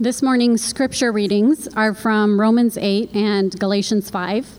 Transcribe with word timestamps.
This 0.00 0.22
morning's 0.22 0.64
scripture 0.64 1.12
readings 1.12 1.68
are 1.76 1.92
from 1.92 2.40
Romans 2.40 2.78
8 2.78 3.14
and 3.14 3.56
Galatians 3.60 4.08
5. 4.08 4.58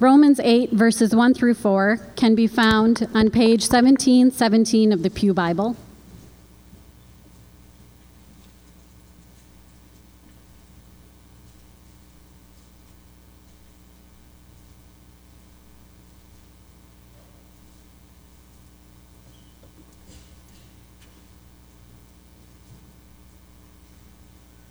Romans 0.00 0.40
8, 0.40 0.72
verses 0.72 1.14
1 1.14 1.32
through 1.32 1.54
4, 1.54 1.98
can 2.16 2.34
be 2.34 2.48
found 2.48 3.08
on 3.14 3.30
page 3.30 3.62
1717 3.62 4.92
of 4.92 5.04
the 5.04 5.10
Pew 5.10 5.32
Bible. 5.32 5.76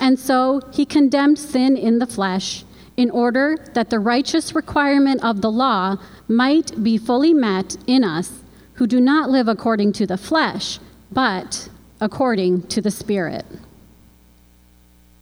And 0.00 0.18
so 0.18 0.60
he 0.72 0.84
condemned 0.84 1.38
sin 1.38 1.76
in 1.76 1.98
the 1.98 2.06
flesh 2.06 2.64
in 2.96 3.10
order 3.10 3.56
that 3.74 3.90
the 3.90 3.98
righteous 3.98 4.54
requirement 4.54 5.22
of 5.22 5.40
the 5.40 5.50
law 5.50 5.96
might 6.26 6.82
be 6.82 6.98
fully 6.98 7.32
met 7.32 7.76
in 7.86 8.02
us 8.02 8.42
who 8.74 8.86
do 8.86 9.00
not 9.00 9.30
live 9.30 9.48
according 9.48 9.92
to 9.92 10.06
the 10.06 10.16
flesh, 10.16 10.78
but 11.10 11.68
according 12.00 12.62
to 12.68 12.80
the 12.80 12.90
Spirit. 12.90 13.46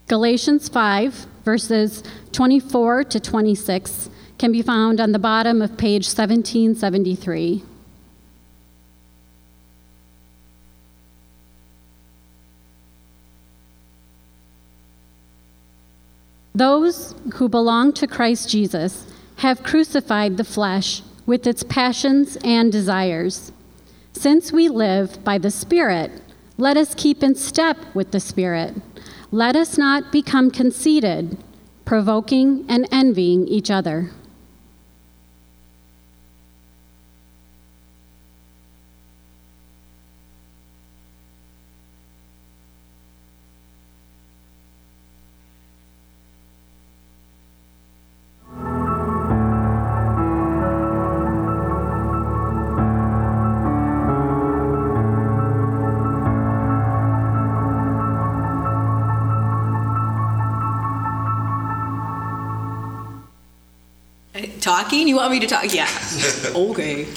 Galatians 0.07 0.69
5, 0.69 1.27
verses 1.43 2.03
24 2.31 3.03
to 3.05 3.19
26, 3.19 4.09
can 4.37 4.51
be 4.51 4.61
found 4.61 5.01
on 5.01 5.11
the 5.11 5.19
bottom 5.19 5.61
of 5.61 5.77
page 5.77 6.05
1773. 6.05 7.63
Those 16.57 17.13
who 17.35 17.49
belong 17.49 17.93
to 17.93 18.07
Christ 18.07 18.49
Jesus 18.49 19.05
have 19.45 19.61
crucified 19.61 20.37
the 20.37 20.43
flesh 20.43 21.03
with 21.27 21.45
its 21.45 21.61
passions 21.61 22.35
and 22.43 22.71
desires. 22.71 23.51
Since 24.13 24.51
we 24.51 24.67
live 24.67 25.23
by 25.23 25.37
the 25.37 25.51
Spirit, 25.51 26.09
let 26.57 26.75
us 26.75 26.95
keep 26.95 27.21
in 27.21 27.35
step 27.35 27.77
with 27.93 28.09
the 28.09 28.19
Spirit. 28.19 28.73
Let 29.29 29.55
us 29.55 29.77
not 29.77 30.11
become 30.11 30.49
conceited, 30.49 31.37
provoking 31.85 32.65
and 32.67 32.87
envying 32.91 33.47
each 33.47 33.69
other. 33.69 34.09
Talking? 64.77 65.07
You 65.07 65.15
want 65.15 65.31
me 65.31 65.39
to 65.39 65.47
talk? 65.47 65.73
Yeah. 65.73 65.89
okay. 66.55 67.05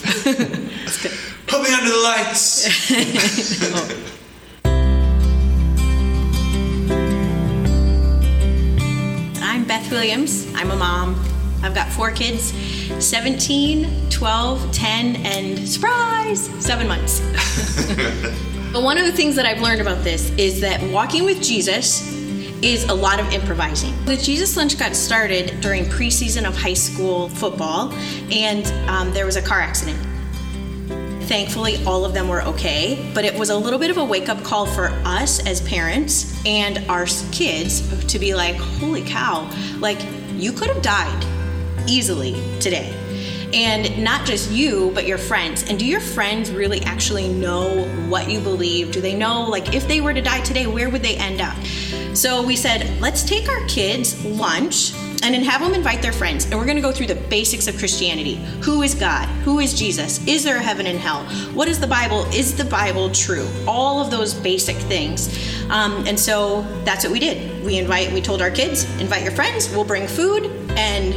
Put 1.47 1.63
me 1.63 1.75
under 1.75 1.91
the 1.91 2.01
lights. 2.03 2.91
Oh. 3.73 4.77
I'm 9.43 9.65
Beth 9.65 9.91
Williams. 9.91 10.51
I'm 10.55 10.71
a 10.71 10.77
mom. 10.77 11.23
I've 11.63 11.75
got 11.75 11.89
four 11.91 12.11
kids 12.13 12.55
17, 13.05 14.09
12, 14.09 14.73
10, 14.73 15.17
and 15.17 15.69
surprise, 15.69 16.49
seven 16.65 16.89
months. 16.89 17.21
but 18.73 18.83
one 18.83 18.97
of 18.97 19.05
the 19.05 19.13
things 19.13 19.37
that 19.37 19.45
I've 19.45 19.61
learned 19.61 19.83
about 19.83 20.03
this 20.03 20.31
is 20.39 20.63
that 20.63 20.83
walking 20.91 21.27
with 21.27 21.43
Jesus 21.43 22.20
is 22.63 22.85
a 22.85 22.95
lot 22.95 23.21
of 23.21 23.33
improvising. 23.33 23.95
The 24.05 24.17
Jesus 24.17 24.57
Lunch 24.57 24.79
got 24.79 24.95
started 24.95 25.61
during 25.61 25.85
preseason 25.85 26.47
of 26.47 26.57
high 26.57 26.75
school 26.75 27.29
football, 27.29 27.93
and 28.31 28.67
um, 28.89 29.13
there 29.13 29.27
was 29.27 29.37
a 29.37 29.43
car 29.43 29.61
accident. 29.61 29.99
Thankfully, 31.25 31.83
all 31.85 32.05
of 32.05 32.13
them 32.13 32.29
were 32.29 32.43
okay, 32.43 33.11
but 33.15 33.25
it 33.25 33.39
was 33.39 33.51
a 33.51 33.57
little 33.57 33.79
bit 33.79 33.91
of 33.91 33.99
a 33.99 34.05
wake 34.05 34.29
up 34.29 34.43
call 34.43 34.67
for 34.67 34.87
us 35.05 35.47
as 35.47 35.61
parents 35.61 36.45
and 36.45 36.79
our 36.91 37.07
kids 37.31 38.07
to 38.07 38.19
be 38.19 38.35
like, 38.35 38.57
holy 38.57 39.03
cow, 39.05 39.49
like 39.79 40.05
you 40.35 40.53
could 40.53 40.69
have 40.69 40.83
died 40.83 41.25
easily 41.89 42.35
today 42.59 42.97
and 43.53 44.03
not 44.03 44.25
just 44.25 44.51
you 44.51 44.91
but 44.95 45.07
your 45.07 45.19
friends 45.19 45.69
and 45.69 45.79
do 45.79 45.85
your 45.85 46.01
friends 46.01 46.53
really 46.53 46.81
actually 46.83 47.27
know 47.29 47.85
what 48.09 48.31
you 48.31 48.41
believe 48.41 48.93
do 48.93 49.01
they 49.01 49.15
know 49.15 49.43
like 49.43 49.75
if 49.75 49.89
they 49.89 50.01
were 50.01 50.15
to 50.15 50.21
die 50.21 50.41
today 50.43 50.67
where 50.67 50.89
would 50.89 51.03
they 51.03 51.17
end 51.17 51.41
up 51.41 51.57
so 52.21 52.43
we 52.43 52.55
said 52.55 53.01
let's 53.01 53.23
take 53.23 53.49
our 53.49 53.67
kids 53.67 54.23
lunch 54.27 54.93
and 55.23 55.35
then 55.35 55.43
have 55.43 55.63
them 55.63 55.73
invite 55.73 56.03
their 56.03 56.13
friends. 56.13 56.45
And 56.45 56.55
we're 56.55 56.67
going 56.67 56.77
to 56.77 56.83
go 56.83 56.93
through 56.93 57.07
the 57.07 57.15
basics 57.15 57.67
of 57.67 57.79
christianity. 57.79 58.35
Who 58.61 58.83
is 58.83 58.95
god? 58.95 59.27
Who 59.45 59.59
is 59.59 59.73
jesus? 59.73 60.23
Is 60.27 60.45
there 60.45 60.57
a 60.57 60.63
heaven 60.63 60.87
and 60.87 60.99
hell? 60.99 61.25
What 61.55 61.67
is 61.67 61.81
the 61.81 61.87
bible? 61.87 62.27
Is 62.27 62.55
the 62.55 62.67
bible 62.67 63.11
true? 63.11 63.49
All 63.67 64.03
of 64.03 64.11
those 64.11 64.35
basic 64.35 64.77
things. 64.77 65.29
Um, 65.71 66.07
and 66.07 66.21
so 66.21 66.61
that's 66.85 67.05
what 67.05 67.13
we 67.13 67.21
did. 67.21 67.65
We 67.65 67.79
invite 67.79 68.13
we 68.13 68.21
told 68.21 68.43
our 68.43 68.51
kids 68.51 68.85
invite 69.01 69.23
your 69.23 69.33
friends 69.33 69.71
we'll 69.71 69.87
bring 69.87 70.07
food 70.07 70.45
and 70.77 71.15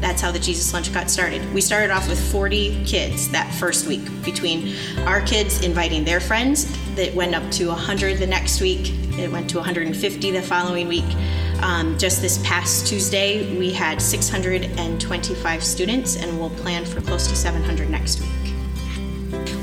that's 0.00 0.22
how 0.22 0.30
the 0.30 0.38
Jesus 0.38 0.72
Lunch 0.72 0.94
got 0.94 1.10
started. 1.10 1.42
We 1.52 1.60
started 1.60 1.90
off 1.90 2.08
with 2.08 2.20
40 2.32 2.84
kids 2.86 3.28
that 3.30 3.52
first 3.54 3.86
week, 3.86 4.00
between 4.24 4.74
our 5.00 5.20
kids 5.20 5.62
inviting 5.62 6.04
their 6.04 6.20
friends, 6.20 6.66
that 6.94 7.12
went 7.14 7.34
up 7.34 7.50
to 7.52 7.66
100 7.66 8.18
the 8.18 8.26
next 8.26 8.60
week, 8.60 8.94
it 9.18 9.30
went 9.30 9.50
to 9.50 9.56
150 9.56 10.30
the 10.30 10.42
following 10.42 10.88
week. 10.88 11.04
Um, 11.62 11.98
just 11.98 12.22
this 12.22 12.38
past 12.46 12.86
Tuesday, 12.86 13.58
we 13.58 13.72
had 13.72 14.00
625 14.00 15.64
students, 15.64 16.16
and 16.16 16.38
we'll 16.38 16.50
plan 16.50 16.84
for 16.84 17.00
close 17.00 17.26
to 17.26 17.36
700 17.36 17.90
next 17.90 18.20
week 18.20 18.28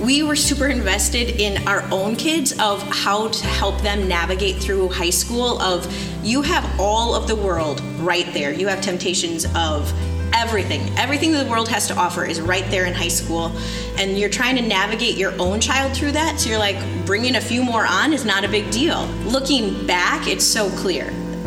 we 0.05 0.21
were 0.21 0.35
super 0.35 0.67
invested 0.67 1.41
in 1.41 1.67
our 1.67 1.81
own 1.91 2.15
kids 2.15 2.51
of 2.59 2.81
how 2.83 3.27
to 3.29 3.47
help 3.47 3.81
them 3.81 4.07
navigate 4.07 4.57
through 4.57 4.89
high 4.89 5.09
school 5.09 5.59
of 5.61 5.91
you 6.23 6.41
have 6.41 6.79
all 6.79 7.15
of 7.15 7.27
the 7.27 7.35
world 7.35 7.81
right 7.99 8.31
there 8.33 8.51
you 8.53 8.67
have 8.67 8.81
temptations 8.81 9.45
of 9.55 9.91
everything. 10.35 10.81
Everything 10.97 11.31
the 11.31 11.45
world 11.45 11.69
has 11.69 11.87
to 11.87 11.95
offer 11.95 12.25
is 12.25 12.41
right 12.41 12.69
there 12.69 12.85
in 12.85 12.93
high 12.93 13.07
school. 13.07 13.51
And 13.97 14.19
you're 14.19 14.29
trying 14.29 14.57
to 14.57 14.61
navigate 14.61 15.15
your 15.15 15.33
own 15.41 15.61
child 15.61 15.95
through 15.95 16.11
that. 16.11 16.39
So 16.39 16.49
you're 16.49 16.59
like, 16.59 16.77
bringing 17.05 17.35
a 17.37 17.41
few 17.41 17.63
more 17.63 17.85
on 17.85 18.13
is 18.13 18.25
not 18.25 18.43
a 18.43 18.49
big 18.49 18.69
deal. 18.69 19.05
Looking 19.23 19.87
back, 19.87 20.27
it's 20.27 20.45
so 20.45 20.69
clear. 20.71 21.05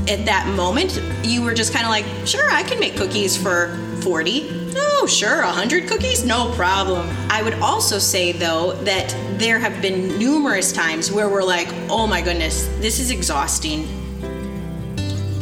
At 0.09 0.25
that 0.25 0.51
moment, 0.57 1.01
you 1.23 1.43
were 1.43 1.53
just 1.53 1.75
kind 1.75 1.85
of 1.85 1.91
like, 1.91 2.07
sure, 2.27 2.51
I 2.51 2.63
can 2.63 2.81
make 2.81 2.97
cookies 2.97 3.37
for 3.37 3.77
40. 4.01 4.73
Oh, 4.77 5.07
sure, 5.07 5.43
100 5.43 5.87
cookies? 5.87 6.25
No 6.25 6.51
problem. 6.55 7.09
I 7.29 7.43
would 7.43 7.55
also 7.55 7.99
say, 7.99 8.33
though, 8.33 8.73
that 8.85 9.15
there 9.39 9.59
have 9.59 9.83
been 9.83 10.19
numerous 10.19 10.73
times 10.73 11.13
where 11.13 11.29
we're 11.29 11.43
like, 11.43 11.69
oh 11.91 12.07
my 12.07 12.23
goodness, 12.23 12.67
this 12.81 13.01
is 13.01 13.11
exhausting 13.11 13.98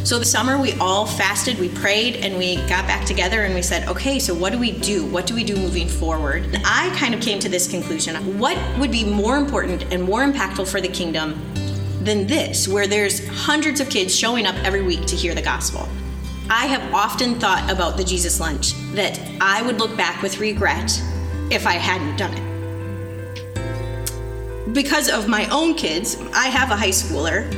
so 0.07 0.19
the 0.21 0.25
summer, 0.25 0.57
we 0.57 0.73
all 0.75 1.05
fasted, 1.05 1.59
we 1.59 1.69
prayed, 1.69 2.15
and 2.19 2.39
we 2.39 2.59
got 2.69 2.87
back 2.87 3.05
together 3.05 3.43
and 3.43 3.53
we 3.57 3.61
said, 3.61 3.89
okay, 3.89 4.21
so 4.21 4.33
what 4.33 4.53
do 4.53 4.59
we 4.59 4.71
do? 4.71 5.05
What 5.05 5.27
do 5.27 5.35
we 5.35 5.43
do 5.43 5.57
moving 5.57 5.89
forward? 5.89 6.45
And 6.45 6.63
I 6.65 6.95
kind 6.97 7.13
of 7.13 7.21
came 7.21 7.41
to 7.41 7.49
this 7.49 7.69
conclusion 7.69 8.15
what 8.39 8.57
would 8.79 8.93
be 8.93 9.05
more 9.05 9.37
important 9.37 9.93
and 9.93 10.05
more 10.05 10.25
impactful 10.25 10.69
for 10.69 10.81
the 10.81 10.87
kingdom 10.87 11.35
than 12.03 12.29
this, 12.29 12.69
where 12.69 12.87
there's 12.87 13.27
hundreds 13.27 13.81
of 13.81 13.91
kids 13.91 14.15
showing 14.15 14.47
up 14.47 14.55
every 14.65 14.83
week 14.83 15.07
to 15.07 15.17
hear 15.17 15.35
the 15.35 15.43
gospel? 15.43 15.89
I 16.49 16.67
have 16.67 16.95
often 16.95 17.41
thought 17.41 17.69
about 17.69 17.97
the 17.97 18.05
Jesus 18.05 18.39
lunch 18.39 18.75
that 18.95 19.19
I 19.41 19.61
would 19.63 19.81
look 19.81 19.97
back 19.97 20.23
with 20.23 20.39
regret 20.39 21.03
if 21.51 21.67
I 21.67 21.73
hadn't 21.73 22.17
done 22.17 22.33
it. 22.33 22.47
Because 24.73 25.11
of 25.11 25.27
my 25.27 25.49
own 25.49 25.75
kids, 25.75 26.17
I 26.33 26.47
have 26.47 26.71
a 26.71 26.77
high 26.77 26.91
schooler 26.91 27.51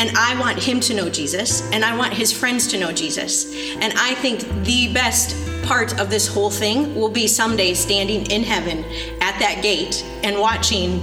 And 0.00 0.16
I 0.16 0.34
want 0.40 0.58
him 0.58 0.80
to 0.80 0.94
know 0.94 1.10
Jesus, 1.10 1.70
and 1.72 1.84
I 1.84 1.94
want 1.94 2.14
his 2.14 2.32
friends 2.32 2.66
to 2.68 2.78
know 2.78 2.90
Jesus. 2.90 3.54
And 3.82 3.92
I 3.98 4.14
think 4.14 4.40
the 4.64 4.90
best 4.94 5.36
part 5.66 6.00
of 6.00 6.08
this 6.08 6.26
whole 6.26 6.48
thing 6.48 6.94
will 6.94 7.10
be 7.10 7.26
someday 7.26 7.74
standing 7.74 8.24
in 8.30 8.42
heaven 8.42 8.82
at 9.20 9.38
that 9.40 9.60
gate 9.62 10.02
and 10.24 10.40
watching. 10.40 11.02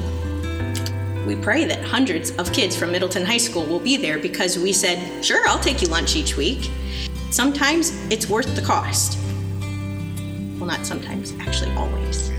We 1.28 1.36
pray 1.36 1.66
that 1.66 1.84
hundreds 1.84 2.32
of 2.38 2.52
kids 2.52 2.76
from 2.76 2.92
Middleton 2.92 3.24
High 3.24 3.38
School 3.38 3.68
will 3.68 3.80
be 3.80 3.98
there 3.98 4.18
because 4.18 4.58
we 4.58 4.74
said, 4.74 5.24
sure, 5.24 5.48
I'll 5.48 5.60
take 5.60 5.84
you 5.84 5.90
lunch 5.90 6.16
each 6.16 6.36
week. 6.36 6.72
Sometimes 7.30 7.92
it's 8.12 8.28
worth 8.28 8.56
the 8.56 8.64
cost. 8.64 9.20
Well, 10.58 10.66
not 10.66 10.88
sometimes, 10.88 11.36
actually, 11.40 11.72
always. 11.76 12.32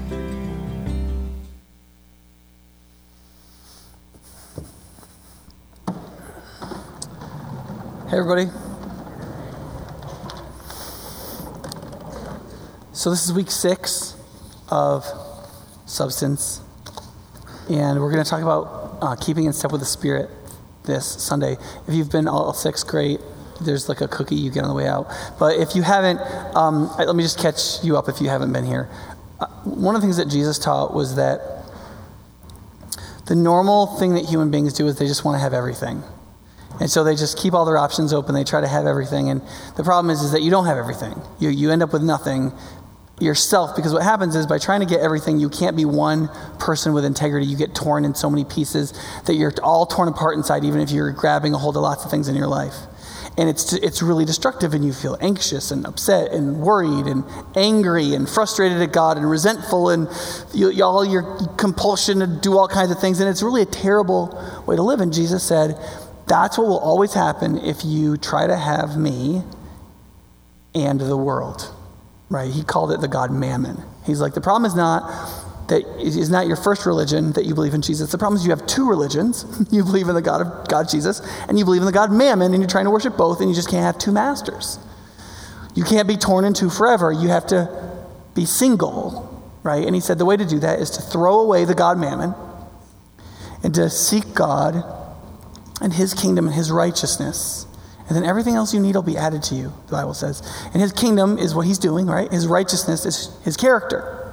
Everybody. 8.16 8.46
So, 12.94 13.10
this 13.10 13.26
is 13.26 13.32
week 13.34 13.50
six 13.50 14.16
of 14.70 15.04
substance, 15.84 16.62
and 17.68 18.00
we're 18.00 18.10
going 18.10 18.24
to 18.24 18.30
talk 18.30 18.40
about 18.40 18.98
uh, 19.02 19.16
keeping 19.16 19.44
in 19.44 19.52
step 19.52 19.70
with 19.70 19.82
the 19.82 19.86
Spirit 19.86 20.30
this 20.84 21.04
Sunday. 21.04 21.58
If 21.86 21.92
you've 21.92 22.10
been 22.10 22.26
all 22.26 22.54
six, 22.54 22.82
great. 22.84 23.20
There's 23.60 23.86
like 23.86 24.00
a 24.00 24.08
cookie 24.08 24.36
you 24.36 24.50
get 24.50 24.62
on 24.62 24.70
the 24.70 24.74
way 24.74 24.88
out. 24.88 25.12
But 25.38 25.60
if 25.60 25.76
you 25.76 25.82
haven't, 25.82 26.18
um, 26.56 26.90
let 26.96 27.14
me 27.14 27.22
just 27.22 27.38
catch 27.38 27.84
you 27.84 27.98
up 27.98 28.08
if 28.08 28.22
you 28.22 28.30
haven't 28.30 28.50
been 28.50 28.64
here. 28.64 28.88
Uh, 29.38 29.46
one 29.64 29.94
of 29.94 30.00
the 30.00 30.06
things 30.06 30.16
that 30.16 30.28
Jesus 30.28 30.58
taught 30.58 30.94
was 30.94 31.16
that 31.16 31.66
the 33.26 33.34
normal 33.34 33.98
thing 33.98 34.14
that 34.14 34.24
human 34.24 34.50
beings 34.50 34.72
do 34.72 34.86
is 34.86 34.98
they 34.98 35.06
just 35.06 35.22
want 35.22 35.34
to 35.34 35.40
have 35.40 35.52
everything. 35.52 36.02
And 36.80 36.90
so 36.90 37.04
they 37.04 37.14
just 37.14 37.38
keep 37.38 37.54
all 37.54 37.64
their 37.64 37.78
options 37.78 38.12
open. 38.12 38.34
They 38.34 38.44
try 38.44 38.60
to 38.60 38.68
have 38.68 38.86
everything. 38.86 39.30
And 39.30 39.42
the 39.76 39.82
problem 39.82 40.10
is, 40.10 40.22
is 40.22 40.32
that 40.32 40.42
you 40.42 40.50
don't 40.50 40.66
have 40.66 40.76
everything. 40.76 41.20
You, 41.38 41.48
you 41.48 41.70
end 41.70 41.82
up 41.82 41.92
with 41.92 42.02
nothing 42.02 42.52
yourself 43.20 43.74
because 43.74 43.94
what 43.94 44.02
happens 44.02 44.36
is 44.36 44.46
by 44.46 44.58
trying 44.58 44.80
to 44.80 44.86
get 44.86 45.00
everything, 45.00 45.38
you 45.38 45.48
can't 45.48 45.76
be 45.76 45.86
one 45.86 46.28
person 46.58 46.92
with 46.92 47.04
integrity. 47.04 47.46
You 47.46 47.56
get 47.56 47.74
torn 47.74 48.04
in 48.04 48.14
so 48.14 48.28
many 48.28 48.44
pieces 48.44 48.92
that 49.24 49.34
you're 49.34 49.52
all 49.62 49.86
torn 49.86 50.08
apart 50.08 50.36
inside, 50.36 50.64
even 50.64 50.80
if 50.80 50.90
you're 50.90 51.12
grabbing 51.12 51.54
a 51.54 51.58
hold 51.58 51.76
of 51.76 51.82
lots 51.82 52.04
of 52.04 52.10
things 52.10 52.28
in 52.28 52.34
your 52.34 52.48
life. 52.48 52.74
And 53.38 53.50
it's, 53.50 53.74
it's 53.74 54.02
really 54.02 54.24
destructive, 54.24 54.72
and 54.72 54.82
you 54.82 54.94
feel 54.94 55.18
anxious 55.20 55.70
and 55.70 55.86
upset 55.86 56.32
and 56.32 56.58
worried 56.58 57.06
and 57.06 57.22
angry 57.54 58.14
and 58.14 58.26
frustrated 58.26 58.80
at 58.80 58.92
God 58.92 59.18
and 59.18 59.28
resentful 59.28 59.90
and 59.90 60.08
you, 60.54 60.82
all 60.82 61.04
your 61.04 61.36
compulsion 61.58 62.20
to 62.20 62.26
do 62.26 62.56
all 62.56 62.66
kinds 62.66 62.90
of 62.90 62.98
things. 62.98 63.20
And 63.20 63.28
it's 63.28 63.42
really 63.42 63.60
a 63.60 63.66
terrible 63.66 64.28
way 64.66 64.76
to 64.76 64.82
live. 64.82 65.00
And 65.00 65.12
Jesus 65.12 65.42
said, 65.42 65.78
that's 66.26 66.58
what 66.58 66.66
will 66.66 66.78
always 66.78 67.14
happen 67.14 67.58
if 67.58 67.84
you 67.84 68.16
try 68.16 68.46
to 68.46 68.56
have 68.56 68.96
me 68.96 69.42
and 70.74 71.00
the 71.00 71.16
world, 71.16 71.72
right? 72.28 72.52
He 72.52 72.62
called 72.62 72.92
it 72.92 73.00
the 73.00 73.08
God 73.08 73.30
mammon. 73.30 73.82
He's 74.04 74.20
like, 74.20 74.34
the 74.34 74.40
problem 74.40 74.64
is 74.64 74.74
not 74.74 75.08
that 75.68 75.82
it 75.98 76.16
is 76.16 76.30
not 76.30 76.46
your 76.46 76.56
first 76.56 76.86
religion 76.86 77.32
that 77.32 77.44
you 77.44 77.54
believe 77.54 77.74
in 77.74 77.82
Jesus. 77.82 78.12
The 78.12 78.18
problem 78.18 78.38
is 78.38 78.44
you 78.44 78.50
have 78.50 78.66
two 78.66 78.88
religions. 78.88 79.44
you 79.70 79.82
believe 79.82 80.08
in 80.08 80.14
the 80.14 80.22
God 80.22 80.46
of 80.46 80.68
God 80.68 80.88
Jesus, 80.88 81.20
and 81.48 81.58
you 81.58 81.64
believe 81.64 81.82
in 81.82 81.86
the 81.86 81.92
God 81.92 82.12
mammon, 82.12 82.52
and 82.52 82.62
you're 82.62 82.70
trying 82.70 82.84
to 82.84 82.90
worship 82.90 83.16
both, 83.16 83.40
and 83.40 83.48
you 83.48 83.54
just 83.54 83.68
can't 83.68 83.82
have 83.82 83.98
two 83.98 84.12
masters. 84.12 84.78
You 85.74 85.84
can't 85.84 86.08
be 86.08 86.16
torn 86.16 86.44
in 86.44 86.54
two 86.54 86.70
forever. 86.70 87.12
You 87.12 87.28
have 87.28 87.46
to 87.48 88.06
be 88.34 88.44
single, 88.46 89.44
right? 89.62 89.84
And 89.84 89.94
he 89.94 90.00
said 90.00 90.18
the 90.18 90.24
way 90.24 90.36
to 90.36 90.46
do 90.46 90.58
that 90.60 90.78
is 90.78 90.90
to 90.90 91.02
throw 91.02 91.40
away 91.40 91.64
the 91.64 91.74
God 91.74 91.98
mammon 91.98 92.34
and 93.62 93.74
to 93.74 93.90
seek 93.90 94.34
God 94.34 94.84
and 95.80 95.92
his 95.92 96.14
kingdom 96.14 96.46
and 96.46 96.54
his 96.54 96.70
righteousness. 96.70 97.66
And 98.08 98.16
then 98.16 98.24
everything 98.24 98.54
else 98.54 98.72
you 98.72 98.80
need 98.80 98.94
will 98.94 99.02
be 99.02 99.16
added 99.16 99.42
to 99.44 99.54
you, 99.54 99.72
the 99.86 99.92
Bible 99.92 100.14
says. 100.14 100.42
And 100.72 100.80
his 100.80 100.92
kingdom 100.92 101.38
is 101.38 101.54
what 101.54 101.66
he's 101.66 101.78
doing, 101.78 102.06
right? 102.06 102.30
His 102.30 102.46
righteousness 102.46 103.04
is 103.04 103.36
his 103.44 103.56
character. 103.56 104.32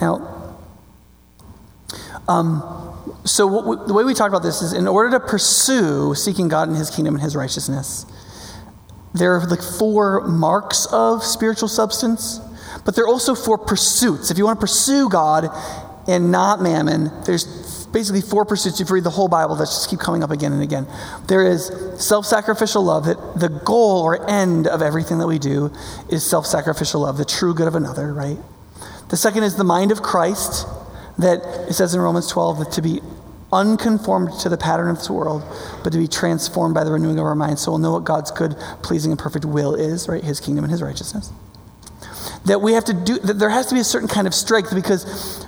Now, 0.00 0.56
um, 2.26 2.62
so 3.24 3.46
we, 3.46 3.86
the 3.86 3.92
way 3.92 4.04
we 4.04 4.14
talk 4.14 4.28
about 4.28 4.42
this 4.42 4.62
is 4.62 4.72
in 4.72 4.88
order 4.88 5.18
to 5.18 5.20
pursue 5.20 6.14
seeking 6.14 6.48
God 6.48 6.68
and 6.68 6.76
his 6.76 6.90
kingdom 6.90 7.14
and 7.14 7.22
his 7.22 7.36
righteousness, 7.36 8.06
there 9.14 9.34
are 9.34 9.46
like 9.46 9.62
four 9.62 10.26
marks 10.26 10.86
of 10.86 11.24
spiritual 11.24 11.68
substance, 11.68 12.40
but 12.84 12.94
there 12.94 13.04
are 13.04 13.08
also 13.08 13.34
four 13.34 13.58
pursuits. 13.58 14.30
If 14.30 14.38
you 14.38 14.44
want 14.44 14.58
to 14.58 14.60
pursue 14.60 15.08
God 15.08 15.48
and 16.06 16.30
not 16.30 16.62
mammon, 16.62 17.10
there's 17.24 17.44
basically 17.92 18.20
four 18.20 18.44
pursuits. 18.44 18.80
If 18.80 18.88
you 18.88 18.94
read 18.94 19.04
the 19.04 19.10
whole 19.10 19.28
Bible, 19.28 19.56
that 19.56 19.64
just 19.64 19.88
keep 19.90 20.00
coming 20.00 20.22
up 20.22 20.30
again 20.30 20.52
and 20.52 20.62
again. 20.62 20.86
There 21.26 21.46
is 21.46 21.70
self 21.98 22.26
sacrificial 22.26 22.82
love, 22.82 23.06
that 23.06 23.38
the 23.38 23.48
goal 23.48 24.02
or 24.02 24.28
end 24.28 24.66
of 24.66 24.82
everything 24.82 25.18
that 25.18 25.26
we 25.26 25.38
do 25.38 25.72
is 26.08 26.24
self 26.24 26.46
sacrificial 26.46 27.02
love, 27.02 27.16
the 27.16 27.24
true 27.24 27.54
good 27.54 27.68
of 27.68 27.74
another, 27.74 28.12
right? 28.12 28.38
The 29.08 29.16
second 29.16 29.42
is 29.42 29.56
the 29.56 29.64
mind 29.64 29.90
of 29.90 30.02
Christ, 30.02 30.66
that 31.18 31.40
it 31.68 31.74
says 31.74 31.94
in 31.94 32.00
Romans 32.00 32.28
12 32.28 32.58
that 32.58 32.72
to 32.72 32.82
be 32.82 33.00
unconformed 33.52 34.38
to 34.40 34.48
the 34.48 34.58
pattern 34.58 34.90
of 34.90 34.98
this 34.98 35.08
world, 35.08 35.42
but 35.82 35.90
to 35.92 35.98
be 35.98 36.06
transformed 36.06 36.74
by 36.74 36.84
the 36.84 36.92
renewing 36.92 37.18
of 37.18 37.24
our 37.24 37.34
minds 37.34 37.62
so 37.62 37.70
we'll 37.70 37.78
know 37.78 37.92
what 37.92 38.04
God's 38.04 38.30
good, 38.30 38.56
pleasing, 38.82 39.10
and 39.10 39.18
perfect 39.18 39.44
will 39.44 39.74
is, 39.74 40.08
right? 40.08 40.22
His 40.22 40.40
kingdom 40.40 40.64
and 40.64 40.70
his 40.70 40.82
righteousness. 40.82 41.32
That 42.44 42.60
we 42.60 42.74
have 42.74 42.84
to 42.84 42.92
do, 42.92 43.18
that 43.20 43.38
there 43.38 43.50
has 43.50 43.66
to 43.68 43.74
be 43.74 43.80
a 43.80 43.84
certain 43.84 44.08
kind 44.08 44.26
of 44.26 44.34
strength 44.34 44.74
because 44.74 45.46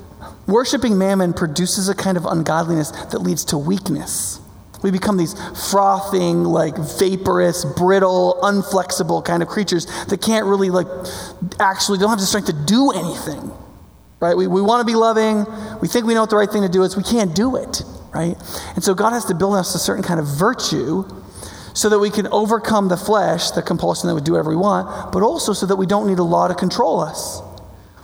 Worshipping 0.51 0.99
mammon 0.99 1.33
produces 1.33 1.89
a 1.89 1.95
kind 1.95 2.17
of 2.17 2.27
ungodliness 2.27 2.91
that 2.91 3.21
leads 3.21 3.45
to 3.47 3.59
weakness. 3.59 4.41
We 4.83 4.91
become 4.91 5.17
these 5.17 5.35
frothing, 5.71 6.43
like 6.43 6.77
vaporous, 6.77 7.65
brittle, 7.65 8.39
unflexible 8.43 9.25
kind 9.25 9.43
of 9.43 9.49
creatures 9.49 9.87
that 10.07 10.21
can't 10.21 10.47
really, 10.47 10.71
like, 10.71 10.87
actually 11.61 11.99
don't 11.99 12.11
have 12.11 12.19
the 12.19 12.27
strength 12.27 12.47
to 12.47 12.65
do 12.67 12.91
anything. 12.91 13.53
Right? 14.19 14.37
We, 14.37 14.47
we 14.47 14.61
want 14.61 14.81
to 14.81 14.91
be 14.91 14.97
loving. 14.97 15.47
We 15.81 15.89
think 15.89 16.05
we 16.05 16.15
know 16.15 16.23
what 16.23 16.31
the 16.31 16.37
right 16.37 16.51
thing 16.51 16.63
to 16.63 16.69
do 16.69 16.83
is. 16.83 16.97
We 16.97 17.03
can't 17.03 17.35
do 17.35 17.57
it. 17.57 17.83
Right? 18.13 18.37
And 18.75 18.83
so 18.83 18.95
God 18.95 19.11
has 19.11 19.27
to 19.27 19.35
build 19.35 19.55
us 19.55 19.75
a 19.75 19.79
certain 19.79 20.03
kind 20.03 20.19
of 20.19 20.27
virtue 20.27 21.05
so 21.75 21.89
that 21.89 21.99
we 22.01 22.11
can 22.11 22.27
overcome 22.29 22.89
the 22.89 22.97
flesh, 22.97 23.53
the 23.53 23.63
compulsion 23.63 24.09
that 24.09 24.15
we 24.15 24.21
do 24.21 24.33
whatever 24.33 24.51
we 24.51 24.57
want, 24.57 25.13
but 25.13 25.23
also 25.23 25.53
so 25.53 25.67
that 25.67 25.77
we 25.77 25.87
don't 25.87 26.09
need 26.09 26.19
a 26.19 26.25
law 26.25 26.49
to 26.49 26.55
control 26.55 27.01
us. 27.01 27.41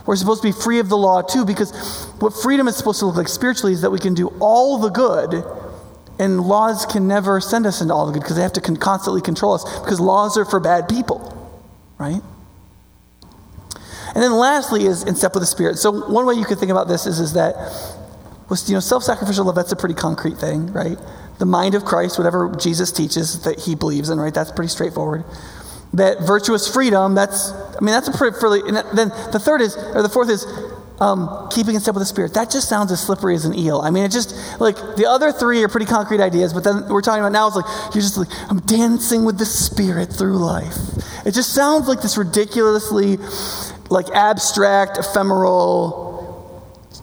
We're 0.06 0.17
supposed 0.17 0.43
to 0.43 0.49
be 0.49 0.53
free 0.53 0.79
of 0.79 0.88
the 0.88 0.97
law 0.97 1.23
too, 1.23 1.44
because 1.44 1.73
what 2.20 2.32
freedom 2.32 2.69
is 2.69 2.76
supposed 2.76 3.00
to 3.00 3.06
look 3.06 3.17
like 3.17 3.29
spiritually 3.29 3.73
is 3.73 3.81
that 3.81 3.91
we 3.91 3.99
can 3.99 4.14
do 4.14 4.29
all 4.41 4.79
the 4.79 4.88
good, 4.88 5.44
and 6.19 6.41
laws 6.41 6.87
can 6.87 7.08
never 7.08 7.41
send 7.41 7.67
us 7.67 7.81
into 7.81 7.93
all 7.93 8.06
the 8.06 8.12
good 8.12 8.23
because 8.23 8.37
they 8.37 8.43
have 8.43 8.53
to 8.55 8.61
con- 8.61 8.76
constantly 8.76 9.20
control 9.20 9.55
us, 9.55 9.81
because 9.81 10.01
laws 10.01 10.39
are 10.39 10.44
for 10.44 10.60
bad 10.60 10.89
people, 10.89 11.20
right? 11.98 12.22
And 14.15 14.22
then 14.22 14.32
lastly 14.32 14.86
is 14.86 15.03
in 15.03 15.15
step 15.15 15.34
with 15.34 15.43
the 15.43 15.46
Spirit. 15.46 15.77
So 15.77 15.91
one 16.08 16.25
way 16.25 16.34
you 16.34 16.46
could 16.46 16.58
think 16.58 16.70
about 16.70 16.89
this 16.89 17.05
is, 17.05 17.20
is 17.20 17.34
that 17.34 17.55
was, 18.48 18.67
you 18.70 18.75
know, 18.75 18.81
self-sacrificial 18.81 19.44
love, 19.44 19.56
that's 19.56 19.72
a 19.72 19.77
pretty 19.77 19.94
concrete 19.94 20.39
thing, 20.39 20.72
right? 20.72 20.96
The 21.39 21.44
mind 21.44 21.75
of 21.75 21.84
Christ, 21.84 22.17
whatever 22.17 22.55
Jesus 22.56 22.93
teaches 22.93 23.43
that 23.43 23.58
he 23.58 23.75
believes 23.75 24.08
in, 24.08 24.19
right? 24.19 24.32
That's 24.32 24.53
pretty 24.53 24.70
straightforward 24.70 25.25
that 25.96 26.20
virtuous 26.20 26.72
freedom, 26.72 27.15
that's, 27.15 27.53
I 27.53 27.81
mean, 27.81 27.93
that's 27.93 28.08
a 28.08 28.12
pretty, 28.12 28.38
pretty 28.38 28.70
then 28.70 29.08
the 29.32 29.41
third 29.43 29.60
is, 29.60 29.76
or 29.76 30.03
the 30.03 30.08
fourth 30.08 30.31
is, 30.31 30.46
um, 31.00 31.48
keeping 31.50 31.74
in 31.74 31.81
step 31.81 31.94
with 31.94 32.03
the 32.03 32.06
Spirit. 32.06 32.34
That 32.34 32.50
just 32.50 32.69
sounds 32.69 32.91
as 32.91 33.03
slippery 33.03 33.34
as 33.34 33.44
an 33.44 33.55
eel. 33.55 33.81
I 33.81 33.91
mean, 33.91 34.05
it 34.05 34.10
just, 34.10 34.34
like, 34.60 34.76
the 34.96 35.06
other 35.06 35.32
three 35.32 35.62
are 35.62 35.69
pretty 35.69 35.86
concrete 35.86 36.20
ideas, 36.20 36.55
but 36.55 36.65
then 36.65 36.88
we're 36.88 37.03
talking 37.03 37.20
about 37.20 37.32
now, 37.32 37.46
it's 37.48 37.56
like, 37.56 37.94
you're 37.94 38.03
just 38.03 38.17
like, 38.17 38.29
I'm 38.48 38.60
dancing 38.60 39.24
with 39.24 39.38
the 39.38 39.44
Spirit 39.44 40.12
through 40.12 40.38
life. 40.38 40.76
It 41.26 41.32
just 41.32 41.53
sounds 41.55 41.88
like 41.88 42.00
this 42.00 42.17
ridiculously, 42.17 43.19
like, 43.91 44.08
abstract, 44.10 44.98
ephemeral, 44.98 46.15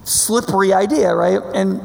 slippery 0.04 0.72
idea, 0.72 1.14
right? 1.14 1.40
And 1.54 1.80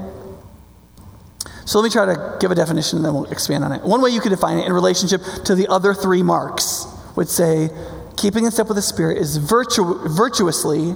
so 1.65 1.79
let 1.79 1.83
me 1.83 1.91
try 1.91 2.05
to 2.05 2.37
give 2.39 2.49
a 2.49 2.55
definition 2.55 2.97
and 2.97 3.05
then 3.05 3.13
we'll 3.13 3.25
expand 3.25 3.63
on 3.63 3.71
it. 3.71 3.83
One 3.83 4.01
way 4.01 4.09
you 4.09 4.21
could 4.21 4.31
define 4.31 4.57
it 4.57 4.65
in 4.65 4.73
relationship 4.73 5.21
to 5.45 5.53
the 5.53 5.67
other 5.67 5.93
three 5.93 6.23
marks 6.23 6.87
would 7.19 7.29
say 7.29 7.69
keeping 8.15 8.45
in 8.45 8.51
step 8.51 8.69
with 8.69 8.77
the 8.77 8.81
Spirit 8.81 9.17
is 9.17 9.35
virtu- 9.35 10.07
virtuously 10.07 10.95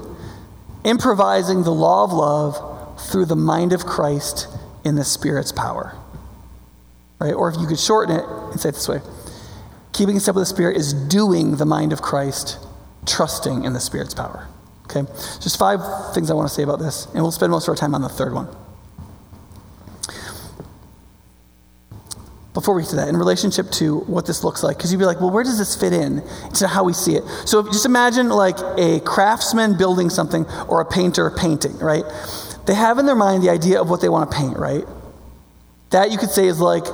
improvising 0.86 1.63
the 1.63 1.72
law 1.72 2.06
of 2.06 2.13
love 2.13 3.01
through 3.12 3.25
the 3.25 3.36
mind 3.36 3.74
of 3.74 3.86
Christ 3.86 4.48
in 4.86 4.96
the 4.96 5.03
Spirit's 5.03 5.51
power. 5.51 5.98
Right? 7.20 7.34
Or 7.34 7.50
if 7.50 7.60
you 7.60 7.68
could 7.68 7.77
shorten 7.77 8.15
it 8.15 8.25
and 8.25 8.60
say 8.60 8.70
it 8.70 8.75
this 8.75 8.88
way 8.88 9.01
keeping 9.92 10.15
in 10.15 10.22
step 10.22 10.36
with 10.36 10.44
the 10.44 10.46
Spirit 10.46 10.77
is 10.77 10.94
doing 10.94 11.58
the 11.58 11.65
mind 11.65 11.92
of 11.92 12.01
Christ, 12.01 12.58
trusting 13.06 13.65
in 13.65 13.74
the 13.74 13.82
Spirit's 13.82 14.13
power. 14.13 14.48
Okay? 14.86 15.03
Just 15.42 15.60
five 15.60 15.82
things 16.13 16.32
I 16.32 16.36
want 16.36 16.48
to 16.48 16.53
say 16.53 16.63
about 16.63 16.80
this, 16.80 17.06
and 17.08 17.22
we'll 17.22 17.32
spend 17.32 17.51
most 17.51 17.65
of 17.65 17.70
our 17.70 17.75
time 17.75 17.94
on 17.94 18.01
the 18.01 18.10
third 18.10 18.34
one. 18.34 18.48
Before 22.53 22.75
we 22.75 22.83
get 22.83 22.89
to 22.91 22.95
that, 22.98 23.07
in 23.07 23.17
relationship 23.17 23.72
to 23.72 24.00
what 24.01 24.25
this 24.25 24.43
looks 24.43 24.63
like, 24.63 24.77
because 24.77 24.91
you'd 24.91 25.00
be 25.00 25.05
like, 25.05 25.19
well, 25.19 25.31
where 25.31 25.43
does 25.43 25.57
this 25.57 25.75
fit 25.75 25.91
in 25.91 26.22
to 26.55 26.67
how 26.67 26.83
we 26.83 26.93
see 26.93 27.15
it? 27.15 27.24
So 27.45 27.63
just 27.63 27.86
imagine 27.86 28.29
like 28.29 28.57
a 28.77 29.00
craftsman 29.00 29.77
building 29.77 30.10
something 30.10 30.45
or 30.67 30.81
a 30.81 30.86
painter 30.86 31.31
painting, 31.31 31.77
right? 31.79 32.03
They 32.65 32.75
have 32.75 33.00
in 33.00 33.05
their 33.05 33.15
mind 33.15 33.43
the 33.43 33.50
idea 33.50 33.81
of 33.81 33.89
what 33.89 34.01
they 34.01 34.10
want 34.10 34.29
to 34.29 34.38
paint, 34.38 34.57
right? 34.57 34.86
That 35.89 36.12
you 36.12 36.17
could 36.17 36.29
say 36.29 36.48
is 36.48 36.60
like 36.60 36.86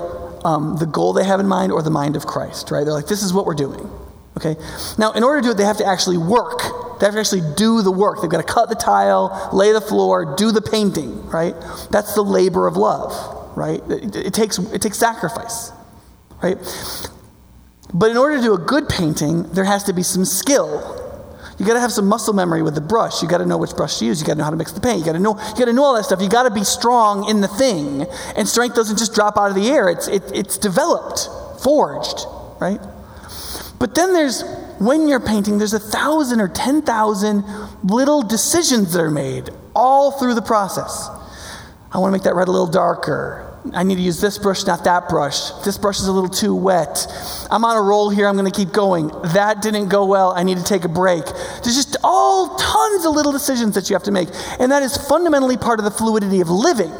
um, 0.45 0.77
the 0.77 0.85
goal 0.85 1.13
they 1.13 1.25
have 1.25 1.39
in 1.39 1.47
mind 1.47 1.71
or 1.71 1.81
the 1.81 1.91
mind 1.91 2.15
of 2.15 2.25
Christ, 2.25 2.71
right? 2.71 2.83
They're 2.83 2.93
like, 2.93 3.07
this 3.07 3.21
is 3.21 3.33
what 3.33 3.45
we're 3.45 3.53
doing. 3.53 3.89
Okay? 4.37 4.55
Now, 4.97 5.11
in 5.11 5.23
order 5.23 5.41
to 5.41 5.47
do 5.47 5.51
it, 5.51 5.57
they 5.57 5.65
have 5.65 5.77
to 5.77 5.85
actually 5.85 6.17
work. 6.17 6.61
They 6.99 7.05
have 7.05 7.13
to 7.15 7.19
actually 7.19 7.55
do 7.55 7.81
the 7.81 7.91
work. 7.91 8.21
They've 8.21 8.29
got 8.29 8.45
to 8.45 8.53
cut 8.53 8.69
the 8.69 8.75
tile, 8.75 9.49
lay 9.53 9.71
the 9.71 9.81
floor, 9.81 10.35
do 10.37 10.51
the 10.51 10.61
painting, 10.61 11.25
right? 11.27 11.55
That's 11.91 12.13
the 12.13 12.23
labor 12.23 12.67
of 12.67 12.77
love, 12.77 13.11
right? 13.59 13.81
It, 13.89 14.15
it 14.15 14.33
takes, 14.33 14.57
it 14.57 14.81
takes 14.81 14.97
sacrifice, 14.97 15.71
right? 16.41 16.57
But 17.93 18.09
in 18.09 18.17
order 18.17 18.37
to 18.37 18.41
do 18.41 18.53
a 18.53 18.57
good 18.57 18.87
painting, 18.87 19.43
there 19.51 19.65
has 19.65 19.83
to 19.83 19.93
be 19.93 20.01
some 20.01 20.23
skill. 20.23 20.95
You 21.57 21.65
got 21.65 21.73
to 21.73 21.81
have 21.81 21.91
some 21.91 22.07
muscle 22.07 22.33
memory 22.33 22.61
with 22.63 22.73
the 22.73 22.81
brush. 22.81 23.21
You 23.21 23.27
got 23.27 23.39
to 23.39 23.45
know 23.45 23.57
which 23.57 23.75
brush 23.75 23.99
to 23.99 24.05
use. 24.05 24.21
You 24.21 24.25
got 24.25 24.33
to 24.33 24.37
know 24.37 24.45
how 24.45 24.49
to 24.51 24.55
mix 24.55 24.71
the 24.71 24.79
paint. 24.79 24.99
You 24.99 25.05
got 25.05 25.13
to 25.13 25.19
know. 25.19 25.37
You 25.37 25.55
got 25.55 25.65
to 25.65 25.73
know 25.73 25.83
all 25.83 25.95
that 25.95 26.05
stuff. 26.05 26.21
You 26.21 26.29
got 26.29 26.43
to 26.43 26.51
be 26.51 26.63
strong 26.63 27.29
in 27.29 27.41
the 27.41 27.49
thing. 27.49 28.05
And 28.37 28.47
strength 28.47 28.75
doesn't 28.75 28.97
just 28.97 29.13
drop 29.13 29.37
out 29.37 29.49
of 29.49 29.55
the 29.55 29.67
air. 29.67 29.89
It's 29.89 30.07
it, 30.07 30.23
it's 30.33 30.57
developed, 30.57 31.27
forged, 31.61 32.25
right? 32.61 32.79
But 33.77 33.93
then 33.93 34.13
there's 34.13 34.43
when 34.79 35.09
you're 35.09 35.19
painting, 35.19 35.57
there's 35.57 35.73
a 35.73 35.79
thousand 35.79 36.39
or 36.39 36.47
ten 36.47 36.81
thousand 36.81 37.43
little 37.83 38.21
decisions 38.21 38.93
that 38.93 39.01
are 39.01 39.11
made 39.11 39.49
all 39.75 40.11
through 40.11 40.35
the 40.35 40.41
process. 40.41 41.09
I 41.91 41.97
want 41.97 42.11
to 42.11 42.17
make 42.17 42.23
that 42.23 42.35
red 42.35 42.47
a 42.47 42.51
little 42.51 42.67
darker. 42.67 43.48
I 43.73 43.83
need 43.83 43.95
to 43.95 44.01
use 44.01 44.21
this 44.21 44.37
brush, 44.37 44.65
not 44.65 44.85
that 44.85 45.09
brush. 45.09 45.51
This 45.65 45.77
brush 45.77 45.99
is 45.99 46.07
a 46.07 46.11
little 46.11 46.29
too 46.29 46.55
wet. 46.55 47.05
I'm 47.51 47.65
on 47.65 47.75
a 47.75 47.81
roll 47.81 48.09
here. 48.09 48.27
I'm 48.27 48.37
going 48.37 48.49
to 48.49 48.57
keep 48.57 48.71
going. 48.71 49.09
That 49.33 49.61
didn't 49.61 49.89
go 49.89 50.05
well. 50.05 50.31
I 50.31 50.43
need 50.43 50.57
to 50.57 50.63
take 50.63 50.85
a 50.85 50.89
break. 50.89 51.25
There's 51.25 51.75
just 51.75 51.97
all 52.03 52.55
tons 52.55 53.05
of 53.05 53.13
little 53.13 53.31
decisions 53.31 53.75
that 53.75 53.89
you 53.89 53.95
have 53.95 54.03
to 54.03 54.11
make. 54.11 54.29
And 54.59 54.71
that 54.71 54.81
is 54.81 54.95
fundamentally 54.95 55.57
part 55.57 55.79
of 55.79 55.85
the 55.85 55.91
fluidity 55.91 56.39
of 56.39 56.49
living, 56.49 56.91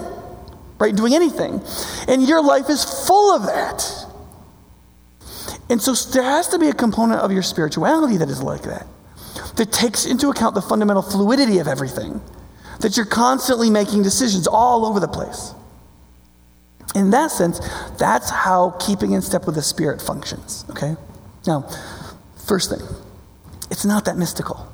right? 0.80 0.94
Doing 0.94 1.14
anything. 1.14 1.62
And 2.08 2.28
your 2.28 2.44
life 2.44 2.70
is 2.70 2.84
full 3.08 3.34
of 3.34 3.44
that. 3.44 4.06
And 5.70 5.82
so 5.82 5.94
there 6.12 6.24
has 6.24 6.50
to 6.50 6.60
be 6.60 6.68
a 6.68 6.74
component 6.74 7.22
of 7.22 7.32
your 7.32 7.44
spirituality 7.44 8.18
that 8.18 8.30
is 8.30 8.44
like 8.44 8.64
that, 8.64 8.86
that 9.56 9.72
takes 9.72 10.06
into 10.06 10.30
account 10.30 10.56
the 10.56 10.62
fundamental 10.62 11.04
fluidity 11.04 11.60
of 11.60 11.68
everything, 11.68 12.22
that 12.82 12.98
you're 12.98 13.06
constantly 13.06 13.70
making 13.70 14.04
decisions 14.04 14.46
all 14.46 14.86
over 14.86 15.00
the 15.00 15.08
place. 15.08 15.54
In 16.96 17.12
that 17.12 17.32
sense, 17.32 17.60
that's 17.98 18.30
how 18.30 18.72
keeping 18.80 19.12
in 19.12 19.22
step 19.22 19.46
with 19.46 19.56
the 19.56 19.62
Spirit 19.62 20.02
functions, 20.02 20.66
okay? 20.72 20.96
Now, 21.46 21.70
first 22.48 22.70
thing, 22.72 22.82
it's 23.70 23.86
not 23.86 24.06
that 24.06 24.18
mystical. 24.18 24.68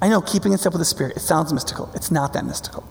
I 0.00 0.08
know 0.08 0.22
keeping 0.22 0.52
in 0.52 0.58
step 0.58 0.72
with 0.72 0.80
the 0.80 0.86
Spirit, 0.86 1.16
it 1.16 1.20
sounds 1.20 1.52
mystical. 1.52 1.90
It's 1.94 2.10
not 2.10 2.32
that 2.32 2.46
mystical. 2.46 2.88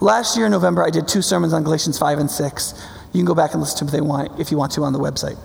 Last 0.00 0.36
year 0.36 0.46
in 0.46 0.52
November, 0.52 0.84
I 0.84 0.90
did 0.90 1.06
two 1.06 1.22
sermons 1.22 1.52
on 1.52 1.62
Galatians 1.62 1.98
5 1.98 2.18
and 2.18 2.30
6. 2.30 2.88
You 3.12 3.18
can 3.18 3.24
go 3.24 3.34
back 3.34 3.52
and 3.52 3.60
listen 3.60 3.78
to 3.78 3.84
them 3.84 3.88
if, 3.88 3.92
they 3.92 4.06
want, 4.06 4.40
if 4.40 4.50
you 4.50 4.56
want 4.56 4.72
to 4.72 4.82
on 4.82 4.92
the 4.92 4.98
website. 4.98 5.38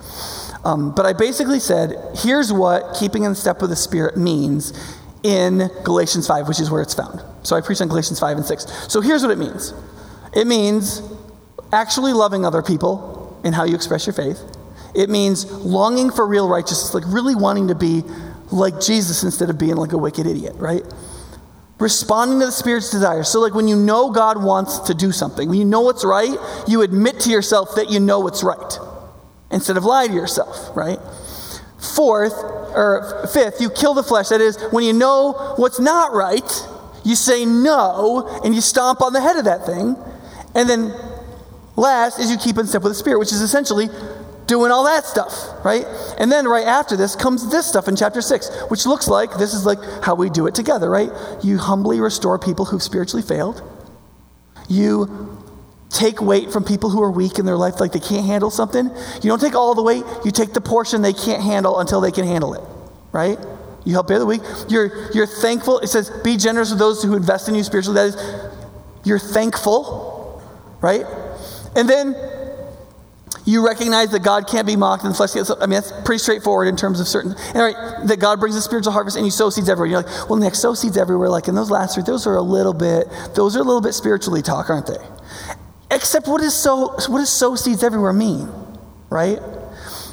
Um, 0.65 0.93
but 0.95 1.05
I 1.05 1.13
basically 1.13 1.59
said, 1.59 1.95
here's 2.15 2.51
what 2.51 2.95
keeping 2.99 3.23
in 3.23 3.35
step 3.35 3.61
with 3.61 3.69
the 3.69 3.75
Spirit 3.75 4.17
means 4.17 4.73
in 5.23 5.69
Galatians 5.83 6.27
5, 6.27 6.47
which 6.47 6.59
is 6.59 6.71
where 6.71 6.81
it's 6.81 6.93
found. 6.93 7.21
So 7.43 7.55
I 7.55 7.61
preached 7.61 7.81
on 7.81 7.87
Galatians 7.87 8.19
5 8.19 8.37
and 8.37 8.45
6. 8.45 8.91
So 8.91 9.01
here's 9.01 9.21
what 9.21 9.31
it 9.31 9.37
means 9.37 9.73
it 10.33 10.47
means 10.47 11.01
actually 11.71 12.13
loving 12.13 12.45
other 12.45 12.61
people 12.61 13.39
in 13.43 13.53
how 13.53 13.63
you 13.63 13.75
express 13.75 14.05
your 14.05 14.13
faith. 14.13 14.39
It 14.93 15.09
means 15.09 15.51
longing 15.51 16.11
for 16.11 16.25
real 16.25 16.47
righteousness, 16.47 16.93
like 16.93 17.03
really 17.07 17.35
wanting 17.35 17.67
to 17.67 17.75
be 17.75 18.03
like 18.51 18.79
Jesus 18.79 19.23
instead 19.23 19.49
of 19.49 19.57
being 19.57 19.75
like 19.75 19.91
a 19.91 19.97
wicked 19.97 20.25
idiot, 20.25 20.55
right? 20.55 20.83
Responding 21.79 22.39
to 22.39 22.45
the 22.45 22.51
Spirit's 22.51 22.89
desire. 22.89 23.23
So, 23.23 23.41
like 23.41 23.53
when 23.53 23.67
you 23.67 23.75
know 23.75 24.09
God 24.11 24.41
wants 24.41 24.79
to 24.79 24.93
do 24.93 25.11
something, 25.11 25.49
when 25.49 25.59
you 25.59 25.65
know 25.65 25.81
what's 25.81 26.05
right, 26.05 26.37
you 26.67 26.81
admit 26.81 27.19
to 27.21 27.29
yourself 27.29 27.75
that 27.75 27.91
you 27.91 27.99
know 27.99 28.21
what's 28.21 28.43
right 28.43 28.79
instead 29.51 29.77
of 29.77 29.83
lie 29.83 30.07
to 30.07 30.13
yourself, 30.13 30.75
right? 30.75 30.99
Fourth, 31.95 32.33
or 32.33 33.27
fifth, 33.31 33.61
you 33.61 33.69
kill 33.69 33.93
the 33.93 34.03
flesh. 34.03 34.29
That 34.29 34.41
is, 34.41 34.57
when 34.71 34.83
you 34.83 34.93
know 34.93 35.53
what's 35.57 35.79
not 35.79 36.13
right, 36.13 36.67
you 37.03 37.15
say 37.15 37.45
no 37.45 38.41
and 38.43 38.55
you 38.55 38.61
stomp 38.61 39.01
on 39.01 39.13
the 39.13 39.21
head 39.21 39.37
of 39.37 39.45
that 39.45 39.65
thing. 39.65 39.95
And 40.55 40.69
then 40.69 40.93
Last 41.75 42.19
is 42.19 42.31
you 42.31 42.37
keep 42.37 42.57
in 42.57 42.67
step 42.67 42.83
with 42.83 42.91
the 42.91 42.97
Spirit, 42.97 43.19
which 43.19 43.31
is 43.31 43.41
essentially 43.41 43.89
doing 44.47 44.71
all 44.71 44.85
that 44.85 45.05
stuff, 45.05 45.33
right? 45.65 45.85
And 46.19 46.31
then 46.31 46.47
right 46.47 46.65
after 46.65 46.95
this 46.95 47.15
comes 47.15 47.49
this 47.49 47.65
stuff 47.65 47.87
in 47.87 47.95
chapter 47.95 48.21
6, 48.21 48.49
which 48.69 48.85
looks 48.85 49.07
like 49.07 49.37
this 49.37 49.53
is 49.53 49.65
like 49.65 49.79
how 50.03 50.15
we 50.15 50.29
do 50.29 50.47
it 50.47 50.55
together, 50.55 50.89
right? 50.89 51.11
You 51.43 51.57
humbly 51.57 51.99
restore 51.99 52.37
people 52.37 52.65
who've 52.65 52.83
spiritually 52.83 53.23
failed. 53.23 53.61
You 54.69 55.41
take 55.89 56.21
weight 56.21 56.51
from 56.51 56.63
people 56.63 56.89
who 56.89 57.01
are 57.01 57.11
weak 57.11 57.39
in 57.39 57.45
their 57.45 57.57
life, 57.57 57.79
like 57.79 57.91
they 57.91 57.99
can't 57.99 58.25
handle 58.25 58.51
something. 58.51 58.85
You 58.85 59.29
don't 59.29 59.41
take 59.41 59.55
all 59.55 59.73
the 59.75 59.83
weight, 59.83 60.03
you 60.23 60.31
take 60.31 60.53
the 60.53 60.61
portion 60.61 61.01
they 61.01 61.13
can't 61.13 61.41
handle 61.41 61.79
until 61.79 62.01
they 62.01 62.11
can 62.11 62.25
handle 62.25 62.53
it, 62.53 62.61
right? 63.11 63.37
You 63.85 63.93
help 63.93 64.07
bear 64.07 64.19
the 64.19 64.25
weak. 64.25 64.41
You're, 64.67 65.11
you're 65.13 65.27
thankful. 65.27 65.79
It 65.79 65.87
says, 65.87 66.09
be 66.23 66.37
generous 66.37 66.71
with 66.71 66.79
those 66.79 67.03
who 67.03 67.15
invest 67.15 67.47
in 67.47 67.55
you 67.55 67.63
spiritually. 67.63 67.95
That 67.95 68.07
is, 68.07 68.51
you're 69.03 69.19
thankful, 69.19 70.41
right? 70.81 71.05
And 71.75 71.89
then 71.89 72.15
you 73.45 73.65
recognize 73.65 74.11
that 74.11 74.23
God 74.23 74.47
can't 74.47 74.65
be 74.65 74.75
mocked 74.75 75.03
in 75.03 75.09
the 75.09 75.15
flesh. 75.15 75.35
I 75.35 75.67
mean, 75.67 75.81
that's 75.81 75.91
pretty 76.03 76.19
straightforward 76.19 76.67
in 76.67 76.75
terms 76.75 76.99
of 76.99 77.07
certain. 77.07 77.35
And 77.49 77.57
right, 77.57 78.07
that 78.07 78.19
God 78.19 78.39
brings 78.39 78.55
a 78.55 78.61
spiritual 78.61 78.91
harvest 78.91 79.17
and 79.17 79.25
you 79.25 79.31
sow 79.31 79.49
seeds 79.49 79.69
everywhere. 79.69 79.89
You're 79.89 80.01
like, 80.01 80.29
well, 80.29 80.39
Nick, 80.39 80.55
sow 80.55 80.73
seeds 80.73 80.97
everywhere. 80.97 81.29
Like 81.29 81.47
in 81.47 81.55
those 81.55 81.69
last 81.69 81.93
three, 81.93 82.03
those 82.03 82.25
are 82.25 82.35
a 82.35 82.41
little 82.41 82.73
bit, 82.73 83.07
those 83.35 83.55
are 83.55 83.59
a 83.59 83.63
little 83.63 83.81
bit 83.81 83.93
spiritually 83.93 84.41
talk, 84.41 84.69
aren't 84.69 84.87
they? 84.87 84.97
Except 85.91 86.27
what, 86.27 86.41
is 86.41 86.55
sow, 86.55 86.87
what 86.87 87.19
does 87.19 87.29
sow 87.29 87.55
seeds 87.55 87.83
everywhere 87.83 88.13
mean, 88.13 88.49
right? 89.09 89.39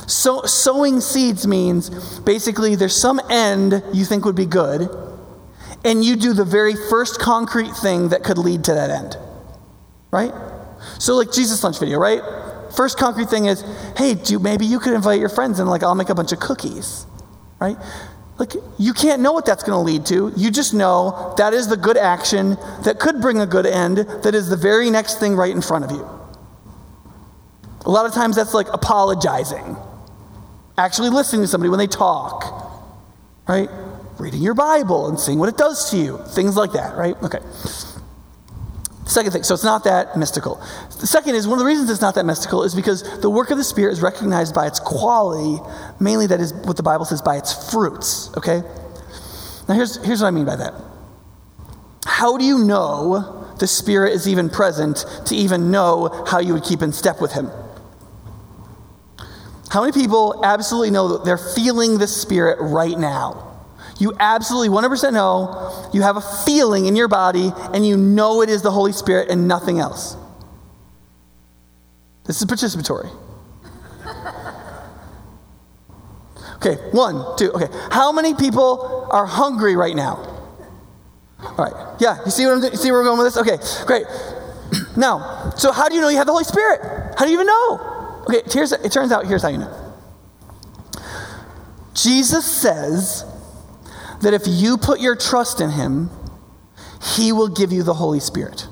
So, 0.06 0.42
sowing 0.42 1.00
seeds 1.00 1.46
means 1.46 2.18
basically 2.20 2.74
there's 2.74 2.94
some 2.94 3.20
end 3.30 3.82
you 3.94 4.04
think 4.04 4.26
would 4.26 4.36
be 4.36 4.46
good, 4.46 4.90
and 5.84 6.04
you 6.04 6.16
do 6.16 6.34
the 6.34 6.44
very 6.44 6.74
first 6.74 7.18
concrete 7.18 7.72
thing 7.72 8.10
that 8.10 8.22
could 8.22 8.36
lead 8.36 8.64
to 8.64 8.74
that 8.74 8.90
end, 8.90 9.16
right? 10.10 10.34
So, 10.98 11.16
like 11.16 11.32
Jesus 11.32 11.62
lunch 11.62 11.78
video, 11.78 11.98
right? 11.98 12.22
First 12.74 12.98
concrete 12.98 13.28
thing 13.28 13.46
is, 13.46 13.62
hey, 13.96 14.14
do 14.14 14.38
maybe 14.38 14.64
you 14.64 14.78
could 14.78 14.94
invite 14.94 15.20
your 15.20 15.28
friends 15.28 15.58
and 15.60 15.68
like 15.68 15.82
I'll 15.82 15.94
make 15.94 16.08
a 16.08 16.14
bunch 16.14 16.32
of 16.32 16.40
cookies, 16.40 17.06
right? 17.60 17.76
Like 18.38 18.54
you 18.78 18.94
can't 18.94 19.20
know 19.20 19.32
what 19.32 19.44
that's 19.44 19.62
going 19.62 19.76
to 19.78 19.82
lead 19.82 20.06
to. 20.06 20.32
You 20.36 20.50
just 20.50 20.72
know 20.72 21.34
that 21.36 21.52
is 21.52 21.68
the 21.68 21.76
good 21.76 21.96
action 21.96 22.56
that 22.84 22.98
could 22.98 23.20
bring 23.20 23.40
a 23.40 23.46
good 23.46 23.66
end. 23.66 23.98
That 23.98 24.34
is 24.34 24.48
the 24.48 24.56
very 24.56 24.90
next 24.90 25.20
thing 25.20 25.36
right 25.36 25.50
in 25.50 25.60
front 25.60 25.84
of 25.84 25.90
you. 25.90 26.08
A 27.84 27.90
lot 27.90 28.06
of 28.06 28.12
times 28.12 28.36
that's 28.36 28.54
like 28.54 28.68
apologizing, 28.72 29.76
actually 30.78 31.10
listening 31.10 31.42
to 31.42 31.48
somebody 31.48 31.68
when 31.68 31.78
they 31.78 31.86
talk, 31.86 32.80
right? 33.48 33.68
Reading 34.18 34.40
your 34.40 34.54
Bible 34.54 35.08
and 35.08 35.18
seeing 35.18 35.38
what 35.38 35.48
it 35.48 35.56
does 35.56 35.90
to 35.90 35.96
you, 35.96 36.18
things 36.28 36.56
like 36.56 36.72
that, 36.72 36.96
right? 36.96 37.20
Okay. 37.22 37.40
Second 39.04 39.32
thing, 39.32 39.42
so 39.42 39.54
it's 39.54 39.64
not 39.64 39.84
that 39.84 40.16
mystical. 40.16 40.62
The 41.00 41.06
second 41.06 41.34
is 41.34 41.48
one 41.48 41.54
of 41.54 41.58
the 41.58 41.66
reasons 41.66 41.90
it's 41.90 42.00
not 42.00 42.14
that 42.14 42.24
mystical 42.24 42.62
is 42.62 42.74
because 42.74 43.02
the 43.20 43.28
work 43.28 43.50
of 43.50 43.58
the 43.58 43.64
Spirit 43.64 43.92
is 43.92 44.00
recognized 44.00 44.54
by 44.54 44.66
its 44.66 44.78
quality, 44.78 45.60
mainly 45.98 46.28
that 46.28 46.40
is 46.40 46.54
what 46.54 46.76
the 46.76 46.84
Bible 46.84 47.04
says 47.04 47.20
by 47.20 47.36
its 47.36 47.70
fruits, 47.72 48.30
okay? 48.36 48.62
Now 49.68 49.74
here's, 49.74 49.96
here's 50.04 50.22
what 50.22 50.28
I 50.28 50.30
mean 50.30 50.44
by 50.44 50.56
that. 50.56 50.74
How 52.04 52.36
do 52.36 52.44
you 52.44 52.58
know 52.58 53.52
the 53.58 53.66
Spirit 53.66 54.12
is 54.12 54.28
even 54.28 54.48
present 54.48 55.04
to 55.26 55.34
even 55.34 55.70
know 55.70 56.24
how 56.28 56.38
you 56.38 56.54
would 56.54 56.64
keep 56.64 56.80
in 56.80 56.92
step 56.92 57.20
with 57.20 57.32
Him? 57.32 57.50
How 59.70 59.80
many 59.80 59.92
people 59.92 60.44
absolutely 60.44 60.90
know 60.90 61.08
that 61.16 61.24
they're 61.24 61.38
feeling 61.38 61.98
the 61.98 62.06
Spirit 62.06 62.58
right 62.60 62.96
now? 62.96 63.51
You 63.98 64.14
absolutely 64.18 64.68
100% 64.70 65.12
know, 65.12 65.90
you 65.92 66.02
have 66.02 66.16
a 66.16 66.20
feeling 66.20 66.86
in 66.86 66.96
your 66.96 67.08
body, 67.08 67.52
and 67.72 67.86
you 67.86 67.96
know 67.96 68.42
it 68.42 68.48
is 68.48 68.62
the 68.62 68.70
Holy 68.70 68.92
Spirit 68.92 69.28
and 69.28 69.46
nothing 69.46 69.78
else. 69.78 70.16
This 72.24 72.40
is 72.40 72.46
participatory. 72.46 73.10
Okay, 76.64 76.76
one, 76.92 77.36
two, 77.36 77.50
okay. 77.50 77.66
How 77.90 78.12
many 78.12 78.34
people 78.34 79.08
are 79.10 79.26
hungry 79.26 79.74
right 79.74 79.96
now? 79.96 80.14
All 81.40 81.56
right, 81.56 81.96
yeah, 81.98 82.18
you 82.24 82.30
see, 82.30 82.46
what 82.46 82.52
I'm, 82.52 82.62
you 82.62 82.76
see 82.76 82.92
where 82.92 83.00
we're 83.00 83.04
going 83.04 83.18
with 83.18 83.34
this? 83.34 83.36
Okay, 83.36 83.84
great. 83.84 84.06
now, 84.96 85.50
so 85.56 85.72
how 85.72 85.88
do 85.88 85.96
you 85.96 86.00
know 86.00 86.08
you 86.08 86.18
have 86.18 86.26
the 86.26 86.32
Holy 86.32 86.44
Spirit? 86.44 86.80
How 87.18 87.24
do 87.24 87.32
you 87.32 87.34
even 87.34 87.48
know? 87.48 88.24
Okay, 88.28 88.42
here's, 88.52 88.70
it 88.70 88.92
turns 88.92 89.10
out 89.10 89.26
here's 89.26 89.42
how 89.42 89.48
you 89.48 89.58
know. 89.58 89.94
Jesus 91.94 92.44
says 92.44 93.24
that 94.22 94.34
if 94.34 94.42
you 94.46 94.78
put 94.78 95.00
your 95.00 95.14
trust 95.14 95.60
in 95.60 95.70
Him, 95.70 96.10
He 97.16 97.32
will 97.32 97.48
give 97.48 97.72
you 97.72 97.82
the 97.82 97.94
Holy 97.94 98.20
Spirit. 98.20 98.66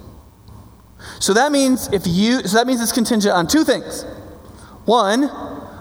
So 1.18 1.34
that 1.34 1.52
means 1.52 1.88
if 1.92 2.06
you 2.06 2.42
so 2.42 2.56
that 2.56 2.66
means 2.66 2.80
it's 2.80 2.92
contingent 2.92 3.34
on 3.34 3.46
two 3.46 3.64
things. 3.64 4.04
One, 4.86 5.24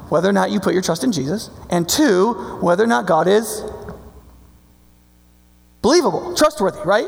whether 0.09 0.27
or 0.27 0.33
not 0.33 0.51
you 0.51 0.59
put 0.59 0.73
your 0.73 0.81
trust 0.81 1.03
in 1.03 1.11
Jesus, 1.11 1.49
and 1.69 1.88
two, 1.88 2.33
whether 2.61 2.83
or 2.83 2.88
not 2.88 3.05
God 3.05 3.27
is 3.27 3.63
believable, 5.81 6.35
trustworthy, 6.35 6.81
right? 6.81 7.07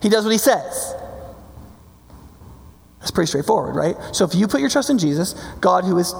He 0.00 0.08
does 0.08 0.24
what 0.24 0.30
he 0.30 0.38
says. 0.38 0.94
That's 3.00 3.10
pretty 3.10 3.28
straightforward, 3.28 3.74
right? 3.74 3.96
So 4.12 4.24
if 4.24 4.34
you 4.34 4.46
put 4.46 4.60
your 4.60 4.70
trust 4.70 4.90
in 4.90 4.98
Jesus, 4.98 5.34
God, 5.60 5.84
who 5.84 5.98
is 5.98 6.14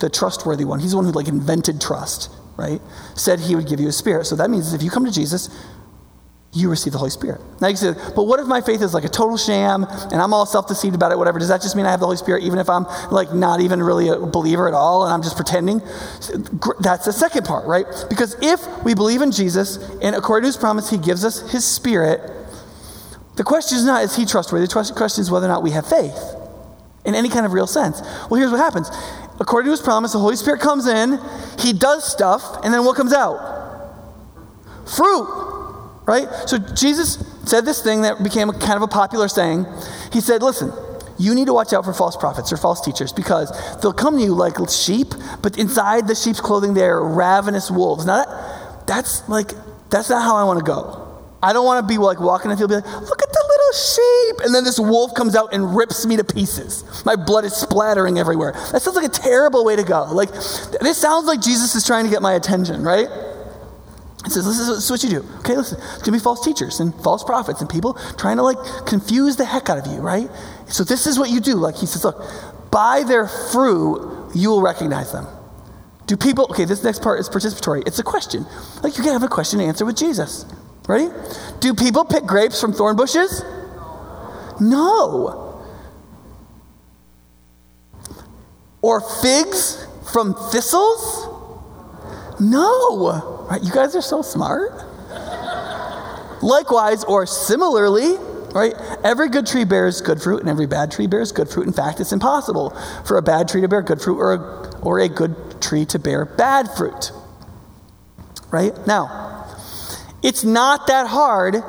the 0.00 0.10
trustworthy 0.10 0.64
one, 0.64 0.80
he's 0.80 0.92
the 0.92 0.96
one 0.96 1.06
who 1.06 1.12
like 1.12 1.28
invented 1.28 1.80
trust, 1.80 2.30
right? 2.56 2.80
Said 3.14 3.40
he 3.40 3.54
would 3.56 3.68
give 3.68 3.80
you 3.80 3.88
a 3.88 3.92
spirit. 3.92 4.26
So 4.26 4.36
that 4.36 4.50
means 4.50 4.74
if 4.74 4.82
you 4.82 4.90
come 4.90 5.04
to 5.04 5.12
Jesus, 5.12 5.48
you 6.54 6.68
receive 6.68 6.92
the 6.92 6.98
Holy 6.98 7.10
Spirit. 7.10 7.40
Now 7.62 7.68
you 7.68 7.76
say, 7.76 7.94
but 8.14 8.24
what 8.24 8.38
if 8.38 8.46
my 8.46 8.60
faith 8.60 8.82
is 8.82 8.92
like 8.92 9.04
a 9.04 9.08
total 9.08 9.38
sham 9.38 9.84
and 9.84 10.14
I'm 10.14 10.34
all 10.34 10.44
self 10.44 10.68
deceived 10.68 10.94
about 10.94 11.10
it, 11.10 11.16
whatever? 11.16 11.38
Does 11.38 11.48
that 11.48 11.62
just 11.62 11.74
mean 11.76 11.86
I 11.86 11.90
have 11.90 12.00
the 12.00 12.06
Holy 12.06 12.18
Spirit 12.18 12.44
even 12.44 12.58
if 12.58 12.68
I'm 12.68 12.84
like 13.10 13.32
not 13.32 13.60
even 13.60 13.82
really 13.82 14.08
a 14.08 14.18
believer 14.18 14.68
at 14.68 14.74
all 14.74 15.04
and 15.04 15.14
I'm 15.14 15.22
just 15.22 15.36
pretending? 15.36 15.78
That's 16.80 17.06
the 17.06 17.12
second 17.12 17.46
part, 17.46 17.66
right? 17.66 17.86
Because 18.10 18.36
if 18.42 18.60
we 18.84 18.94
believe 18.94 19.22
in 19.22 19.32
Jesus 19.32 19.78
and 20.02 20.14
according 20.14 20.42
to 20.42 20.48
his 20.48 20.58
promise, 20.58 20.90
he 20.90 20.98
gives 20.98 21.24
us 21.24 21.50
his 21.50 21.64
Spirit, 21.64 22.20
the 23.36 23.44
question 23.44 23.78
is 23.78 23.84
not 23.86 24.04
is 24.04 24.14
he 24.14 24.26
trustworthy? 24.26 24.66
The 24.66 24.92
question 24.94 25.22
is 25.22 25.30
whether 25.30 25.46
or 25.46 25.48
not 25.48 25.62
we 25.62 25.70
have 25.70 25.86
faith 25.86 26.36
in 27.04 27.14
any 27.14 27.28
kind 27.28 27.46
of 27.46 27.52
real 27.52 27.66
sense. 27.66 28.00
Well, 28.30 28.38
here's 28.38 28.50
what 28.50 28.60
happens. 28.60 28.90
According 29.42 29.66
to 29.66 29.70
his 29.72 29.82
promise, 29.82 30.12
the 30.12 30.20
Holy 30.20 30.36
Spirit 30.36 30.60
comes 30.60 30.86
in, 30.86 31.18
he 31.58 31.72
does 31.74 32.10
stuff, 32.10 32.64
and 32.64 32.72
then 32.72 32.84
what 32.84 32.96
comes 32.96 33.12
out? 33.12 33.36
Fruit 34.86 35.52
right? 36.06 36.28
So 36.46 36.58
Jesus 36.58 37.24
said 37.44 37.64
this 37.64 37.82
thing 37.82 38.02
that 38.02 38.22
became 38.22 38.48
a, 38.48 38.52
kind 38.52 38.74
of 38.74 38.82
a 38.82 38.88
popular 38.88 39.28
saying. 39.28 39.66
He 40.12 40.20
said, 40.20 40.42
Listen, 40.42 40.72
you 41.18 41.34
need 41.34 41.46
to 41.46 41.54
watch 41.54 41.72
out 41.72 41.84
for 41.84 41.92
false 41.92 42.16
prophets 42.16 42.52
or 42.52 42.56
false 42.56 42.80
teachers 42.80 43.12
because 43.12 43.50
they'll 43.80 43.92
come 43.92 44.16
to 44.16 44.22
you 44.22 44.34
like 44.34 44.56
sheep, 44.68 45.08
but 45.42 45.58
inside 45.58 46.08
the 46.08 46.14
sheep's 46.14 46.40
clothing 46.40 46.74
they're 46.74 47.00
ravenous 47.00 47.70
wolves. 47.70 48.06
Now 48.06 48.24
that, 48.24 48.86
that's 48.86 49.28
like 49.28 49.52
that's 49.90 50.10
not 50.10 50.22
how 50.22 50.36
I 50.36 50.44
want 50.44 50.58
to 50.58 50.64
go. 50.64 50.98
I 51.42 51.52
don't 51.52 51.64
want 51.64 51.86
to 51.86 51.92
be 51.92 51.98
like 51.98 52.20
walking 52.20 52.54
field, 52.56 52.70
be 52.70 52.76
like, 52.76 52.84
look 52.84 53.22
at 53.22 53.28
the 53.28 53.51
sheep, 53.72 54.40
and 54.44 54.54
then 54.54 54.64
this 54.64 54.78
wolf 54.78 55.14
comes 55.14 55.34
out 55.34 55.52
and 55.52 55.76
rips 55.76 56.06
me 56.06 56.16
to 56.16 56.24
pieces. 56.24 56.84
My 57.04 57.16
blood 57.16 57.44
is 57.44 57.54
splattering 57.54 58.18
everywhere. 58.18 58.52
That 58.72 58.82
sounds 58.82 58.96
like 58.96 59.06
a 59.06 59.08
terrible 59.08 59.64
way 59.64 59.76
to 59.76 59.82
go. 59.82 60.04
Like 60.12 60.30
this 60.32 60.98
sounds 60.98 61.26
like 61.26 61.40
Jesus 61.40 61.74
is 61.74 61.86
trying 61.86 62.04
to 62.04 62.10
get 62.10 62.22
my 62.22 62.34
attention, 62.34 62.82
right? 62.82 63.08
He 64.24 64.30
says, 64.30 64.46
this 64.46 64.60
is, 64.60 64.90
what 64.90 65.02
you 65.02 65.10
do. 65.10 65.28
Okay, 65.38 65.56
listen, 65.56 65.78
it's 65.80 65.94
going 65.94 66.04
to 66.04 66.12
be 66.12 66.18
false 66.20 66.44
teachers 66.44 66.78
and 66.78 66.94
false 67.02 67.24
prophets 67.24 67.60
and 67.60 67.68
people 67.68 67.94
trying 68.16 68.36
to 68.36 68.44
like 68.44 68.56
confuse 68.86 69.36
the 69.36 69.44
heck 69.44 69.68
out 69.68 69.78
of 69.78 69.86
you, 69.92 69.98
right? 69.98 70.30
So 70.68 70.84
this 70.84 71.08
is 71.08 71.18
what 71.18 71.30
you 71.30 71.40
do. 71.40 71.56
Like 71.56 71.76
he 71.76 71.86
says, 71.86 72.04
look, 72.04 72.22
by 72.70 73.02
their 73.02 73.26
fruit, 73.26 74.30
you 74.34 74.50
will 74.50 74.62
recognize 74.62 75.10
them. 75.10 75.26
Do 76.06 76.16
people, 76.16 76.46
okay, 76.50 76.64
this 76.64 76.84
next 76.84 77.02
part 77.02 77.18
is 77.18 77.28
participatory. 77.28 77.86
It's 77.86 77.98
a 77.98 78.04
question. 78.04 78.46
Like 78.82 78.96
you 78.96 79.02
can 79.02 79.12
have 79.12 79.24
a 79.24 79.28
question 79.28 79.58
to 79.58 79.64
answer 79.64 79.84
with 79.84 79.96
Jesus. 79.96 80.46
Ready? 80.88 81.08
Do 81.60 81.74
people 81.74 82.04
pick 82.04 82.24
grapes 82.24 82.60
from 82.60 82.72
thorn 82.72 82.96
bushes? 82.96 83.42
No. 84.62 85.60
Or 88.80 89.00
figs 89.00 89.86
from 90.12 90.34
thistles? 90.50 91.28
No. 92.40 93.46
Right? 93.50 93.62
You 93.62 93.72
guys 93.72 93.96
are 93.96 94.02
so 94.02 94.22
smart. 94.22 94.72
Likewise, 96.42 97.04
or 97.04 97.26
similarly, 97.26 98.16
right? 98.52 98.74
Every 99.04 99.28
good 99.28 99.46
tree 99.46 99.64
bears 99.64 100.00
good 100.00 100.20
fruit, 100.20 100.40
and 100.40 100.48
every 100.48 100.66
bad 100.66 100.90
tree 100.90 101.06
bears 101.06 101.32
good 101.32 101.48
fruit. 101.48 101.66
In 101.66 101.72
fact, 101.72 102.00
it's 102.00 102.12
impossible 102.12 102.70
for 103.04 103.16
a 103.16 103.22
bad 103.22 103.48
tree 103.48 103.60
to 103.60 103.68
bear 103.68 103.82
good 103.82 104.00
fruit 104.00 104.18
or 104.18 104.34
a, 104.34 104.76
or 104.80 104.98
a 104.98 105.08
good 105.08 105.60
tree 105.60 105.84
to 105.86 105.98
bear 105.98 106.24
bad 106.24 106.68
fruit. 106.76 107.12
Right? 108.50 108.74
Now, 108.86 109.46
it's 110.22 110.44
not 110.44 110.88
that 110.88 111.06
hard 111.08 111.62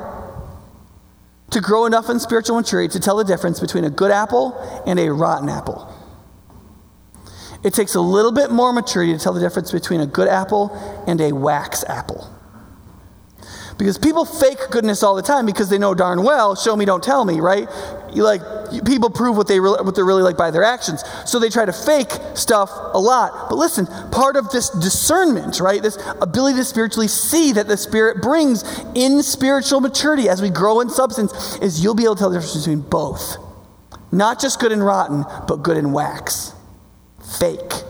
to 1.54 1.62
grow 1.62 1.86
enough 1.86 2.10
in 2.10 2.20
spiritual 2.20 2.56
maturity 2.56 2.92
to 2.92 3.00
tell 3.00 3.18
the 3.18 3.24
difference 3.24 3.60
between 3.60 3.84
a 3.84 3.90
good 3.90 4.12
apple 4.12 4.58
and 4.86 5.00
a 5.00 5.12
rotten 5.12 5.50
apple. 5.50 5.92
It 7.64 7.74
takes 7.74 7.96
a 7.96 8.02
little 8.02 8.32
bit 8.32 8.52
more 8.52 8.74
maturity 8.74 9.14
to 9.14 9.20
tell 9.20 9.34
the 9.34 9.40
difference 9.40 9.72
between 9.72 10.02
a 10.02 10.06
good 10.06 10.28
apple 10.28 10.72
and 11.08 11.22
a 11.22 11.32
wax 11.32 11.84
apple. 11.86 12.30
Because 13.78 13.98
people 13.98 14.26
fake 14.26 14.60
goodness 14.70 15.02
all 15.02 15.16
the 15.16 15.22
time 15.22 15.46
because 15.46 15.70
they 15.70 15.78
know 15.78 15.94
darn 15.94 16.24
well, 16.24 16.56
show 16.56 16.76
me, 16.76 16.86
don't 16.86 17.04
tell 17.04 17.26
me, 17.26 17.40
right? 17.40 17.68
You 18.16 18.24
like 18.24 18.42
people 18.86 19.10
prove 19.10 19.38
what 19.38 19.48
they 19.48 19.60
re- 19.60 19.78
what 19.82 19.96
they're 19.96 20.06
really 20.06 20.24
like 20.24 20.38
by 20.38 20.52
their 20.52 20.64
actions. 20.64 21.04
So 21.26 21.40
they 21.40 21.50
try 21.50 21.66
to 21.66 21.74
fake 21.74 22.12
stuff 22.36 22.70
a 22.94 23.00
lot. 23.00 23.50
But 23.50 23.56
listen, 23.56 23.86
part 24.12 24.36
of 24.36 24.50
this 24.50 24.70
discernment, 24.70 25.60
right? 25.60 25.82
This 25.82 25.98
ability 26.22 26.58
to 26.58 26.66
spiritually 26.66 27.08
see 27.08 27.54
that 27.54 27.68
the 27.68 27.78
Spirit 27.78 28.22
brings 28.22 28.64
in 28.96 29.22
spiritual 29.24 29.82
maturity 29.82 30.30
as 30.30 30.42
we 30.42 30.50
grow 30.50 30.80
in 30.80 30.90
substance 30.90 31.58
is 31.60 31.84
you'll 31.84 31.96
be 31.96 32.04
able 32.04 32.16
to 32.16 32.20
tell 32.20 32.30
the 32.30 32.38
difference 32.38 32.58
between 32.66 32.82
both. 32.82 33.38
Not 34.12 34.40
just 34.40 34.60
good 34.60 34.72
and 34.72 34.86
rotten, 34.86 35.26
but 35.48 35.64
good 35.64 35.78
and 35.78 35.94
wax 35.94 36.54
fake. 37.40 37.84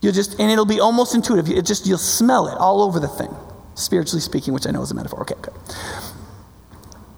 You'll 0.00 0.12
just, 0.12 0.38
and 0.38 0.50
it'll 0.50 0.64
be 0.64 0.80
almost 0.80 1.14
intuitive. 1.14 1.48
It 1.50 1.66
just, 1.66 1.86
you'll 1.86 1.98
smell 1.98 2.46
it 2.46 2.56
all 2.56 2.82
over 2.82 3.00
the 3.00 3.08
thing, 3.08 3.34
spiritually 3.74 4.20
speaking, 4.20 4.54
which 4.54 4.66
I 4.66 4.70
know 4.70 4.82
is 4.82 4.90
a 4.90 4.94
metaphor. 4.94 5.22
Okay, 5.22 5.34
good. 5.42 5.54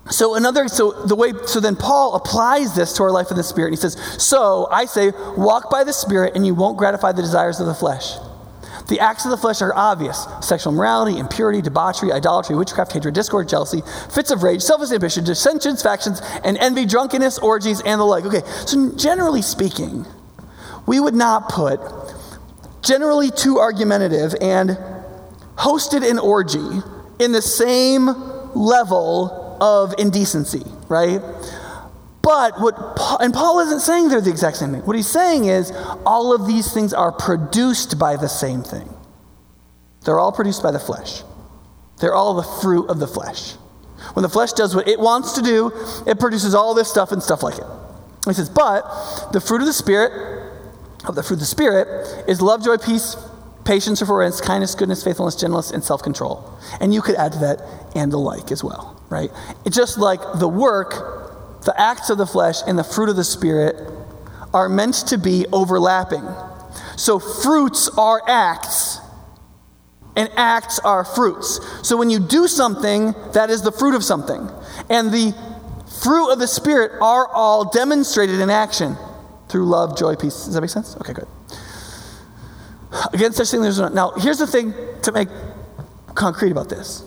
So 0.09 0.35
another, 0.35 0.67
so 0.67 0.93
the 1.05 1.15
way, 1.15 1.33
so 1.47 1.61
then 1.61 1.77
Paul 1.77 2.15
applies 2.15 2.75
this 2.75 2.95
to 2.95 3.03
our 3.03 3.11
life 3.11 3.31
in 3.31 3.37
the 3.37 3.43
Spirit. 3.43 3.71
He 3.71 3.77
says, 3.77 3.97
So 4.19 4.67
I 4.71 4.87
say, 4.87 5.13
walk 5.37 5.71
by 5.71 5.85
the 5.85 5.93
Spirit, 5.93 6.35
and 6.35 6.47
you 6.47 6.55
won't 6.55 6.79
gratify 6.79 7.13
the 7.13 7.23
desires 7.23 7.61
of 7.61 7.67
the 7.67 7.75
flesh. 7.75 8.15
The 8.89 8.99
acts 8.99 9.25
of 9.25 9.31
the 9.31 9.37
flesh 9.37 9.63
are 9.63 9.73
obvious 9.75 10.27
sexual 10.41 10.73
morality, 10.73 11.19
impurity, 11.19 11.63
debauchery, 11.63 12.11
idolatry, 12.11 12.57
witchcraft, 12.57 12.93
hatred, 12.93 13.15
discord, 13.15 13.49
jealousy, 13.49 13.83
fits 14.11 14.33
of 14.33 14.43
rage, 14.43 14.63
selfish 14.63 14.91
ambition, 14.91 15.23
dissensions, 15.23 15.81
factions, 15.81 16.21
and 16.45 16.59
envy, 16.59 16.87
drunkenness, 16.87 17.39
orgies, 17.39 17.81
and 17.83 18.01
the 18.01 18.05
like. 18.05 18.25
Okay, 18.25 18.43
so 18.67 18.93
generally 18.97 19.43
speaking, 19.43 20.07
we 20.87 20.99
would 20.99 21.15
not 21.15 21.49
put 21.49 21.81
generally 22.83 23.31
too 23.31 23.61
argumentative 23.61 24.35
and 24.41 24.71
hosted 25.57 26.09
an 26.09 26.19
orgy 26.19 26.83
in 27.21 27.31
the 27.31 27.43
same 27.43 28.07
level 28.57 29.50
of 29.61 29.95
indecency, 29.99 30.63
right? 30.89 31.21
But 32.23 32.61
what, 32.61 32.75
and 33.21 33.33
Paul 33.33 33.61
isn't 33.61 33.81
saying 33.81 34.09
they're 34.09 34.21
the 34.21 34.31
exact 34.31 34.59
same 34.59 34.73
thing. 34.73 34.83
What 34.83 34.97
he's 34.97 35.07
saying 35.07 35.47
is 35.47 35.73
all 36.05 36.35
of 36.35 36.47
these 36.47 36.73
things 36.73 36.93
are 36.93 37.13
produced 37.13 37.99
by 37.99 38.17
the 38.17 38.29
same 38.29 38.63
thing. 38.63 38.95
They're 40.05 40.19
all 40.19 40.33
produced 40.33 40.63
by 40.63 40.71
the 40.71 40.79
flesh. 40.79 41.23
They're 42.01 42.15
all 42.15 42.35
the 42.35 42.43
fruit 42.43 42.89
of 42.89 42.99
the 42.99 43.07
flesh. 43.07 43.53
When 44.15 44.23
the 44.23 44.29
flesh 44.29 44.53
does 44.53 44.75
what 44.75 44.89
it 44.89 44.99
wants 44.99 45.33
to 45.35 45.43
do, 45.43 45.73
it 46.07 46.19
produces 46.19 46.55
all 46.55 46.75
this 46.75 46.91
stuff 46.91 47.13
and 47.13 47.23
stuff 47.23 47.43
like 47.43 47.59
it. 47.59 47.67
He 48.27 48.33
says, 48.35 48.51
but 48.51 48.83
the 49.33 49.41
fruit 49.41 49.61
of 49.61 49.67
the 49.67 49.73
Spirit, 49.73 50.53
of 51.07 51.15
the 51.15 51.23
fruit 51.23 51.37
of 51.37 51.41
the 51.41 51.47
Spirit, 51.47 52.29
is 52.29 52.43
love, 52.43 52.63
joy, 52.63 52.77
peace, 52.77 53.17
patience, 53.65 54.01
forbearance, 54.01 54.41
kindness, 54.41 54.75
goodness, 54.75 55.05
faithfulness, 55.05 55.37
gentleness, 55.37 55.71
and 55.71 55.83
self 55.83 56.03
control. 56.03 56.59
And 56.81 56.93
you 56.93 57.03
could 57.03 57.17
add 57.17 57.33
to 57.33 57.39
that 57.39 57.63
and 57.95 58.13
the 58.13 58.19
like 58.19 58.51
as 58.51 58.65
well, 58.65 59.00
right? 59.11 59.31
It's 59.67 59.77
just 59.77 59.99
like 59.99 60.21
the 60.39 60.49
work 60.49 61.21
the 61.65 61.79
acts 61.79 62.11
of 62.11 62.19
the 62.19 62.27
flesh 62.27 62.57
and 62.67 62.79
the 62.79 62.85
fruit 62.85 63.09
of 63.09 63.17
the 63.17 63.25
Spirit 63.25 63.77
are 64.53 64.69
meant 64.69 64.95
to 65.09 65.19
be 65.19 65.47
overlapping. 65.53 66.27
So 66.97 67.19
fruits 67.19 67.89
are 67.97 68.23
acts, 68.27 68.99
and 70.17 70.31
acts 70.37 70.79
are 70.81 71.05
fruits. 71.05 71.61
So 71.87 71.97
when 71.97 72.11
you 72.11 72.19
do 72.19 72.47
something, 72.47 73.15
that 73.33 73.51
is 73.51 73.63
the 73.63 73.73
fruit 73.73 73.95
of 73.95 74.05
something. 74.05 74.51
And 74.89 75.13
the 75.13 75.35
fruit 76.03 76.33
of 76.33 76.39
the 76.39 76.49
Spirit 76.49 76.93
are 77.01 77.29
all 77.29 77.71
demonstrated 77.71 78.41
in 78.41 78.51
action 78.51 78.97
through 79.49 79.67
love, 79.67 79.97
joy, 79.97 80.17
peace. 80.17 80.45
Does 80.45 80.55
that 80.55 80.61
make 80.61 80.71
sense? 80.71 80.97
Okay, 80.97 81.13
good. 81.13 81.29
Against 83.13 83.39
such 83.39 83.51
things, 83.51 83.63
there's 83.63 83.79
no. 83.79 83.89
Now, 83.89 84.11
here's 84.17 84.39
the 84.39 84.47
thing 84.47 84.75
to 85.03 85.13
make 85.13 85.29
concrete 86.15 86.51
about 86.51 86.69
this. 86.69 87.05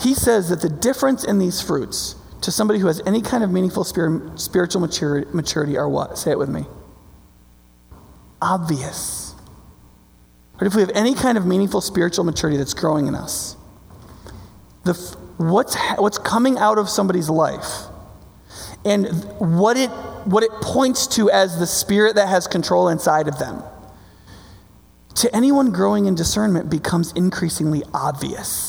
He 0.00 0.14
says 0.14 0.48
that 0.50 0.60
the 0.60 0.68
difference 0.68 1.24
in 1.24 1.38
these 1.38 1.60
fruits 1.60 2.14
to 2.42 2.52
somebody 2.52 2.78
who 2.78 2.86
has 2.86 3.02
any 3.04 3.20
kind 3.20 3.42
of 3.42 3.50
meaningful 3.50 3.84
spiritual 3.84 4.80
maturity, 4.80 5.28
maturity 5.32 5.76
are 5.76 5.88
what? 5.88 6.16
Say 6.18 6.30
it 6.30 6.38
with 6.38 6.48
me. 6.48 6.64
Obvious. 8.40 9.34
But 10.58 10.66
if 10.66 10.74
we 10.74 10.80
have 10.80 10.90
any 10.94 11.14
kind 11.14 11.36
of 11.36 11.46
meaningful 11.46 11.80
spiritual 11.80 12.24
maturity 12.24 12.56
that's 12.56 12.74
growing 12.74 13.06
in 13.06 13.14
us, 13.14 13.56
the, 14.84 14.94
what's, 15.36 15.76
what's 15.96 16.18
coming 16.18 16.58
out 16.58 16.78
of 16.78 16.88
somebody's 16.88 17.28
life 17.28 17.66
and 18.84 19.08
what 19.38 19.76
it, 19.76 19.90
what 20.24 20.42
it 20.42 20.50
points 20.62 21.06
to 21.08 21.30
as 21.30 21.58
the 21.58 21.66
spirit 21.66 22.14
that 22.14 22.28
has 22.28 22.46
control 22.46 22.88
inside 22.88 23.26
of 23.28 23.38
them, 23.38 23.62
to 25.16 25.34
anyone 25.34 25.72
growing 25.72 26.06
in 26.06 26.14
discernment 26.14 26.70
becomes 26.70 27.12
increasingly 27.12 27.82
obvious. 27.92 28.67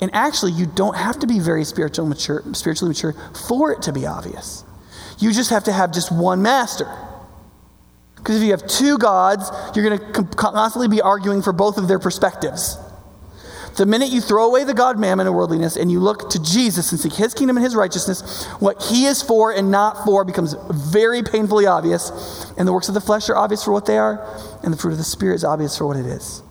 And 0.00 0.14
actually, 0.14 0.52
you 0.52 0.66
don't 0.66 0.96
have 0.96 1.18
to 1.20 1.26
be 1.26 1.40
very 1.40 1.64
spiritual 1.64 2.06
mature, 2.06 2.42
spiritually 2.52 2.90
mature 2.90 3.14
for 3.48 3.72
it 3.72 3.82
to 3.82 3.92
be 3.92 4.06
obvious. 4.06 4.64
You 5.18 5.32
just 5.32 5.50
have 5.50 5.64
to 5.64 5.72
have 5.72 5.92
just 5.92 6.12
one 6.12 6.42
master. 6.42 6.88
Because 8.16 8.36
if 8.36 8.42
you 8.42 8.50
have 8.50 8.66
two 8.66 8.98
gods, 8.98 9.50
you're 9.74 9.88
going 9.88 10.12
to 10.12 10.24
constantly 10.36 10.88
be 10.88 11.00
arguing 11.00 11.42
for 11.42 11.52
both 11.52 11.78
of 11.78 11.88
their 11.88 11.98
perspectives. 11.98 12.76
The 13.76 13.86
minute 13.86 14.10
you 14.10 14.20
throw 14.20 14.46
away 14.46 14.64
the 14.64 14.74
God 14.74 14.98
mammon 14.98 15.28
and 15.28 15.36
worldliness 15.36 15.76
and 15.76 15.90
you 15.90 16.00
look 16.00 16.30
to 16.30 16.42
Jesus 16.42 16.90
and 16.90 17.00
seek 17.00 17.12
his 17.12 17.32
kingdom 17.32 17.56
and 17.56 17.64
his 17.64 17.76
righteousness, 17.76 18.44
what 18.58 18.82
he 18.82 19.06
is 19.06 19.22
for 19.22 19.52
and 19.52 19.70
not 19.70 20.04
for 20.04 20.24
becomes 20.24 20.54
very 20.70 21.22
painfully 21.22 21.64
obvious. 21.66 22.10
And 22.58 22.66
the 22.66 22.72
works 22.72 22.88
of 22.88 22.94
the 22.94 23.00
flesh 23.00 23.28
are 23.28 23.36
obvious 23.36 23.62
for 23.62 23.70
what 23.70 23.86
they 23.86 23.96
are, 23.96 24.20
and 24.64 24.72
the 24.72 24.76
fruit 24.76 24.92
of 24.92 24.98
the 24.98 25.04
Spirit 25.04 25.36
is 25.36 25.44
obvious 25.44 25.78
for 25.78 25.86
what 25.86 25.96
it 25.96 26.06
is. 26.06 26.42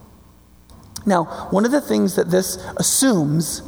Now, 1.07 1.23
one 1.49 1.65
of 1.65 1.71
the 1.71 1.81
things 1.81 2.15
that 2.15 2.29
this 2.29 2.57
assumes 2.75 3.63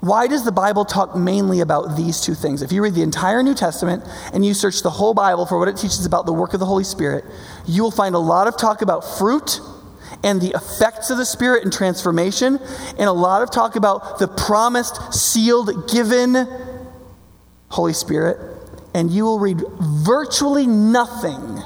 why 0.00 0.26
does 0.26 0.44
the 0.44 0.50
Bible 0.50 0.84
talk 0.84 1.14
mainly 1.14 1.60
about 1.60 1.96
these 1.96 2.20
two 2.20 2.34
things? 2.34 2.60
If 2.60 2.72
you 2.72 2.82
read 2.82 2.94
the 2.94 3.02
entire 3.02 3.40
New 3.40 3.54
Testament 3.54 4.02
and 4.34 4.44
you 4.44 4.52
search 4.52 4.82
the 4.82 4.90
whole 4.90 5.14
Bible 5.14 5.46
for 5.46 5.60
what 5.60 5.68
it 5.68 5.76
teaches 5.76 6.04
about 6.04 6.26
the 6.26 6.32
work 6.32 6.54
of 6.54 6.58
the 6.58 6.66
Holy 6.66 6.82
Spirit, 6.82 7.24
you 7.66 7.84
will 7.84 7.92
find 7.92 8.16
a 8.16 8.18
lot 8.18 8.48
of 8.48 8.56
talk 8.56 8.82
about 8.82 9.04
fruit 9.04 9.60
and 10.24 10.40
the 10.40 10.50
effects 10.56 11.10
of 11.10 11.18
the 11.18 11.24
Spirit 11.24 11.62
and 11.62 11.72
transformation, 11.72 12.58
and 12.98 13.08
a 13.08 13.12
lot 13.12 13.42
of 13.42 13.52
talk 13.52 13.76
about 13.76 14.18
the 14.18 14.26
promised, 14.26 15.14
sealed, 15.14 15.88
given 15.88 16.48
Holy 17.68 17.92
Spirit. 17.92 18.38
And 18.94 19.08
you 19.08 19.22
will 19.22 19.38
read 19.38 19.62
virtually 19.80 20.66
nothing 20.66 21.60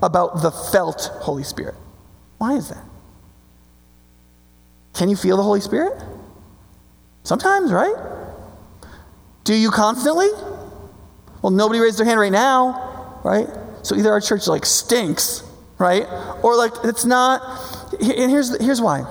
about 0.00 0.42
the 0.42 0.52
felt 0.52 1.10
Holy 1.22 1.42
Spirit. 1.42 1.74
Why 2.38 2.54
is 2.54 2.68
that? 2.68 2.84
Can 5.00 5.08
you 5.08 5.16
feel 5.16 5.38
the 5.38 5.42
Holy 5.42 5.62
Spirit? 5.62 5.98
Sometimes, 7.22 7.72
right? 7.72 7.94
Do 9.44 9.54
you 9.54 9.70
constantly? 9.70 10.28
Well, 11.40 11.50
nobody 11.50 11.80
raised 11.80 11.98
their 11.98 12.04
hand 12.04 12.20
right 12.20 12.30
now, 12.30 13.18
right? 13.24 13.48
So 13.82 13.96
either 13.96 14.12
our 14.12 14.20
church 14.20 14.46
like 14.46 14.66
stinks, 14.66 15.42
right? 15.78 16.06
Or 16.42 16.54
like 16.54 16.72
it's 16.84 17.06
not. 17.06 17.40
And 17.98 18.30
here's, 18.30 18.54
here's 18.60 18.82
why. 18.82 19.06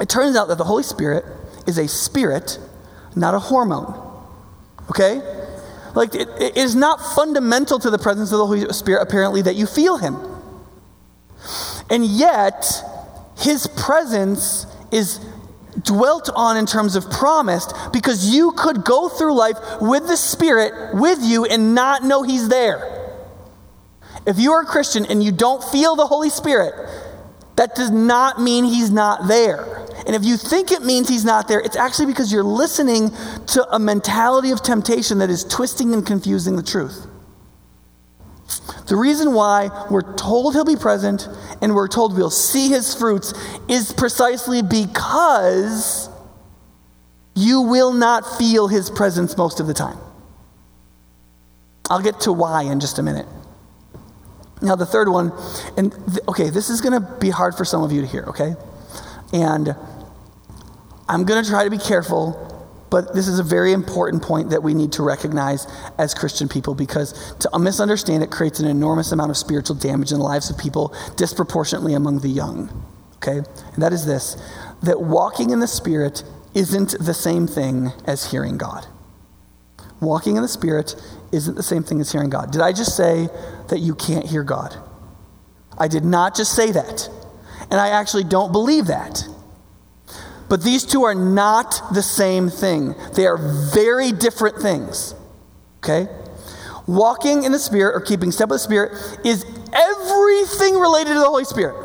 It 0.00 0.08
turns 0.08 0.34
out 0.34 0.48
that 0.48 0.58
the 0.58 0.64
Holy 0.64 0.82
Spirit 0.82 1.26
is 1.68 1.78
a 1.78 1.86
spirit, 1.86 2.58
not 3.14 3.34
a 3.34 3.38
hormone. 3.38 3.94
Okay? 4.90 5.22
Like 5.94 6.16
it, 6.16 6.28
it 6.40 6.56
is 6.56 6.74
not 6.74 7.00
fundamental 7.14 7.78
to 7.78 7.88
the 7.88 7.98
presence 7.98 8.32
of 8.32 8.38
the 8.38 8.46
Holy 8.46 8.68
Spirit, 8.72 9.02
apparently, 9.02 9.42
that 9.42 9.54
you 9.54 9.66
feel 9.66 9.98
Him. 9.98 10.16
And 11.88 12.04
yet, 12.04 12.66
His 13.36 13.68
presence 13.68 14.66
is 14.92 15.18
dwelt 15.82 16.28
on 16.34 16.56
in 16.56 16.66
terms 16.66 16.96
of 16.96 17.10
promised 17.10 17.74
because 17.92 18.34
you 18.34 18.52
could 18.52 18.84
go 18.84 19.08
through 19.08 19.34
life 19.34 19.56
with 19.80 20.06
the 20.06 20.16
Spirit 20.16 20.94
with 20.94 21.18
you 21.22 21.44
and 21.46 21.74
not 21.74 22.04
know 22.04 22.22
He's 22.22 22.48
there. 22.48 22.98
If 24.26 24.38
you 24.38 24.52
are 24.52 24.62
a 24.62 24.66
Christian 24.66 25.06
and 25.06 25.22
you 25.22 25.32
don't 25.32 25.64
feel 25.64 25.96
the 25.96 26.06
Holy 26.06 26.30
Spirit, 26.30 26.74
that 27.56 27.74
does 27.74 27.90
not 27.90 28.40
mean 28.40 28.64
He's 28.64 28.90
not 28.90 29.26
there. 29.26 29.86
And 30.06 30.14
if 30.14 30.24
you 30.24 30.36
think 30.36 30.70
it 30.72 30.82
means 30.82 31.08
He's 31.08 31.24
not 31.24 31.48
there, 31.48 31.60
it's 31.60 31.76
actually 31.76 32.06
because 32.06 32.32
you're 32.32 32.44
listening 32.44 33.10
to 33.48 33.66
a 33.74 33.78
mentality 33.78 34.50
of 34.50 34.62
temptation 34.62 35.18
that 35.18 35.30
is 35.30 35.44
twisting 35.44 35.94
and 35.94 36.06
confusing 36.06 36.56
the 36.56 36.62
truth. 36.62 37.06
The 38.86 38.96
reason 38.96 39.32
why 39.32 39.86
we're 39.90 40.14
told 40.16 40.54
he'll 40.54 40.64
be 40.64 40.76
present 40.76 41.28
and 41.60 41.74
we're 41.74 41.88
told 41.88 42.16
we'll 42.16 42.30
see 42.30 42.68
his 42.68 42.94
fruits 42.94 43.32
is 43.68 43.92
precisely 43.92 44.62
because 44.62 46.08
you 47.34 47.62
will 47.62 47.92
not 47.92 48.38
feel 48.38 48.68
his 48.68 48.90
presence 48.90 49.36
most 49.36 49.60
of 49.60 49.66
the 49.66 49.74
time. 49.74 49.98
I'll 51.88 52.02
get 52.02 52.20
to 52.20 52.32
why 52.32 52.62
in 52.62 52.80
just 52.80 52.98
a 52.98 53.02
minute. 53.02 53.26
Now, 54.60 54.76
the 54.76 54.86
third 54.86 55.08
one, 55.08 55.32
and 55.76 55.92
th- 55.92 56.20
okay, 56.28 56.50
this 56.50 56.70
is 56.70 56.80
going 56.80 56.92
to 56.92 57.00
be 57.18 57.30
hard 57.30 57.54
for 57.56 57.64
some 57.64 57.82
of 57.82 57.90
you 57.90 58.00
to 58.00 58.06
hear, 58.06 58.22
okay? 58.28 58.54
And 59.32 59.74
I'm 61.08 61.24
going 61.24 61.42
to 61.42 61.50
try 61.50 61.64
to 61.64 61.70
be 61.70 61.78
careful 61.78 62.51
but 62.92 63.14
this 63.14 63.26
is 63.26 63.38
a 63.38 63.42
very 63.42 63.72
important 63.72 64.22
point 64.22 64.50
that 64.50 64.62
we 64.62 64.74
need 64.74 64.92
to 64.92 65.02
recognize 65.02 65.66
as 65.96 66.12
Christian 66.12 66.46
people 66.46 66.74
because 66.74 67.34
to 67.36 67.58
misunderstand 67.58 68.22
it 68.22 68.30
creates 68.30 68.60
an 68.60 68.68
enormous 68.68 69.12
amount 69.12 69.30
of 69.30 69.38
spiritual 69.38 69.76
damage 69.76 70.12
in 70.12 70.18
the 70.18 70.24
lives 70.24 70.50
of 70.50 70.58
people, 70.58 70.94
disproportionately 71.16 71.94
among 71.94 72.18
the 72.18 72.28
young. 72.28 72.70
Okay? 73.16 73.38
And 73.38 73.82
that 73.82 73.94
is 73.94 74.04
this 74.04 74.36
that 74.82 75.00
walking 75.00 75.50
in 75.50 75.60
the 75.60 75.66
Spirit 75.66 76.22
isn't 76.54 76.94
the 77.00 77.14
same 77.14 77.46
thing 77.46 77.92
as 78.04 78.30
hearing 78.30 78.58
God. 78.58 78.86
Walking 80.02 80.36
in 80.36 80.42
the 80.42 80.48
Spirit 80.48 80.94
isn't 81.32 81.54
the 81.54 81.62
same 81.62 81.84
thing 81.84 81.98
as 81.98 82.12
hearing 82.12 82.28
God. 82.28 82.50
Did 82.50 82.60
I 82.60 82.74
just 82.74 82.94
say 82.94 83.30
that 83.68 83.78
you 83.78 83.94
can't 83.94 84.26
hear 84.26 84.44
God? 84.44 84.76
I 85.78 85.88
did 85.88 86.04
not 86.04 86.36
just 86.36 86.54
say 86.54 86.70
that. 86.72 87.08
And 87.70 87.80
I 87.80 87.88
actually 87.88 88.24
don't 88.24 88.52
believe 88.52 88.88
that. 88.88 89.26
But 90.48 90.62
these 90.62 90.84
two 90.84 91.04
are 91.04 91.14
not 91.14 91.80
the 91.92 92.02
same 92.02 92.48
thing, 92.48 92.94
they 93.14 93.26
are 93.26 93.38
very 93.72 94.12
different 94.12 94.58
things. 94.58 95.14
Okay? 95.78 96.08
Walking 96.86 97.44
in 97.44 97.52
the 97.52 97.58
Spirit 97.58 97.94
or 97.94 98.00
keeping 98.00 98.30
step 98.30 98.48
with 98.48 98.56
the 98.56 98.64
Spirit 98.64 98.92
is 99.24 99.44
everything 99.72 100.78
related 100.78 101.14
to 101.14 101.18
the 101.18 101.26
Holy 101.26 101.44
Spirit. 101.44 101.76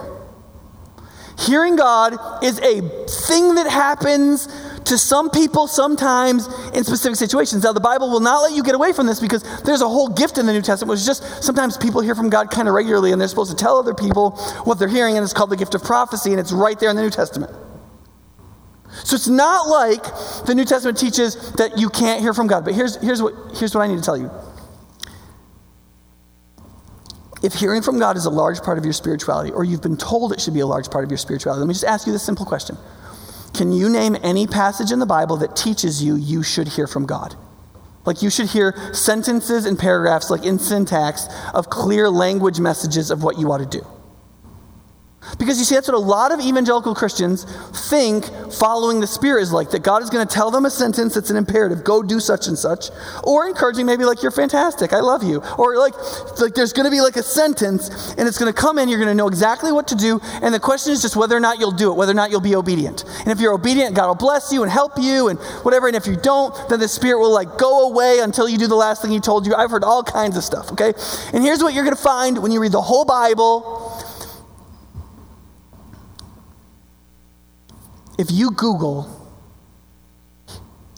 Hearing 1.39 1.75
God 1.75 2.43
is 2.43 2.59
a 2.59 2.81
thing 3.27 3.55
that 3.55 3.69
happens 3.69 4.47
to 4.85 4.97
some 4.97 5.29
people 5.29 5.67
sometimes 5.67 6.47
in 6.73 6.83
specific 6.83 7.15
situations. 7.15 7.63
Now, 7.63 7.73
the 7.73 7.79
Bible 7.79 8.09
will 8.09 8.21
not 8.21 8.41
let 8.41 8.53
you 8.53 8.63
get 8.63 8.73
away 8.73 8.91
from 8.93 9.05
this 9.05 9.19
because 9.19 9.43
there's 9.61 9.81
a 9.81 9.87
whole 9.87 10.07
gift 10.07 10.37
in 10.37 10.45
the 10.45 10.53
New 10.53 10.61
Testament, 10.61 10.91
which 10.91 11.01
is 11.01 11.05
just 11.05 11.43
sometimes 11.43 11.77
people 11.77 12.01
hear 12.01 12.15
from 12.15 12.29
God 12.29 12.49
kind 12.49 12.67
of 12.67 12.73
regularly 12.73 13.11
and 13.11 13.21
they're 13.21 13.27
supposed 13.27 13.51
to 13.51 13.57
tell 13.57 13.77
other 13.77 13.93
people 13.93 14.31
what 14.63 14.79
they're 14.79 14.87
hearing, 14.87 15.15
and 15.15 15.23
it's 15.23 15.33
called 15.33 15.49
the 15.49 15.57
gift 15.57 15.75
of 15.75 15.83
prophecy, 15.83 16.31
and 16.31 16.39
it's 16.39 16.51
right 16.51 16.79
there 16.79 16.89
in 16.89 16.95
the 16.95 17.01
New 17.01 17.09
Testament. 17.09 17.51
So 19.03 19.15
it's 19.15 19.27
not 19.27 19.67
like 19.67 20.03
the 20.45 20.53
New 20.55 20.65
Testament 20.65 20.97
teaches 20.97 21.53
that 21.53 21.77
you 21.77 21.89
can't 21.89 22.21
hear 22.21 22.33
from 22.33 22.47
God. 22.47 22.65
But 22.65 22.73
here's, 22.73 22.95
here's, 22.97 23.21
what, 23.21 23.33
here's 23.55 23.73
what 23.73 23.81
I 23.81 23.87
need 23.87 23.97
to 23.97 24.03
tell 24.03 24.17
you. 24.17 24.31
If 27.43 27.53
hearing 27.53 27.81
from 27.81 27.99
God 27.99 28.17
is 28.17 28.25
a 28.25 28.29
large 28.29 28.61
part 28.61 28.77
of 28.77 28.83
your 28.83 28.93
spirituality, 28.93 29.51
or 29.51 29.63
you've 29.63 29.81
been 29.81 29.97
told 29.97 30.33
it 30.33 30.41
should 30.41 30.55
be 30.55 30.59
a 30.61 30.67
large 30.67 30.89
part 30.89 31.03
of 31.03 31.11
your 31.11 31.19
spirituality, 31.19 31.59
let 31.59 31.67
me 31.67 31.73
just 31.73 31.85
ask 31.85 32.07
you 32.07 32.13
this 32.13 32.23
simple 32.23 32.45
question. 32.45 32.77
Can 33.53 33.71
you 33.71 33.89
name 33.89 34.17
any 34.23 34.47
passage 34.47 34.91
in 34.91 34.99
the 34.99 35.05
Bible 35.05 35.37
that 35.37 35.55
teaches 35.55 36.03
you 36.03 36.15
you 36.15 36.43
should 36.43 36.67
hear 36.67 36.87
from 36.87 37.05
God? 37.05 37.35
Like 38.05 38.21
you 38.21 38.29
should 38.29 38.47
hear 38.47 38.73
sentences 38.93 39.65
and 39.65 39.77
paragraphs, 39.77 40.29
like 40.29 40.45
in 40.45 40.59
syntax, 40.59 41.27
of 41.53 41.69
clear 41.69 42.09
language 42.09 42.59
messages 42.59 43.11
of 43.11 43.23
what 43.23 43.37
you 43.37 43.51
ought 43.51 43.57
to 43.57 43.65
do. 43.65 43.85
Because 45.39 45.59
you 45.59 45.65
see, 45.65 45.75
that's 45.75 45.87
what 45.87 45.95
a 45.95 45.99
lot 45.99 46.31
of 46.31 46.39
evangelical 46.39 46.95
Christians 46.95 47.45
think 47.89 48.25
following 48.53 48.99
the 48.99 49.07
Spirit 49.07 49.41
is 49.41 49.51
like 49.51 49.71
that 49.71 49.83
God 49.83 50.01
is 50.01 50.09
going 50.09 50.25
to 50.25 50.33
tell 50.33 50.51
them 50.51 50.65
a 50.65 50.69
sentence 50.69 51.13
that's 51.13 51.29
an 51.29 51.37
imperative, 51.37 51.83
go 51.83 52.01
do 52.01 52.19
such 52.19 52.47
and 52.47 52.57
such, 52.57 52.89
or 53.23 53.47
encouraging 53.47 53.85
maybe 53.85 54.05
like, 54.05 54.21
you're 54.21 54.31
fantastic, 54.31 54.93
I 54.93 54.99
love 54.99 55.23
you. 55.23 55.41
Or 55.57 55.77
like, 55.77 55.93
like 56.39 56.53
there's 56.53 56.73
going 56.73 56.85
to 56.85 56.91
be 56.91 57.01
like 57.01 57.15
a 57.15 57.23
sentence 57.23 58.13
and 58.17 58.27
it's 58.27 58.37
going 58.37 58.51
to 58.51 58.59
come 58.59 58.79
in, 58.79 58.89
you're 58.89 58.99
going 58.99 59.09
to 59.09 59.15
know 59.15 59.27
exactly 59.27 59.71
what 59.71 59.87
to 59.89 59.95
do, 59.95 60.19
and 60.41 60.53
the 60.53 60.59
question 60.59 60.93
is 60.93 61.01
just 61.01 61.15
whether 61.15 61.35
or 61.35 61.39
not 61.39 61.59
you'll 61.59 61.71
do 61.71 61.91
it, 61.91 61.95
whether 61.95 62.11
or 62.11 62.15
not 62.15 62.31
you'll 62.31 62.41
be 62.41 62.55
obedient. 62.55 63.03
And 63.19 63.27
if 63.27 63.39
you're 63.39 63.53
obedient, 63.53 63.95
God 63.95 64.07
will 64.07 64.15
bless 64.15 64.51
you 64.51 64.63
and 64.63 64.71
help 64.71 64.93
you 64.97 65.29
and 65.29 65.39
whatever. 65.63 65.87
And 65.87 65.95
if 65.95 66.07
you 66.07 66.15
don't, 66.15 66.53
then 66.69 66.79
the 66.79 66.87
Spirit 66.87 67.19
will 67.19 67.33
like 67.33 67.57
go 67.57 67.89
away 67.89 68.19
until 68.19 68.47
you 68.47 68.57
do 68.57 68.67
the 68.67 68.75
last 68.75 69.01
thing 69.01 69.11
He 69.11 69.19
told 69.19 69.45
you. 69.45 69.55
I've 69.55 69.71
heard 69.71 69.83
all 69.83 70.03
kinds 70.03 70.37
of 70.37 70.43
stuff, 70.43 70.71
okay? 70.71 70.93
And 71.33 71.43
here's 71.43 71.61
what 71.61 71.73
you're 71.73 71.83
going 71.83 71.95
to 71.95 72.01
find 72.01 72.37
when 72.41 72.51
you 72.51 72.61
read 72.61 72.71
the 72.71 72.81
whole 72.81 73.05
Bible 73.05 74.03
If 78.17 78.31
you 78.31 78.51
Google 78.51 79.13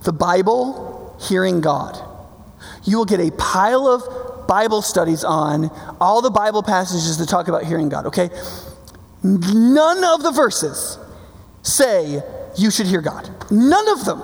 the 0.03 0.13
Bible 0.13 1.17
hearing 1.21 1.62
God, 1.62 1.97
you 2.84 2.97
will 2.97 3.05
get 3.05 3.19
a 3.19 3.32
pile 3.32 3.88
of 3.88 4.47
Bible 4.47 4.82
studies 4.82 5.23
on 5.23 5.69
all 5.99 6.21
the 6.21 6.32
Bible 6.32 6.63
passages 6.63 7.17
that 7.17 7.29
talk 7.29 7.47
about 7.47 7.63
hearing 7.63 7.89
God, 7.89 8.08
okay? 8.08 8.29
None 9.23 10.03
of 10.03 10.23
the 10.23 10.32
verses 10.32 10.97
say 11.62 12.21
you 12.58 12.71
should 12.71 12.88
hear 12.88 13.01
God. 13.01 13.29
None 13.51 13.89
of 13.89 14.05
them. 14.05 14.21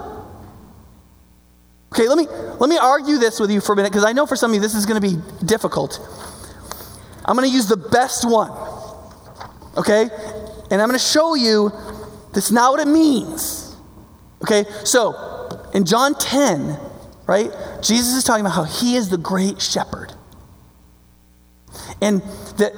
Okay, 1.94 2.08
let 2.08 2.18
me 2.18 2.28
let 2.60 2.70
me 2.70 2.78
argue 2.78 3.18
this 3.18 3.40
with 3.40 3.52
you 3.52 3.62
for 3.62 3.74
a 3.74 3.76
minute 3.76 3.92
because 3.92 4.04
I 4.04 4.12
know 4.12 4.26
for 4.26 4.36
some 4.36 4.52
of 4.52 4.56
you 4.56 4.62
this 4.62 4.76
is 4.76 4.86
going 4.86 5.02
to 5.02 5.08
be 5.08 5.22
difficult. 5.46 6.00
I'm 7.24 7.36
going 7.36 7.48
to 7.50 7.54
use 7.54 7.68
the 7.68 7.78
best 7.78 8.30
one. 8.30 8.52
Okay? 9.78 10.10
And 10.72 10.82
I'm 10.82 10.88
going 10.88 11.00
to 11.00 11.06
show 11.06 11.36
you 11.36 11.72
that's 12.36 12.52
not 12.52 12.72
what 12.72 12.86
it 12.86 12.92
means. 12.92 13.76
Okay, 14.44 14.66
so 14.84 15.70
in 15.74 15.86
John 15.86 16.14
10, 16.14 16.78
right, 17.26 17.50
Jesus 17.82 18.14
is 18.14 18.24
talking 18.24 18.46
about 18.46 18.54
how 18.54 18.64
he 18.64 18.96
is 18.96 19.10
the 19.10 19.18
great 19.18 19.60
shepherd. 19.60 20.14
And 22.02 22.22
that 22.58 22.74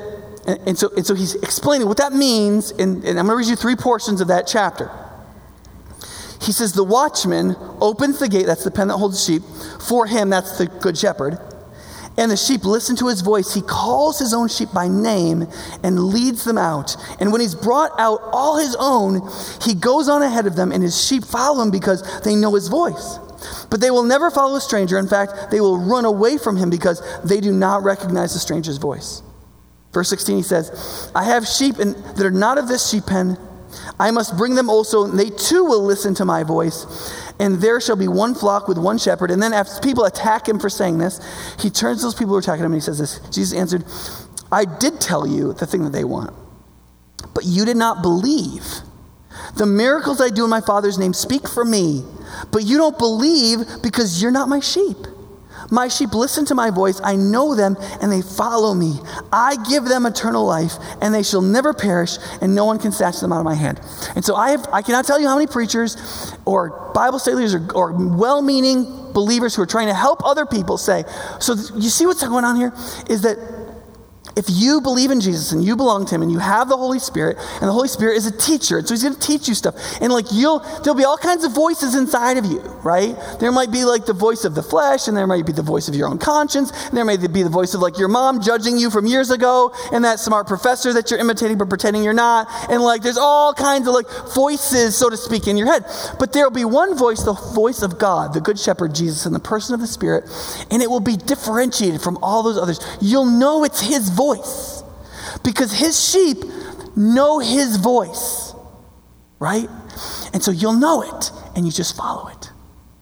and, 0.47 0.59
and 0.69 0.77
so, 0.77 0.89
and 0.95 1.05
so 1.05 1.13
he's 1.13 1.35
explaining 1.35 1.87
what 1.87 1.97
that 1.97 2.13
means, 2.13 2.71
and, 2.71 3.03
and 3.03 3.19
I'm 3.19 3.27
going 3.27 3.29
to 3.29 3.35
read 3.35 3.47
you 3.47 3.57
three 3.57 3.75
portions 3.75 4.21
of 4.21 4.29
that 4.29 4.47
chapter. 4.47 4.89
He 6.41 6.53
says, 6.53 6.71
The 6.71 6.85
watchman 6.85 7.55
opens 7.81 8.19
the 8.19 8.29
gate, 8.29 8.45
that's 8.45 8.63
the 8.63 8.71
pen 8.71 8.87
that 8.87 8.97
holds 8.97 9.25
the 9.25 9.33
sheep, 9.33 9.81
for 9.81 10.07
him, 10.07 10.29
that's 10.29 10.57
the 10.57 10.67
good 10.67 10.97
shepherd, 10.97 11.37
and 12.17 12.31
the 12.31 12.37
sheep 12.37 12.65
listen 12.65 12.95
to 12.97 13.07
his 13.07 13.21
voice. 13.21 13.53
He 13.53 13.61
calls 13.61 14.17
his 14.17 14.33
own 14.33 14.47
sheep 14.47 14.69
by 14.73 14.87
name 14.87 15.47
and 15.83 16.05
leads 16.05 16.43
them 16.43 16.57
out. 16.57 16.95
And 17.19 17.31
when 17.31 17.41
he's 17.41 17.55
brought 17.55 17.91
out 17.99 18.19
all 18.31 18.57
his 18.57 18.75
own, 18.79 19.21
he 19.61 19.75
goes 19.75 20.09
on 20.09 20.23
ahead 20.23 20.47
of 20.47 20.55
them, 20.55 20.71
and 20.71 20.81
his 20.81 21.05
sheep 21.05 21.23
follow 21.23 21.61
him 21.61 21.71
because 21.71 22.21
they 22.21 22.35
know 22.35 22.55
his 22.55 22.67
voice. 22.67 23.19
But 23.69 23.81
they 23.81 23.91
will 23.91 24.03
never 24.03 24.31
follow 24.31 24.55
a 24.55 24.61
stranger. 24.61 24.97
In 24.97 25.07
fact, 25.07 25.51
they 25.51 25.61
will 25.61 25.77
run 25.77 26.05
away 26.05 26.37
from 26.37 26.57
him 26.57 26.69
because 26.69 27.01
they 27.23 27.39
do 27.39 27.51
not 27.51 27.83
recognize 27.83 28.33
the 28.33 28.39
stranger's 28.39 28.77
voice. 28.77 29.21
Verse 29.93 30.09
16, 30.09 30.37
he 30.37 30.43
says, 30.43 31.11
I 31.15 31.23
have 31.23 31.47
sheep 31.47 31.77
and, 31.77 31.95
that 31.95 32.25
are 32.25 32.31
not 32.31 32.57
of 32.57 32.67
this 32.67 32.89
sheep 32.89 33.05
pen. 33.05 33.37
I 33.99 34.11
must 34.11 34.37
bring 34.37 34.55
them 34.55 34.69
also, 34.69 35.05
and 35.05 35.19
they 35.19 35.29
too 35.29 35.63
will 35.63 35.83
listen 35.83 36.13
to 36.15 36.25
my 36.25 36.43
voice. 36.43 36.85
And 37.39 37.55
there 37.55 37.79
shall 37.79 37.95
be 37.95 38.07
one 38.07 38.33
flock 38.35 38.67
with 38.67 38.77
one 38.77 38.97
shepherd. 38.97 39.31
And 39.31 39.41
then, 39.41 39.53
after 39.53 39.79
people 39.81 40.05
attack 40.05 40.47
him 40.47 40.59
for 40.59 40.69
saying 40.69 40.97
this, 40.97 41.19
he 41.59 41.69
turns 41.69 41.99
to 41.99 42.05
those 42.05 42.15
people 42.15 42.29
who 42.29 42.35
are 42.35 42.39
attacking 42.39 42.65
him 42.65 42.73
and 42.73 42.81
he 42.81 42.85
says 42.85 42.99
this 42.99 43.19
Jesus 43.29 43.57
answered, 43.57 43.85
I 44.51 44.65
did 44.65 45.01
tell 45.01 45.27
you 45.27 45.53
the 45.53 45.65
thing 45.65 45.83
that 45.83 45.91
they 45.91 46.03
want, 46.03 46.33
but 47.33 47.43
you 47.43 47.65
did 47.65 47.77
not 47.77 48.01
believe. 48.01 48.63
The 49.55 49.65
miracles 49.65 50.19
I 50.19 50.29
do 50.29 50.43
in 50.43 50.49
my 50.49 50.61
Father's 50.61 50.97
name 50.97 51.13
speak 51.13 51.47
for 51.47 51.63
me, 51.63 52.03
but 52.51 52.63
you 52.63 52.77
don't 52.77 52.97
believe 52.97 53.59
because 53.83 54.21
you're 54.21 54.31
not 54.31 54.49
my 54.49 54.59
sheep. 54.59 54.97
My 55.71 55.87
sheep 55.87 56.13
listen 56.13 56.45
to 56.45 56.55
my 56.55 56.69
voice. 56.69 57.01
I 57.03 57.15
know 57.15 57.55
them 57.55 57.77
and 58.01 58.11
they 58.11 58.21
follow 58.21 58.73
me. 58.73 58.99
I 59.31 59.57
give 59.69 59.85
them 59.85 60.05
eternal 60.05 60.45
life 60.45 60.73
and 61.01 61.13
they 61.13 61.23
shall 61.23 61.41
never 61.41 61.73
perish 61.73 62.17
and 62.41 62.55
no 62.55 62.65
one 62.65 62.79
can 62.79 62.91
snatch 62.91 63.19
them 63.19 63.33
out 63.33 63.39
of 63.39 63.45
my 63.45 63.55
hand. 63.55 63.81
And 64.15 64.23
so 64.23 64.35
I, 64.35 64.51
have, 64.51 64.67
I 64.71 64.81
cannot 64.81 65.05
tell 65.05 65.19
you 65.19 65.27
how 65.27 65.35
many 65.35 65.47
preachers 65.47 65.97
or 66.45 66.91
Bible 66.93 67.19
studies 67.19 67.53
or, 67.53 67.71
or 67.73 67.91
well 67.93 68.41
meaning 68.41 69.11
believers 69.13 69.55
who 69.55 69.61
are 69.61 69.67
trying 69.67 69.87
to 69.87 69.93
help 69.93 70.23
other 70.23 70.45
people 70.45 70.77
say, 70.77 71.03
so 71.39 71.55
you 71.75 71.89
see 71.89 72.05
what's 72.05 72.25
going 72.25 72.45
on 72.45 72.55
here? 72.55 72.71
Is 73.09 73.21
that 73.23 73.37
if 74.37 74.45
you 74.49 74.79
believe 74.81 75.09
in 75.09 75.19
Jesus 75.19 75.51
and 75.51 75.65
you 75.65 75.75
belong 75.75 76.05
to 76.05 76.15
him 76.15 76.21
and 76.21 76.31
you 76.31 76.37
have 76.37 76.69
the 76.69 76.77
Holy 76.77 76.99
Spirit, 76.99 77.37
and 77.59 77.63
the 77.63 77.73
Holy 77.73 77.87
Spirit 77.87 78.17
is 78.17 78.27
a 78.27 78.37
teacher, 78.37 78.77
and 78.77 78.87
so 78.87 78.93
he's 78.93 79.01
going 79.01 79.15
to 79.15 79.19
teach 79.19 79.47
you 79.47 79.55
stuff. 79.55 79.75
And 79.99 80.13
like 80.13 80.25
you'll, 80.31 80.59
there'll 80.83 80.95
be 80.95 81.03
all 81.03 81.17
kinds 81.17 81.43
of 81.43 81.53
voices 81.53 81.95
inside 81.95 82.37
of 82.37 82.45
you, 82.45 82.59
right? 82.83 83.17
There 83.39 83.51
might 83.51 83.71
be 83.71 83.83
like 83.83 84.05
the 84.05 84.13
voice 84.13 84.45
of 84.45 84.53
the 84.53 84.61
flesh, 84.61 85.07
and 85.07 85.17
there 85.17 85.25
might 85.25 85.47
be 85.47 85.53
the 85.53 85.63
voice 85.63 85.87
of 85.87 85.95
your 85.95 86.07
own 86.07 86.19
conscience, 86.19 86.71
and 86.85 86.95
there 86.95 87.03
may 87.03 87.17
be 87.17 87.41
the 87.41 87.49
voice 87.49 87.73
of 87.73 87.81
like 87.81 87.97
your 87.97 88.09
mom 88.09 88.39
judging 88.39 88.77
you 88.77 88.91
from 88.91 89.07
years 89.07 89.31
ago, 89.31 89.73
and 89.91 90.05
that 90.05 90.19
smart 90.19 90.45
professor 90.45 90.93
that 90.93 91.09
you're 91.09 91.19
imitating 91.19 91.57
but 91.57 91.67
pretending 91.67 92.03
you're 92.03 92.13
not. 92.13 92.47
And 92.69 92.83
like 92.83 93.01
there's 93.01 93.17
all 93.17 93.55
kinds 93.55 93.87
of 93.87 93.95
like 93.95 94.07
voices, 94.35 94.95
so 94.95 95.09
to 95.09 95.17
speak, 95.17 95.47
in 95.47 95.57
your 95.57 95.67
head. 95.67 95.83
But 96.19 96.31
there'll 96.31 96.51
be 96.51 96.65
one 96.65 96.95
voice, 96.95 97.23
the 97.23 97.33
voice 97.33 97.81
of 97.81 97.97
God, 97.97 98.35
the 98.35 98.41
Good 98.41 98.59
Shepherd, 98.59 98.93
Jesus, 98.93 99.25
and 99.25 99.33
the 99.33 99.39
person 99.39 99.73
of 99.73 99.79
the 99.79 99.87
Spirit, 99.87 100.25
and 100.69 100.83
it 100.83 100.89
will 100.91 100.99
be 100.99 101.17
differentiated 101.17 102.01
from 102.01 102.19
all 102.21 102.43
those 102.43 102.57
others. 102.57 102.79
You'll 103.01 103.25
know 103.25 103.63
it's 103.63 103.81
his 103.81 104.09
voice 104.09 104.26
voice 104.27 104.83
because 105.43 105.71
his 105.71 105.95
sheep 106.09 106.37
know 106.95 107.39
his 107.39 107.77
voice, 107.77 108.53
right? 109.39 109.69
And 110.33 110.43
so 110.43 110.51
you'll 110.51 110.73
know 110.73 111.01
it 111.01 111.31
and 111.55 111.65
you 111.65 111.71
just 111.71 111.95
follow 111.95 112.27
it. 112.27 112.51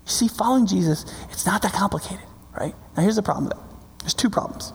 You 0.05 0.11
see, 0.11 0.27
following 0.27 0.67
Jesus, 0.67 1.05
it's 1.31 1.45
not 1.45 1.61
that 1.63 1.73
complicated, 1.73 2.25
right? 2.59 2.75
Now, 2.95 3.03
here's 3.03 3.15
the 3.15 3.23
problem 3.23 3.45
with 3.45 3.53
that 3.53 3.63
there's 4.01 4.13
two 4.13 4.29
problems. 4.29 4.71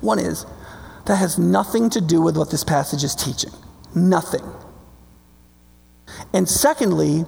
One 0.00 0.18
is 0.18 0.44
that 1.06 1.16
has 1.16 1.38
nothing 1.38 1.90
to 1.90 2.00
do 2.00 2.20
with 2.20 2.36
what 2.36 2.50
this 2.50 2.64
passage 2.64 3.04
is 3.04 3.14
teaching, 3.14 3.52
nothing. 3.94 4.44
And 6.32 6.48
secondly, 6.48 7.24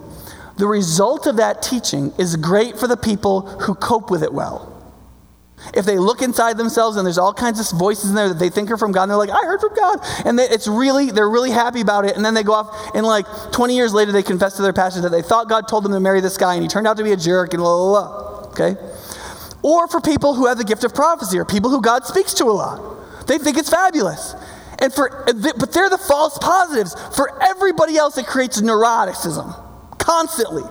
the 0.57 0.67
result 0.67 1.27
of 1.27 1.37
that 1.37 1.61
teaching 1.61 2.13
is 2.17 2.35
great 2.35 2.77
for 2.77 2.87
the 2.87 2.97
people 2.97 3.41
who 3.61 3.73
cope 3.73 4.11
with 4.11 4.21
it 4.21 4.33
well. 4.33 4.70
If 5.73 5.85
they 5.85 5.97
look 5.97 6.21
inside 6.21 6.57
themselves 6.57 6.97
and 6.97 7.05
there's 7.05 7.17
all 7.17 7.33
kinds 7.33 7.59
of 7.59 7.77
voices 7.77 8.09
in 8.09 8.15
there 8.15 8.29
that 8.29 8.39
they 8.39 8.49
think 8.49 8.71
are 8.71 8.77
from 8.77 8.91
God, 8.91 9.03
and 9.03 9.11
they're 9.11 9.17
like, 9.17 9.29
I 9.29 9.45
heard 9.45 9.61
from 9.61 9.73
God. 9.73 9.99
And 10.25 10.37
they, 10.37 10.43
it's 10.43 10.67
really, 10.67 11.11
they're 11.11 11.29
really 11.29 11.51
happy 11.51 11.81
about 11.81 12.05
it. 12.05 12.15
And 12.15 12.25
then 12.25 12.33
they 12.33 12.43
go 12.43 12.53
off, 12.53 12.95
and 12.95 13.05
like 13.05 13.25
20 13.51 13.75
years 13.75 13.93
later, 13.93 14.11
they 14.11 14.23
confess 14.23 14.55
to 14.57 14.61
their 14.61 14.73
pastor 14.73 15.01
that 15.01 15.11
they 15.11 15.21
thought 15.21 15.47
God 15.47 15.67
told 15.67 15.85
them 15.85 15.91
to 15.93 15.99
marry 15.99 16.19
this 16.19 16.37
guy, 16.37 16.55
and 16.55 16.63
he 16.63 16.67
turned 16.67 16.87
out 16.87 16.97
to 16.97 17.03
be 17.03 17.11
a 17.11 17.17
jerk, 17.17 17.53
and 17.53 17.61
blah, 17.61 17.77
blah, 17.77 18.09
blah. 18.09 18.49
Okay? 18.51 18.81
Or 19.61 19.87
for 19.87 20.01
people 20.01 20.33
who 20.33 20.47
have 20.47 20.57
the 20.57 20.63
gift 20.63 20.83
of 20.83 20.93
prophecy, 20.93 21.37
or 21.37 21.45
people 21.45 21.69
who 21.69 21.81
God 21.81 22.05
speaks 22.05 22.33
to 22.35 22.45
a 22.45 22.51
lot. 22.51 23.27
They 23.27 23.37
think 23.37 23.57
it's 23.57 23.69
fabulous. 23.69 24.35
And 24.79 24.91
for, 24.91 25.23
but 25.25 25.71
they're 25.71 25.89
the 25.89 25.97
false 25.99 26.37
positives. 26.39 26.95
For 27.15 27.41
everybody 27.43 27.97
else, 27.97 28.17
it 28.17 28.25
creates 28.25 28.59
neuroticism 28.59 29.55
constantly. 29.99 30.63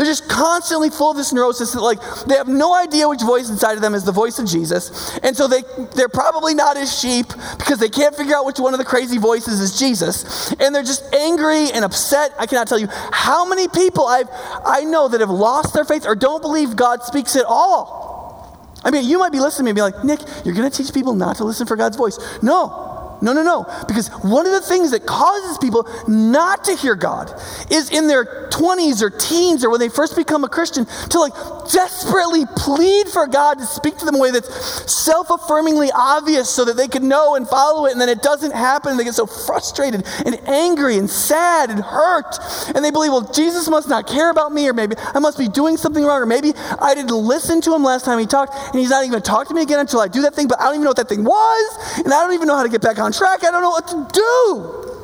They're 0.00 0.06
just 0.06 0.30
constantly 0.30 0.88
full 0.88 1.10
of 1.10 1.18
this 1.18 1.30
neurosis 1.30 1.72
that, 1.72 1.82
like, 1.82 2.00
they 2.24 2.34
have 2.36 2.48
no 2.48 2.74
idea 2.74 3.06
which 3.06 3.20
voice 3.20 3.50
inside 3.50 3.74
of 3.74 3.82
them 3.82 3.92
is 3.92 4.02
the 4.02 4.12
voice 4.12 4.38
of 4.38 4.46
Jesus. 4.46 5.14
And 5.18 5.36
so 5.36 5.46
they, 5.46 5.60
they're 5.94 6.08
probably 6.08 6.54
not 6.54 6.78
his 6.78 6.98
sheep 6.98 7.26
because 7.58 7.78
they 7.78 7.90
can't 7.90 8.16
figure 8.16 8.34
out 8.34 8.46
which 8.46 8.58
one 8.58 8.72
of 8.72 8.78
the 8.78 8.84
crazy 8.86 9.18
voices 9.18 9.60
is 9.60 9.78
Jesus. 9.78 10.52
And 10.52 10.74
they're 10.74 10.82
just 10.82 11.04
angry 11.14 11.70
and 11.70 11.84
upset. 11.84 12.32
I 12.38 12.46
cannot 12.46 12.66
tell 12.66 12.78
you 12.78 12.88
how 13.12 13.44
many 13.46 13.68
people 13.68 14.06
I've, 14.06 14.28
I 14.64 14.84
know 14.84 15.06
that 15.08 15.20
have 15.20 15.28
lost 15.28 15.74
their 15.74 15.84
faith 15.84 16.06
or 16.06 16.14
don't 16.14 16.40
believe 16.40 16.76
God 16.76 17.02
speaks 17.02 17.36
at 17.36 17.44
all. 17.44 18.72
I 18.82 18.90
mean, 18.90 19.04
you 19.04 19.18
might 19.18 19.32
be 19.32 19.40
listening 19.40 19.66
to 19.66 19.74
me 19.74 19.86
and 19.86 19.92
be 19.92 19.98
like, 19.98 20.02
Nick, 20.02 20.46
you're 20.46 20.54
going 20.54 20.70
to 20.70 20.74
teach 20.74 20.94
people 20.94 21.12
not 21.12 21.36
to 21.36 21.44
listen 21.44 21.66
for 21.66 21.76
God's 21.76 21.98
voice. 21.98 22.18
No, 22.42 22.99
no, 23.22 23.32
no, 23.32 23.42
no. 23.42 23.66
Because 23.86 24.08
one 24.22 24.46
of 24.46 24.52
the 24.52 24.60
things 24.60 24.90
that 24.92 25.06
causes 25.06 25.58
people 25.58 25.88
not 26.08 26.64
to 26.64 26.76
hear 26.76 26.94
God 26.94 27.32
is 27.70 27.90
in 27.90 28.06
their 28.06 28.48
20s 28.50 29.02
or 29.02 29.10
teens 29.10 29.64
or 29.64 29.70
when 29.70 29.80
they 29.80 29.88
first 29.88 30.16
become 30.16 30.44
a 30.44 30.48
Christian 30.48 30.86
to 31.10 31.18
like 31.18 31.32
desperately 31.70 32.44
plead 32.56 33.08
for 33.08 33.26
God 33.26 33.58
to 33.58 33.66
speak 33.66 33.96
to 33.98 34.04
them 34.04 34.14
in 34.14 34.20
a 34.20 34.22
way 34.22 34.30
that's 34.30 34.92
self 34.92 35.28
affirmingly 35.28 35.90
obvious 35.94 36.48
so 36.48 36.64
that 36.64 36.76
they 36.76 36.88
can 36.88 37.08
know 37.08 37.34
and 37.36 37.48
follow 37.48 37.86
it. 37.86 37.92
And 37.92 38.00
then 38.00 38.08
it 38.08 38.22
doesn't 38.22 38.52
happen. 38.52 38.92
And 38.92 39.00
they 39.00 39.04
get 39.04 39.14
so 39.14 39.26
frustrated 39.26 40.06
and 40.24 40.40
angry 40.48 40.96
and 40.96 41.08
sad 41.08 41.70
and 41.70 41.80
hurt. 41.80 42.38
And 42.74 42.84
they 42.84 42.90
believe, 42.90 43.12
well, 43.12 43.30
Jesus 43.32 43.68
must 43.68 43.88
not 43.88 44.06
care 44.06 44.30
about 44.30 44.52
me, 44.52 44.68
or 44.68 44.72
maybe 44.72 44.96
I 45.14 45.18
must 45.18 45.38
be 45.38 45.48
doing 45.48 45.76
something 45.76 46.04
wrong, 46.04 46.22
or 46.22 46.26
maybe 46.26 46.52
I 46.80 46.94
didn't 46.94 47.10
listen 47.10 47.60
to 47.62 47.74
him 47.74 47.82
last 47.82 48.04
time 48.04 48.18
he 48.18 48.26
talked 48.26 48.54
and 48.54 48.78
he's 48.78 48.90
not 48.90 49.02
even 49.02 49.12
going 49.12 49.22
to 49.22 49.28
talk 49.28 49.48
to 49.48 49.54
me 49.54 49.62
again 49.62 49.80
until 49.80 50.00
I 50.00 50.08
do 50.08 50.22
that 50.22 50.34
thing, 50.34 50.48
but 50.48 50.60
I 50.60 50.64
don't 50.64 50.74
even 50.74 50.84
know 50.84 50.90
what 50.90 50.96
that 50.96 51.08
thing 51.08 51.24
was. 51.24 51.98
And 51.98 52.12
I 52.12 52.22
don't 52.22 52.34
even 52.34 52.48
know 52.48 52.56
how 52.56 52.62
to 52.62 52.68
get 52.68 52.80
back 52.80 52.98
on 52.98 53.09
track. 53.12 53.44
I 53.44 53.50
don't 53.50 53.62
know 53.62 53.70
what 53.70 53.88
to 53.88 54.08
do. 54.12 55.00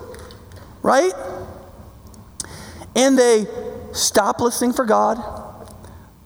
Right? 0.82 1.12
And 2.94 3.18
they 3.18 3.46
stop 3.92 4.40
listening 4.40 4.72
for 4.72 4.84
God. 4.84 5.22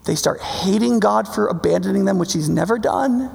They 0.04 0.14
start 0.14 0.40
hating 0.40 1.00
God 1.00 1.32
for 1.32 1.46
abandoning 1.48 2.04
them, 2.04 2.18
which 2.18 2.32
He's 2.32 2.48
never 2.48 2.78
done. 2.78 3.30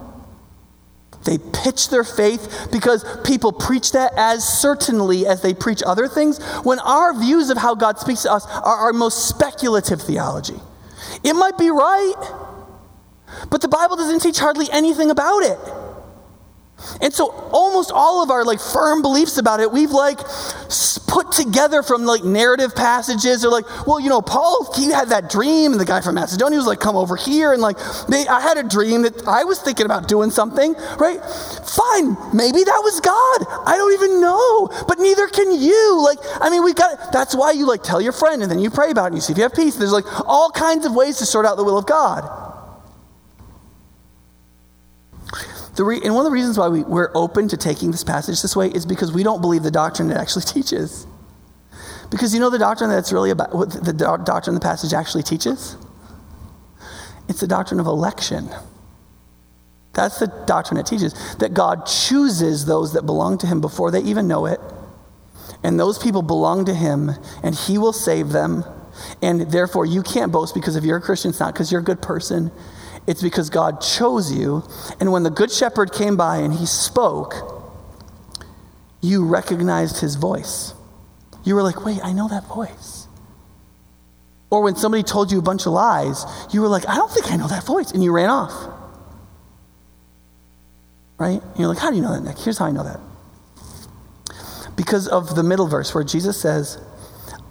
They 1.26 1.40
pitch 1.40 1.90
their 1.90 2.04
faith 2.04 2.70
because 2.72 3.04
people 3.24 3.52
preach 3.52 3.92
that 3.94 4.14
as 4.16 4.48
certainly 4.48 5.26
as 5.26 5.42
they 5.42 5.54
preach 5.54 5.82
other 5.86 6.08
things, 6.08 6.42
when 6.64 6.80
our 6.80 7.18
views 7.20 7.50
of 7.50 7.58
how 7.58 7.76
God 7.76 8.00
speaks 8.00 8.24
to 8.24 8.32
us 8.32 8.46
are 8.46 8.76
our 8.76 8.94
most 8.94 9.28
speculative 9.28 10.02
theology. 10.02 10.60
It 11.24 11.34
might 11.34 11.58
be 11.58 11.70
right, 11.72 12.14
but 13.50 13.62
the 13.62 13.68
Bible 13.68 13.96
doesn't 13.96 14.20
teach 14.22 14.38
hardly 14.38 14.68
anything 14.72 15.10
about 15.10 15.44
it. 15.44 15.58
And 17.02 17.14
so 17.14 17.32
almost 17.52 17.92
all 17.94 18.22
of 18.22 18.30
our 18.30 18.44
like 18.44 18.60
firm 18.60 19.02
beliefs 19.02 19.38
about 19.38 19.60
it, 19.60 19.72
we've 19.72 19.92
like 19.92 20.20
put 21.08 21.32
together 21.32 21.82
from 21.82 22.04
like 22.04 22.24
narrative 22.24 22.76
passages 22.76 23.46
or 23.46 23.50
like, 23.50 23.66
well, 23.88 24.00
you 24.00 24.10
know, 24.10 24.22
Paul, 24.22 24.74
he 24.76 24.92
had 24.92 25.10
that 25.10 25.30
dream 25.30 25.72
and 25.72 25.80
the 25.80 25.86
guy 25.86 26.02
from 26.02 26.16
Macedonia 26.16 26.58
was 26.58 26.68
like, 26.68 26.80
come 26.80 26.98
over 26.98 27.16
here. 27.16 27.54
And 27.54 27.62
like, 27.62 27.78
they, 28.10 28.28
I 28.28 28.42
had 28.42 28.58
a 28.58 28.64
dream 28.64 29.04
that 29.04 29.26
I 29.28 29.46
was 29.46 29.62
thinking 29.62 29.86
about 29.86 30.08
doing 30.08 30.32
something, 30.32 30.74
right? 30.98 31.24
Fine. 31.24 32.18
Maybe 32.34 32.64
that 32.64 32.82
was 32.84 33.00
God. 33.00 33.64
I 33.66 33.76
don't 33.78 33.94
even 33.94 34.20
know, 34.20 34.68
but 34.88 35.00
neither 35.00 35.28
can 35.28 35.52
you. 35.54 36.04
Like, 36.04 36.20
I 36.42 36.50
mean, 36.50 36.64
we 36.64 36.74
got, 36.74 37.14
that's 37.14 37.34
why 37.34 37.52
you 37.52 37.66
like 37.66 37.84
tell 37.84 38.02
your 38.02 38.14
friend 38.14 38.42
and 38.42 38.52
then 38.52 38.60
you 38.60 38.70
pray 38.70 38.92
about 38.92 39.06
it 39.06 39.08
and 39.08 39.16
you 39.16 39.22
see 39.22 39.32
if 39.32 39.38
you 39.38 39.44
have 39.44 39.56
peace. 39.56 39.76
There's 39.76 39.94
like 39.94 40.06
all 40.28 40.52
kinds 40.52 40.86
of 40.86 40.94
ways 40.94 41.18
to 41.20 41.26
sort 41.26 41.46
out 41.46 41.56
the 41.56 41.64
will 41.64 41.78
of 41.78 41.86
God. 41.86 42.46
Re- 45.84 46.02
and 46.04 46.16
one 46.16 46.26
of 46.26 46.32
the 46.32 46.34
reasons 46.34 46.58
why 46.58 46.70
we, 46.70 46.84
we're 46.84 47.12
open 47.16 47.48
to 47.50 47.58
taking 47.58 47.92
this 47.92 48.04
passage 48.04 48.42
this 48.42 48.56
way 48.56 48.70
is 48.70 48.86
because 48.86 49.12
we 49.12 49.24
don't 49.24 49.42
believe 49.42 49.64
the 49.64 49.72
doctrine 49.72 50.10
it 50.10 50.18
actually 50.18 50.44
teaches. 50.46 51.06
Because 52.10 52.34
you 52.34 52.40
know 52.40 52.50
the 52.50 52.60
doctrine 52.60 52.90
that's 52.90 53.12
really 53.12 53.32
about 53.32 53.54
what 53.54 53.72
the 53.72 53.94
do- 53.94 54.18
doctrine 54.24 54.54
the 54.54 54.62
passage 54.62 54.94
actually 54.94 55.24
teaches? 55.24 55.76
It's 57.28 57.40
the 57.40 57.48
doctrine 57.48 57.80
of 57.80 57.88
election. 57.88 58.50
That's 59.94 60.20
the 60.20 60.28
doctrine 60.46 60.80
it 60.80 60.86
teaches 60.86 61.14
that 61.38 61.54
God 61.54 61.86
chooses 61.86 62.66
those 62.66 62.94
that 62.94 63.06
belong 63.06 63.38
to 63.40 63.48
Him 63.48 63.62
before 63.62 63.92
they 63.92 64.02
even 64.02 64.28
know 64.28 64.46
it. 64.46 64.60
And 65.64 65.80
those 65.80 65.98
people 65.98 66.22
belong 66.22 66.66
to 66.66 66.74
Him, 66.74 67.12
and 67.42 67.56
He 67.56 67.78
will 67.78 67.94
save 67.94 68.30
them. 68.30 68.64
And 69.22 69.42
therefore, 69.52 69.86
you 69.86 70.04
can't 70.04 70.32
boast 70.32 70.54
because 70.54 70.76
if 70.76 70.84
you're 70.84 70.98
a 70.98 71.02
Christian, 71.02 71.30
it's 71.30 71.40
not 71.40 71.54
because 71.54 71.72
you're 71.72 71.82
a 71.82 71.84
good 71.84 72.02
person. 72.02 72.52
It's 73.08 73.22
because 73.22 73.50
God 73.50 73.82
chose 73.82 74.34
you. 74.34 74.64
And 75.00 75.12
when 75.12 75.24
the 75.24 75.30
Good 75.30 75.52
Shepherd 75.52 75.92
came 75.94 76.18
by 76.18 76.38
and 76.38 76.54
he 76.54 76.66
spoke, 76.66 77.36
you 79.02 79.26
recognized 79.26 80.00
his 80.00 80.16
voice. 80.16 80.74
You 81.44 81.56
were 81.56 81.64
like, 81.64 81.86
wait, 81.86 82.00
I 82.04 82.12
know 82.12 82.28
that 82.28 82.48
voice. 82.48 83.08
Or 84.50 84.62
when 84.62 84.76
somebody 84.76 85.04
told 85.04 85.32
you 85.32 85.40
a 85.40 85.44
bunch 85.44 85.66
of 85.66 85.74
lies, 85.74 86.26
you 86.52 86.62
were 86.62 86.68
like, 86.68 86.88
I 86.88 86.96
don't 86.96 87.12
think 87.12 87.32
I 87.32 87.36
know 87.36 87.48
that 87.48 87.66
voice. 87.66 87.92
And 87.92 88.04
you 88.04 88.12
ran 88.12 88.30
off. 88.30 88.54
Right? 91.18 91.42
And 91.42 91.60
you're 91.60 91.68
like, 91.68 91.78
how 91.78 91.92
do 91.92 91.96
you 91.96 92.02
know 92.02 92.14
that, 92.14 92.22
Nick? 92.22 92.38
Here's 92.40 92.58
how 92.58 92.66
I 92.66 92.72
know 92.72 92.84
that. 92.84 93.00
Because 94.76 95.08
of 95.08 95.36
the 95.36 95.44
middle 95.44 95.68
verse 95.68 95.94
where 95.94 96.04
Jesus 96.04 96.40
says, 96.42 96.80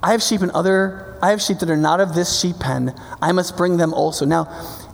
I 0.02 0.12
have 0.12 0.22
sheep 0.22 0.42
and 0.42 0.50
other 0.50 1.16
I 1.22 1.30
have 1.30 1.40
sheep 1.40 1.60
that 1.60 1.70
are 1.70 1.76
not 1.76 2.00
of 2.00 2.14
this 2.14 2.38
sheep 2.38 2.58
pen. 2.58 2.94
I 3.22 3.32
must 3.32 3.56
bring 3.56 3.78
them 3.78 3.94
also. 3.94 4.26
Now, 4.26 4.44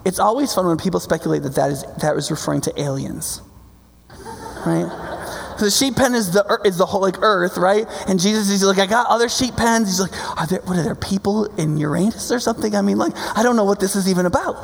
it's 0.04 0.18
always 0.18 0.52
fun 0.52 0.66
when 0.66 0.78
people 0.78 1.00
speculate 1.00 1.42
that 1.42 1.54
that 1.54 1.70
is 1.70 1.84
that 2.00 2.14
was 2.14 2.30
referring 2.30 2.60
to 2.62 2.80
aliens. 2.80 3.42
Right? 4.66 5.10
So 5.60 5.66
the 5.66 5.70
sheep 5.70 5.96
pen 5.96 6.14
is 6.14 6.32
the 6.32 6.58
is 6.64 6.78
the 6.78 6.86
whole 6.86 7.02
like 7.02 7.18
earth, 7.20 7.58
right? 7.58 7.86
And 8.08 8.18
Jesus 8.18 8.48
is 8.48 8.62
like, 8.62 8.78
I 8.78 8.86
got 8.86 9.08
other 9.08 9.28
sheep 9.28 9.56
pens. 9.56 9.88
He's 9.88 10.00
like, 10.00 10.38
are 10.38 10.46
there 10.46 10.62
what 10.62 10.78
are 10.78 10.82
there 10.82 10.94
people 10.94 11.44
in 11.56 11.76
Uranus 11.76 12.32
or 12.32 12.40
something? 12.40 12.74
I 12.74 12.80
mean, 12.80 12.96
like, 12.96 13.12
I 13.36 13.42
don't 13.42 13.56
know 13.56 13.64
what 13.64 13.78
this 13.78 13.94
is 13.94 14.08
even 14.08 14.24
about. 14.24 14.54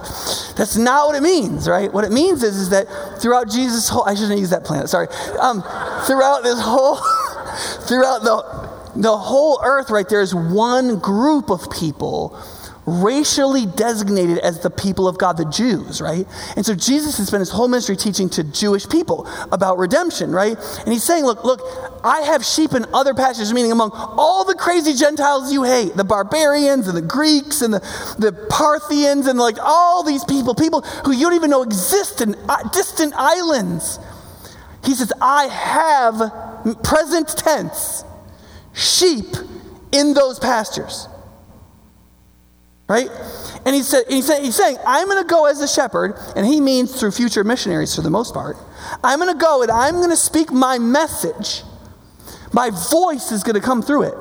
That's 0.57 0.79
not 0.79 1.09
what 1.09 1.15
it 1.15 1.23
means, 1.23 1.69
right? 1.69 1.93
What 1.93 2.05
it 2.05 2.13
means 2.13 2.43
is, 2.43 2.57
is 2.57 2.71
that 2.71 2.87
throughout 3.21 3.51
Jesus' 3.51 3.91
whole 3.91 4.05
I 4.05 4.15
shouldn't 4.15 4.41
use 4.41 4.49
that 4.49 4.65
planet, 4.65 4.89
sorry. 4.89 5.09
Um, 5.39 5.61
throughout 6.07 6.43
this 6.45 6.59
whole 6.59 6.97
throughout 7.87 8.23
the 8.23 8.71
the 8.97 9.19
whole 9.19 9.61
earth, 9.63 9.91
right, 9.91 10.09
there's 10.09 10.35
one 10.35 10.99
group 10.99 11.51
of 11.51 11.71
people 11.71 12.43
racially 12.87 13.67
designated 13.67 14.39
as 14.39 14.61
the 14.61 14.71
people 14.71 15.09
of 15.09 15.19
God, 15.19 15.37
the 15.37 15.45
Jews, 15.45 16.01
right? 16.01 16.27
And 16.55 16.65
so 16.65 16.75
Jesus 16.75 17.19
has 17.19 17.27
spent 17.27 17.41
his 17.41 17.51
whole 17.51 17.67
ministry 17.67 17.97
teaching 17.97 18.29
to 18.31 18.45
Jewish 18.45 18.89
people 18.89 19.27
about 19.51 19.79
redemption, 19.79 20.31
right? 20.31 20.57
And 20.79 20.93
he's 20.93 21.03
saying, 21.03 21.25
look, 21.25 21.45
look, 21.45 21.61
I 22.05 22.21
have 22.21 22.45
sheep 22.45 22.73
in 22.75 22.87
other 22.95 23.13
pastures, 23.13 23.53
meaning 23.53 23.73
among 23.73 23.91
all 23.93 24.45
the 24.45 24.55
crazy 24.55 24.95
Gentiles 24.95 25.53
you 25.53 25.65
hate, 25.65 25.97
the 25.97 26.05
barbarians 26.05 26.87
and 26.87 26.97
the 26.97 27.03
Greeks 27.03 27.61
and 27.61 27.75
the, 27.75 27.81
the 28.19 28.33
Parthians 28.49 29.27
and 29.27 29.39
like 29.39 29.59
all 29.61 30.05
these 30.05 30.25
people, 30.25 30.55
people 30.55 30.83
who 30.83 31.13
you 31.13 31.23
don't 31.23 31.35
even 31.35 31.51
know 31.51 31.65
exist 31.65 32.21
in 32.21 32.37
uh, 32.49 32.69
distant 32.69 33.13
islands. 33.17 33.99
He 34.85 34.95
says, 34.95 35.13
I 35.21 35.47
have 35.47 36.83
present 36.85 37.29
tense 37.29 38.05
sheep 38.73 39.35
in 39.91 40.15
those 40.15 40.39
pastures. 40.39 41.09
Right? 42.89 43.09
And 43.65 43.75
he 43.75 43.83
said, 43.83 44.05
he's, 44.09 44.27
saying, 44.27 44.45
he's 44.45 44.55
saying, 44.55 44.77
I'm 44.87 45.09
going 45.09 45.21
to 45.21 45.29
go 45.29 45.47
as 45.47 45.61
a 45.61 45.67
shepherd, 45.67 46.15
and 46.37 46.47
he 46.47 46.61
means 46.61 46.99
through 46.99 47.11
future 47.11 47.43
missionaries 47.43 47.95
for 47.97 48.03
the 48.03 48.11
most 48.11 48.33
part. 48.33 48.57
I'm 49.03 49.19
going 49.19 49.33
to 49.33 49.39
go 49.39 49.63
and 49.63 49.73
I'm 49.73 49.95
going 49.97 50.11
to 50.11 50.17
speak 50.17 50.53
my 50.53 50.79
message. 50.79 51.63
My 52.53 52.71
voice 52.71 53.33
is 53.33 53.43
going 53.43 53.57
to 53.57 53.61
come 53.61 53.83
through 53.83 54.03
it. 54.05 54.15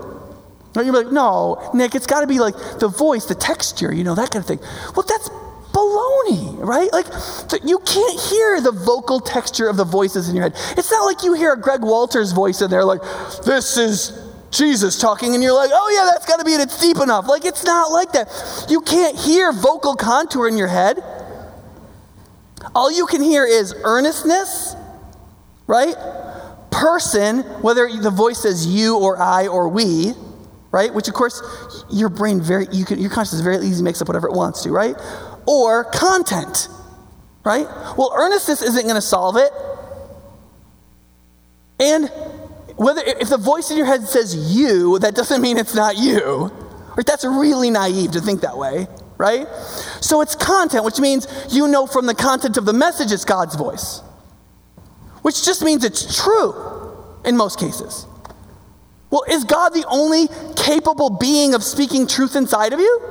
And 0.75 0.85
you're 0.85 0.95
like, 0.95 1.13
no, 1.13 1.69
Nick, 1.73 1.93
it's 1.93 2.07
got 2.07 2.21
to 2.21 2.27
be 2.27 2.39
like 2.39 2.55
the 2.79 2.87
voice, 2.87 3.25
the 3.25 3.35
texture, 3.35 3.93
you 3.93 4.03
know, 4.03 4.15
that 4.15 4.31
kind 4.31 4.43
of 4.43 4.47
thing. 4.47 4.59
Well, 4.95 5.05
that's 5.07 5.29
baloney, 5.71 6.57
right? 6.59 6.91
Like, 6.91 7.05
you 7.63 7.79
can't 7.79 8.19
hear 8.19 8.61
the 8.61 8.71
vocal 8.71 9.19
texture 9.19 9.69
of 9.69 9.77
the 9.77 9.85
voices 9.85 10.27
in 10.27 10.35
your 10.35 10.49
head. 10.49 10.53
It's 10.77 10.89
not 10.89 11.05
like 11.05 11.23
you 11.23 11.33
hear 11.33 11.53
a 11.53 11.59
Greg 11.59 11.81
Walters 11.81 12.31
voice 12.31 12.61
in 12.61 12.71
there, 12.71 12.83
like, 12.83 13.01
this 13.45 13.77
is 13.77 14.19
Jesus 14.57 14.99
talking, 14.99 15.33
and 15.33 15.43
you're 15.43 15.53
like, 15.53 15.71
oh 15.73 15.91
yeah, 15.93 16.11
that's 16.11 16.25
got 16.25 16.39
to 16.39 16.45
be 16.45 16.53
it. 16.53 16.61
It's 16.61 16.79
deep 16.79 16.97
enough. 16.97 17.27
Like, 17.27 17.45
it's 17.45 17.63
not 17.63 17.91
like 17.91 18.11
that. 18.13 18.67
You 18.69 18.81
can't 18.81 19.17
hear 19.17 19.51
vocal 19.51 19.95
contour 19.95 20.47
in 20.47 20.57
your 20.57 20.67
head. 20.67 21.03
All 22.73 22.91
you 22.91 23.05
can 23.05 23.21
hear 23.21 23.45
is 23.45 23.75
earnestness, 23.83 24.75
right? 25.67 25.95
Person, 26.71 27.39
whether 27.61 27.89
the 27.89 28.11
voice 28.11 28.41
says 28.41 28.65
you 28.67 28.97
or 28.97 29.21
I 29.21 29.47
or 29.47 29.69
we, 29.69 30.13
right? 30.71 30.93
Which, 30.93 31.07
of 31.07 31.13
course, 31.13 31.41
your 31.89 32.09
brain 32.09 32.41
very, 32.41 32.67
you 32.71 32.85
can, 32.85 32.99
your 32.99 33.09
consciousness 33.09 33.41
very 33.41 33.57
easily 33.57 33.83
makes 33.83 34.01
up 34.01 34.07
whatever 34.07 34.27
it 34.27 34.33
wants 34.33 34.63
to, 34.63 34.71
right? 34.71 34.95
Or 35.47 35.85
content, 35.85 36.67
right? 37.45 37.67
Well, 37.97 38.11
earnestness 38.15 38.61
isn't 38.61 38.83
going 38.83 38.95
to 38.95 39.01
solve 39.01 39.37
it. 39.37 39.51
And 41.79 42.11
whether 42.77 43.01
if 43.01 43.29
the 43.29 43.37
voice 43.37 43.71
in 43.71 43.77
your 43.77 43.85
head 43.85 44.03
says 44.07 44.55
you, 44.55 44.99
that 44.99 45.15
doesn't 45.15 45.41
mean 45.41 45.57
it's 45.57 45.75
not 45.75 45.97
you. 45.97 46.51
Right? 46.95 47.05
That's 47.05 47.25
really 47.25 47.69
naive 47.69 48.11
to 48.11 48.21
think 48.21 48.41
that 48.41 48.57
way, 48.57 48.87
right? 49.17 49.47
So 50.01 50.21
it's 50.21 50.35
content, 50.35 50.85
which 50.85 50.99
means 50.99 51.27
you 51.49 51.67
know 51.67 51.87
from 51.87 52.05
the 52.05 52.15
content 52.15 52.57
of 52.57 52.65
the 52.65 52.73
message 52.73 53.11
it's 53.11 53.25
God's 53.25 53.55
voice. 53.55 54.01
Which 55.21 55.43
just 55.43 55.63
means 55.63 55.83
it's 55.83 56.21
true 56.23 56.53
in 57.25 57.35
most 57.35 57.59
cases. 57.59 58.05
Well, 59.09 59.23
is 59.29 59.43
God 59.43 59.69
the 59.69 59.85
only 59.87 60.27
capable 60.55 61.09
being 61.09 61.53
of 61.53 61.63
speaking 61.63 62.07
truth 62.07 62.35
inside 62.35 62.73
of 62.73 62.79
you? 62.79 63.01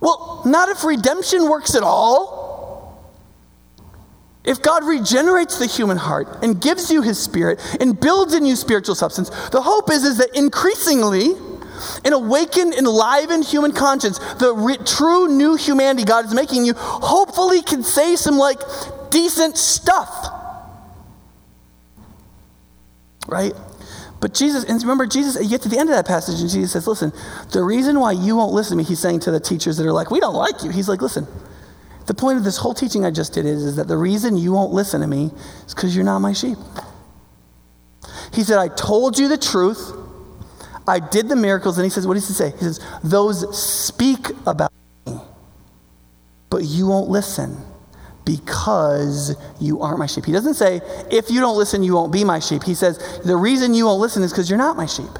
Well, 0.00 0.42
not 0.46 0.68
if 0.68 0.84
redemption 0.84 1.48
works 1.48 1.74
at 1.74 1.82
all. 1.82 2.39
If 4.44 4.62
God 4.62 4.84
regenerates 4.84 5.58
the 5.58 5.66
human 5.66 5.98
heart 5.98 6.42
and 6.42 6.60
gives 6.60 6.90
you 6.90 7.02
his 7.02 7.18
spirit 7.18 7.60
and 7.78 7.98
builds 7.98 8.34
in 8.34 8.46
you 8.46 8.56
spiritual 8.56 8.94
substance, 8.94 9.28
the 9.50 9.60
hope 9.60 9.90
is, 9.90 10.04
is 10.04 10.18
that 10.18 10.30
increasingly, 10.34 11.32
an 12.04 12.12
awakened, 12.12 12.74
enlivened 12.74 13.44
human 13.44 13.72
conscience, 13.72 14.18
the 14.36 14.54
re- 14.54 14.78
true 14.86 15.28
new 15.28 15.56
humanity 15.56 16.04
God 16.04 16.24
is 16.24 16.34
making 16.34 16.64
you, 16.64 16.72
hopefully 16.76 17.62
can 17.62 17.82
say 17.82 18.16
some 18.16 18.38
like 18.38 18.58
decent 19.10 19.58
stuff. 19.58 20.32
Right? 23.28 23.52
But 24.20 24.34
Jesus, 24.34 24.64
and 24.64 24.80
remember, 24.80 25.06
Jesus, 25.06 25.42
you 25.42 25.48
get 25.48 25.62
to 25.62 25.68
the 25.68 25.78
end 25.78 25.88
of 25.88 25.96
that 25.96 26.06
passage, 26.06 26.40
and 26.40 26.50
Jesus 26.50 26.72
says, 26.72 26.86
Listen, 26.86 27.12
the 27.52 27.62
reason 27.62 27.98
why 28.00 28.12
you 28.12 28.36
won't 28.36 28.52
listen 28.52 28.76
to 28.76 28.76
me, 28.76 28.84
he's 28.84 29.00
saying 29.00 29.20
to 29.20 29.30
the 29.30 29.40
teachers 29.40 29.76
that 29.78 29.86
are 29.86 29.92
like, 29.92 30.10
We 30.10 30.20
don't 30.20 30.34
like 30.34 30.62
you. 30.62 30.70
He's 30.70 30.88
like, 30.88 31.00
Listen, 31.00 31.26
the 32.06 32.14
point 32.14 32.38
of 32.38 32.44
this 32.44 32.56
whole 32.56 32.74
teaching 32.74 33.04
I 33.04 33.10
just 33.10 33.32
did 33.32 33.46
is, 33.46 33.62
is 33.62 33.76
that 33.76 33.88
the 33.88 33.96
reason 33.96 34.36
you 34.36 34.52
won't 34.52 34.72
listen 34.72 35.00
to 35.00 35.06
me 35.06 35.30
is 35.66 35.74
because 35.74 35.94
you're 35.94 36.04
not 36.04 36.18
my 36.20 36.32
sheep. 36.32 36.58
He 38.32 38.42
said, 38.42 38.58
I 38.58 38.68
told 38.68 39.18
you 39.18 39.28
the 39.28 39.38
truth. 39.38 39.92
I 40.86 40.98
did 40.98 41.28
the 41.28 41.36
miracles. 41.36 41.78
And 41.78 41.84
he 41.84 41.90
says, 41.90 42.06
What 42.06 42.14
does 42.14 42.26
he 42.26 42.34
say? 42.34 42.50
He 42.50 42.58
says, 42.58 42.80
Those 43.04 43.58
speak 43.58 44.28
about 44.46 44.72
me, 45.06 45.20
but 46.48 46.64
you 46.64 46.86
won't 46.86 47.08
listen 47.08 47.56
because 48.24 49.36
you 49.60 49.80
aren't 49.80 49.98
my 49.98 50.06
sheep. 50.06 50.24
He 50.24 50.32
doesn't 50.32 50.54
say, 50.54 50.80
If 51.10 51.30
you 51.30 51.40
don't 51.40 51.56
listen, 51.56 51.82
you 51.82 51.94
won't 51.94 52.12
be 52.12 52.24
my 52.24 52.38
sheep. 52.38 52.62
He 52.62 52.74
says, 52.74 53.20
The 53.24 53.36
reason 53.36 53.74
you 53.74 53.86
won't 53.86 54.00
listen 54.00 54.22
is 54.22 54.32
because 54.32 54.48
you're 54.48 54.58
not 54.58 54.76
my 54.76 54.86
sheep. 54.86 55.10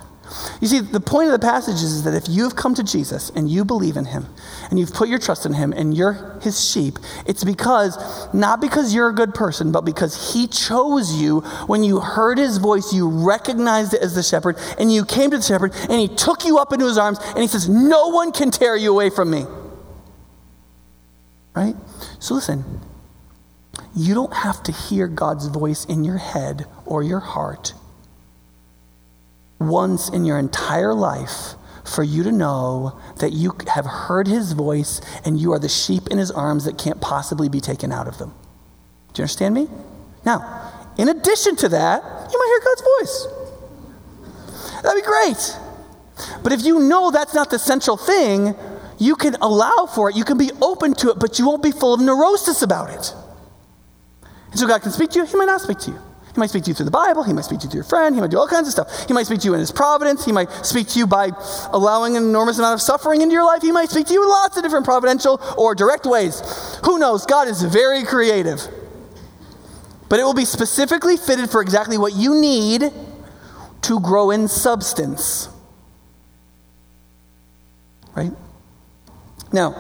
You 0.60 0.68
see, 0.68 0.80
the 0.80 1.00
point 1.00 1.26
of 1.26 1.32
the 1.32 1.44
passage 1.44 1.82
is 1.82 2.04
that 2.04 2.14
if 2.14 2.28
you 2.28 2.44
have 2.44 2.54
come 2.54 2.74
to 2.74 2.84
Jesus 2.84 3.30
and 3.30 3.50
you 3.50 3.64
believe 3.64 3.96
in 3.96 4.04
him 4.04 4.26
and 4.70 4.78
you've 4.78 4.92
put 4.92 5.08
your 5.08 5.18
trust 5.18 5.44
in 5.44 5.54
him 5.54 5.72
and 5.72 5.96
you're 5.96 6.38
his 6.40 6.62
sheep, 6.64 6.98
it's 7.26 7.42
because, 7.42 7.98
not 8.32 8.60
because 8.60 8.94
you're 8.94 9.08
a 9.08 9.14
good 9.14 9.34
person, 9.34 9.72
but 9.72 9.84
because 9.84 10.32
he 10.32 10.46
chose 10.46 11.20
you. 11.20 11.40
When 11.66 11.82
you 11.82 12.00
heard 12.00 12.38
his 12.38 12.58
voice, 12.58 12.92
you 12.92 13.08
recognized 13.08 13.94
it 13.94 14.02
as 14.02 14.14
the 14.14 14.22
shepherd 14.22 14.56
and 14.78 14.92
you 14.92 15.04
came 15.04 15.30
to 15.30 15.38
the 15.38 15.42
shepherd 15.42 15.72
and 15.88 16.00
he 16.00 16.08
took 16.08 16.44
you 16.44 16.58
up 16.58 16.72
into 16.72 16.86
his 16.86 16.98
arms 16.98 17.18
and 17.20 17.38
he 17.38 17.48
says, 17.48 17.68
No 17.68 18.08
one 18.08 18.30
can 18.30 18.50
tear 18.50 18.76
you 18.76 18.92
away 18.92 19.10
from 19.10 19.30
me. 19.30 19.44
Right? 21.56 21.74
So 22.20 22.34
listen, 22.34 22.64
you 23.96 24.14
don't 24.14 24.32
have 24.32 24.62
to 24.64 24.72
hear 24.72 25.08
God's 25.08 25.46
voice 25.48 25.84
in 25.86 26.04
your 26.04 26.18
head 26.18 26.66
or 26.86 27.02
your 27.02 27.20
heart 27.20 27.74
once 29.60 30.08
in 30.08 30.24
your 30.24 30.38
entire 30.38 30.94
life 30.94 31.54
for 31.84 32.02
you 32.02 32.22
to 32.22 32.32
know 32.32 32.98
that 33.18 33.32
you 33.32 33.56
have 33.68 33.84
heard 33.84 34.26
his 34.26 34.52
voice 34.52 35.00
and 35.24 35.38
you 35.38 35.52
are 35.52 35.58
the 35.58 35.68
sheep 35.68 36.08
in 36.10 36.18
his 36.18 36.30
arms 36.30 36.64
that 36.64 36.78
can't 36.78 37.00
possibly 37.00 37.48
be 37.48 37.60
taken 37.60 37.92
out 37.92 38.08
of 38.08 38.18
them. 38.18 38.30
Do 39.12 39.20
you 39.20 39.24
understand 39.24 39.54
me? 39.54 39.68
Now, 40.24 40.92
in 40.96 41.08
addition 41.08 41.56
to 41.56 41.68
that, 41.68 42.02
you 42.02 42.38
might 42.38 42.48
hear 42.48 42.60
God's 42.64 42.82
voice. 42.98 44.82
That'd 44.82 45.02
be 45.02 45.06
great. 45.06 45.58
But 46.42 46.52
if 46.52 46.64
you 46.64 46.80
know 46.80 47.10
that's 47.10 47.34
not 47.34 47.50
the 47.50 47.58
central 47.58 47.96
thing, 47.96 48.54
you 48.98 49.16
can 49.16 49.34
allow 49.40 49.86
for 49.86 50.10
it, 50.10 50.16
you 50.16 50.24
can 50.24 50.38
be 50.38 50.50
open 50.60 50.94
to 50.94 51.10
it, 51.10 51.18
but 51.18 51.38
you 51.38 51.46
won't 51.46 51.62
be 51.62 51.72
full 51.72 51.94
of 51.94 52.00
neurosis 52.00 52.62
about 52.62 52.90
it. 52.90 53.14
And 54.50 54.58
so 54.58 54.66
God 54.66 54.82
can 54.82 54.92
speak 54.92 55.10
to 55.10 55.20
you, 55.20 55.24
He 55.24 55.36
might 55.36 55.46
not 55.46 55.60
speak 55.60 55.78
to 55.80 55.90
you. 55.92 55.98
He 56.32 56.38
might 56.38 56.50
speak 56.50 56.64
to 56.64 56.70
you 56.70 56.74
through 56.74 56.84
the 56.84 56.90
Bible. 56.90 57.24
He 57.24 57.32
might 57.32 57.44
speak 57.44 57.60
to 57.60 57.64
you 57.64 57.70
through 57.70 57.78
your 57.78 57.84
friend. 57.84 58.14
He 58.14 58.20
might 58.20 58.30
do 58.30 58.38
all 58.38 58.46
kinds 58.46 58.68
of 58.68 58.72
stuff. 58.72 59.08
He 59.08 59.12
might 59.12 59.26
speak 59.26 59.40
to 59.40 59.46
you 59.46 59.54
in 59.54 59.60
his 59.60 59.72
providence. 59.72 60.24
He 60.24 60.32
might 60.32 60.50
speak 60.64 60.86
to 60.88 60.98
you 60.98 61.06
by 61.06 61.30
allowing 61.72 62.16
an 62.16 62.22
enormous 62.22 62.58
amount 62.58 62.74
of 62.74 62.82
suffering 62.82 63.20
into 63.20 63.32
your 63.32 63.44
life. 63.44 63.62
He 63.62 63.72
might 63.72 63.90
speak 63.90 64.07
to 64.07 64.12
you 64.12 64.22
in 64.22 64.28
lots 64.28 64.57
of 64.57 64.62
different 64.62 64.84
providential 64.84 65.40
or 65.59 65.74
direct 65.74 66.07
ways. 66.07 66.40
Who 66.84 66.98
knows? 66.98 67.26
God 67.26 67.48
is 67.48 67.62
very 67.62 68.05
creative. 68.05 68.61
But 70.09 70.20
it 70.20 70.24
will 70.24 70.34
be 70.34 70.44
specifically 70.44 71.16
fitted 71.16 71.50
for 71.50 71.62
exactly 71.62 71.98
what 71.98 72.14
you 72.14 72.40
need 72.40 72.84
to 73.82 74.00
grow 74.00 74.30
in 74.30 74.48
substance. 74.48 75.48
Right? 78.14 78.32
Now, 79.52 79.74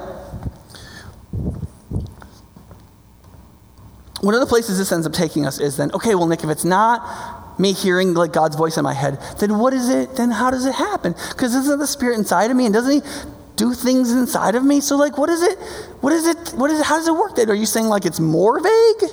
one 4.20 4.34
of 4.34 4.40
the 4.40 4.46
places 4.46 4.78
this 4.78 4.92
ends 4.92 5.06
up 5.06 5.12
taking 5.12 5.46
us 5.46 5.60
is 5.60 5.76
then, 5.76 5.90
okay, 5.92 6.14
well, 6.14 6.26
Nick, 6.26 6.44
if 6.44 6.50
it's 6.50 6.64
not 6.64 7.58
me 7.58 7.72
hearing 7.72 8.14
like 8.14 8.32
God's 8.32 8.56
voice 8.56 8.76
in 8.76 8.84
my 8.84 8.94
head, 8.94 9.18
then 9.38 9.58
what 9.58 9.72
is 9.72 9.88
it? 9.88 10.16
Then 10.16 10.30
how 10.30 10.50
does 10.50 10.66
it 10.66 10.74
happen? 10.74 11.14
Because 11.30 11.54
isn't 11.54 11.78
the 11.78 11.86
Spirit 11.86 12.18
inside 12.18 12.50
of 12.50 12.56
me, 12.56 12.64
and 12.66 12.74
doesn't 12.74 12.92
He 12.92 13.10
do 13.56 13.74
things 13.74 14.12
inside 14.12 14.54
of 14.54 14.64
me? 14.64 14.80
So, 14.80 14.96
like, 14.96 15.18
what 15.18 15.28
is 15.28 15.42
it? 15.42 15.58
What 16.00 16.12
is 16.12 16.26
it? 16.26 16.50
What 16.50 16.70
is 16.70 16.80
it? 16.80 16.86
How 16.86 16.96
does 16.96 17.08
it 17.08 17.14
work? 17.14 17.36
Then 17.36 17.50
are 17.50 17.54
you 17.54 17.66
saying 17.66 17.86
like 17.86 18.04
it's 18.04 18.20
more 18.20 18.60
vague? 18.60 19.10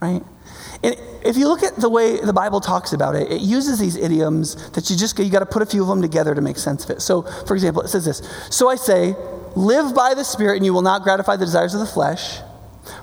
right? 0.00 0.22
And 0.82 0.96
if 1.24 1.36
you 1.36 1.48
look 1.48 1.62
at 1.62 1.76
the 1.76 1.88
way 1.88 2.20
the 2.20 2.32
Bible 2.32 2.60
talks 2.60 2.92
about 2.92 3.16
it, 3.16 3.30
it 3.30 3.40
uses 3.40 3.78
these 3.78 3.96
idioms 3.96 4.70
that 4.72 4.90
you 4.90 4.96
just 4.96 5.18
you 5.18 5.30
got 5.30 5.40
to 5.40 5.46
put 5.46 5.62
a 5.62 5.66
few 5.66 5.82
of 5.82 5.88
them 5.88 6.02
together 6.02 6.34
to 6.34 6.40
make 6.40 6.58
sense 6.58 6.84
of 6.84 6.90
it. 6.90 7.02
So, 7.02 7.22
for 7.46 7.54
example, 7.54 7.82
it 7.82 7.88
says 7.88 8.04
this: 8.04 8.22
"So 8.50 8.68
I 8.68 8.76
say, 8.76 9.16
live 9.54 9.94
by 9.94 10.14
the 10.14 10.24
Spirit, 10.24 10.56
and 10.56 10.64
you 10.64 10.74
will 10.74 10.82
not 10.82 11.02
gratify 11.02 11.36
the 11.36 11.44
desires 11.44 11.74
of 11.74 11.80
the 11.80 11.86
flesh." 11.86 12.40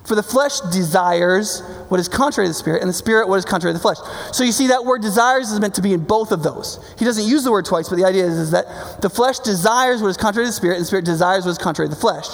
For 0.06 0.16
the 0.16 0.24
flesh 0.24 0.60
desires 0.72 1.62
what 1.90 2.00
is 2.00 2.08
contrary 2.08 2.48
to 2.48 2.50
the 2.50 2.56
spirit, 2.56 2.82
and 2.82 2.90
the 2.90 2.94
spirit 2.94 3.28
what 3.28 3.38
is 3.38 3.46
contrary 3.46 3.74
to 3.74 3.78
the 3.78 3.82
flesh. 3.82 3.98
So 4.32 4.44
you 4.44 4.52
see, 4.52 4.68
that 4.68 4.86
word 4.86 5.02
desires 5.02 5.52
is 5.52 5.60
meant 5.60 5.76
to 5.76 5.82
be 5.82 5.94
in 5.94 6.04
both 6.04 6.32
of 6.32 6.44
those. 6.44 6.80
He 6.98 7.06
doesn't 7.06 7.26
use 7.26 7.44
the 7.44 7.52
word 7.52 7.66
twice, 7.66 7.90
but 7.90 7.98
the 7.98 8.06
idea 8.06 8.26
is, 8.26 8.38
is 8.38 8.52
that 8.52 9.02
the 9.02 9.10
flesh 9.10 9.40
desires 9.40 10.02
what 10.02 10.10
is 10.10 10.18
contrary 10.18 10.46
to 10.46 10.50
the 10.50 10.56
spirit, 10.56 10.76
and 10.76 10.84
the 10.84 10.88
spirit 10.88 11.06
desires 11.06 11.46
what 11.46 11.52
is 11.52 11.58
contrary 11.58 11.90
to 11.90 11.96
the 11.96 12.02
flesh. 12.02 12.28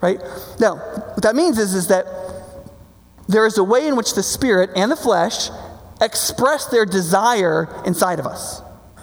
Right? 0.00 0.20
Now, 0.58 0.76
what 0.76 1.22
that 1.22 1.36
means 1.36 1.58
is, 1.58 1.74
is 1.74 1.88
that 1.88 2.06
there 3.28 3.46
is 3.46 3.56
a 3.58 3.64
way 3.64 3.86
in 3.86 3.96
which 3.96 4.14
the 4.14 4.22
spirit 4.22 4.70
and 4.74 4.90
the 4.90 4.96
flesh 4.96 5.48
express 6.00 6.66
their 6.66 6.84
desire 6.84 7.68
inside 7.86 8.18
of 8.18 8.26
us. 8.26 8.60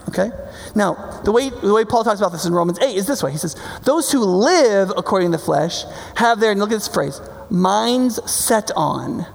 Okay? 0.09 0.31
Now, 0.75 1.21
the 1.23 1.31
way, 1.31 1.49
the 1.49 1.73
way 1.73 1.85
Paul 1.85 2.03
talks 2.03 2.19
about 2.19 2.31
this 2.31 2.45
in 2.45 2.53
Romans 2.53 2.79
8 2.79 2.95
is 2.95 3.05
this 3.05 3.23
way. 3.23 3.31
He 3.31 3.37
says, 3.37 3.55
Those 3.83 4.11
who 4.11 4.19
live 4.19 4.91
according 4.97 5.31
to 5.31 5.37
the 5.37 5.43
flesh 5.43 5.83
have 6.15 6.39
their, 6.39 6.51
and 6.51 6.59
look 6.59 6.71
at 6.71 6.75
this 6.75 6.87
phrase, 6.87 7.21
minds 7.49 8.19
set 8.29 8.71
on 8.75 9.25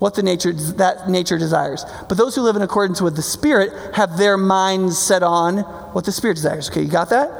what 0.00 0.14
the 0.14 0.22
nature, 0.22 0.52
that 0.52 1.08
nature 1.08 1.38
desires. 1.38 1.84
But 2.08 2.16
those 2.16 2.34
who 2.34 2.40
live 2.40 2.56
in 2.56 2.62
accordance 2.62 3.00
with 3.02 3.16
the 3.16 3.22
Spirit 3.22 3.94
have 3.94 4.16
their 4.16 4.38
minds 4.38 4.98
set 4.98 5.22
on 5.22 5.58
what 5.92 6.06
the 6.06 6.12
Spirit 6.12 6.34
desires. 6.34 6.70
Okay, 6.70 6.82
you 6.82 6.90
got 6.90 7.10
that? 7.10 7.30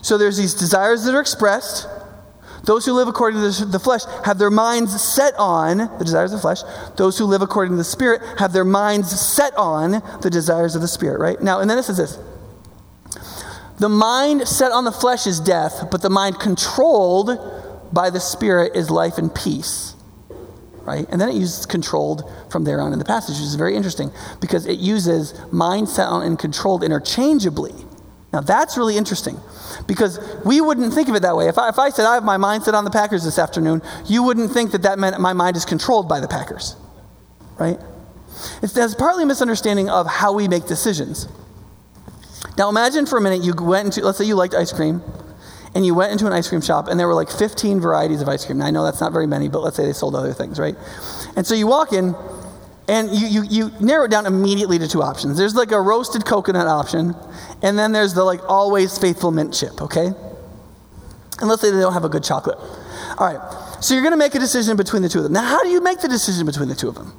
So 0.00 0.18
there's 0.18 0.38
these 0.38 0.54
desires 0.54 1.04
that 1.04 1.14
are 1.14 1.20
expressed. 1.20 1.86
Those 2.64 2.86
who 2.86 2.94
live 2.94 3.08
according 3.08 3.42
to 3.42 3.64
the 3.66 3.78
flesh 3.78 4.02
have 4.24 4.38
their 4.38 4.50
minds 4.50 4.98
set 5.00 5.34
on 5.38 5.76
the 5.98 6.04
desires 6.04 6.32
of 6.32 6.38
the 6.38 6.42
flesh. 6.42 6.62
Those 6.96 7.18
who 7.18 7.26
live 7.26 7.42
according 7.42 7.72
to 7.72 7.76
the 7.76 7.84
Spirit 7.84 8.22
have 8.38 8.54
their 8.54 8.64
minds 8.64 9.18
set 9.20 9.54
on 9.54 10.02
the 10.22 10.30
desires 10.30 10.74
of 10.74 10.80
the 10.80 10.88
Spirit, 10.88 11.20
right? 11.20 11.40
Now, 11.42 11.60
and 11.60 11.68
then 11.68 11.76
it 11.76 11.82
says 11.82 11.98
this 11.98 12.18
The 13.78 13.90
mind 13.90 14.48
set 14.48 14.72
on 14.72 14.84
the 14.84 14.92
flesh 14.92 15.26
is 15.26 15.40
death, 15.40 15.88
but 15.90 16.00
the 16.00 16.08
mind 16.08 16.40
controlled 16.40 17.38
by 17.94 18.10
the 18.10 18.20
Spirit 18.20 18.74
is 18.74 18.90
life 18.90 19.16
and 19.16 19.34
peace. 19.34 19.94
Right? 20.82 21.06
And 21.08 21.18
then 21.18 21.30
it 21.30 21.34
uses 21.34 21.64
controlled 21.64 22.30
from 22.50 22.64
there 22.64 22.80
on 22.80 22.92
in 22.92 22.98
the 22.98 23.06
passage, 23.06 23.36
which 23.36 23.46
is 23.46 23.54
very 23.54 23.74
interesting 23.74 24.12
because 24.40 24.66
it 24.66 24.78
uses 24.78 25.32
mind 25.50 25.88
set 25.88 26.08
and 26.08 26.38
controlled 26.38 26.84
interchangeably. 26.84 27.72
Now 28.34 28.40
that's 28.40 28.76
really 28.76 28.98
interesting 28.98 29.38
because 29.86 30.18
we 30.44 30.60
wouldn't 30.60 30.92
think 30.92 31.08
of 31.08 31.14
it 31.14 31.22
that 31.22 31.36
way. 31.36 31.48
If 31.48 31.56
I, 31.56 31.70
if 31.70 31.78
I 31.78 31.88
said 31.88 32.04
I 32.04 32.14
have 32.14 32.24
my 32.24 32.36
mind 32.36 32.64
set 32.64 32.74
on 32.74 32.84
the 32.84 32.90
Packers 32.90 33.24
this 33.24 33.38
afternoon, 33.38 33.80
you 34.06 34.22
wouldn't 34.22 34.50
think 34.50 34.72
that 34.72 34.82
that 34.82 34.98
meant 34.98 35.18
my 35.20 35.32
mind 35.32 35.56
is 35.56 35.64
controlled 35.64 36.06
by 36.06 36.20
the 36.20 36.28
Packers. 36.28 36.76
Right? 37.58 37.78
It's, 38.60 38.76
it's 38.76 38.94
partly 38.94 39.22
a 39.22 39.26
misunderstanding 39.26 39.88
of 39.88 40.06
how 40.06 40.32
we 40.34 40.48
make 40.48 40.66
decisions. 40.66 41.28
Now 42.58 42.68
imagine 42.68 43.06
for 43.06 43.16
a 43.16 43.22
minute 43.22 43.42
you 43.42 43.54
went 43.54 43.86
into, 43.86 44.02
let's 44.02 44.18
say 44.18 44.24
you 44.24 44.34
liked 44.34 44.54
ice 44.54 44.72
cream 44.72 45.02
and 45.74 45.84
you 45.84 45.94
went 45.94 46.12
into 46.12 46.26
an 46.26 46.32
ice 46.32 46.48
cream 46.48 46.60
shop 46.60 46.88
and 46.88 46.98
there 46.98 47.08
were 47.08 47.14
like 47.14 47.30
15 47.30 47.80
varieties 47.80 48.22
of 48.22 48.28
ice 48.28 48.44
cream. 48.44 48.58
Now, 48.58 48.66
I 48.66 48.70
know 48.70 48.84
that's 48.84 49.00
not 49.00 49.12
very 49.12 49.26
many, 49.26 49.48
but 49.48 49.60
let's 49.60 49.76
say 49.76 49.84
they 49.84 49.92
sold 49.92 50.14
other 50.14 50.32
things, 50.32 50.58
right? 50.58 50.76
And 51.36 51.46
so 51.46 51.54
you 51.54 51.66
walk 51.66 51.92
in 51.92 52.14
and 52.86 53.10
you, 53.10 53.26
you, 53.26 53.44
you 53.48 53.70
narrow 53.80 54.04
it 54.04 54.10
down 54.10 54.26
immediately 54.26 54.78
to 54.78 54.86
two 54.86 55.02
options. 55.02 55.38
There's 55.38 55.54
like 55.54 55.72
a 55.72 55.80
roasted 55.80 56.24
coconut 56.26 56.66
option, 56.66 57.14
and 57.62 57.78
then 57.78 57.92
there's 57.92 58.14
the 58.14 58.22
like 58.22 58.40
always 58.48 58.98
faithful 58.98 59.30
mint 59.30 59.54
chip, 59.54 59.80
okay? 59.80 60.06
And 60.06 61.48
let's 61.48 61.62
say 61.62 61.70
they 61.70 61.80
don't 61.80 61.94
have 61.94 62.04
a 62.04 62.08
good 62.08 62.22
chocolate. 62.22 62.58
All 63.18 63.26
right, 63.26 63.82
so 63.82 63.94
you're 63.94 64.02
gonna 64.02 64.16
make 64.16 64.34
a 64.34 64.38
decision 64.38 64.76
between 64.76 65.02
the 65.02 65.08
two 65.08 65.18
of 65.18 65.24
them. 65.24 65.32
Now, 65.32 65.44
how 65.44 65.62
do 65.62 65.70
you 65.70 65.80
make 65.80 66.00
the 66.00 66.08
decision 66.08 66.44
between 66.44 66.68
the 66.68 66.74
two 66.74 66.88
of 66.88 66.94
them? 66.94 67.12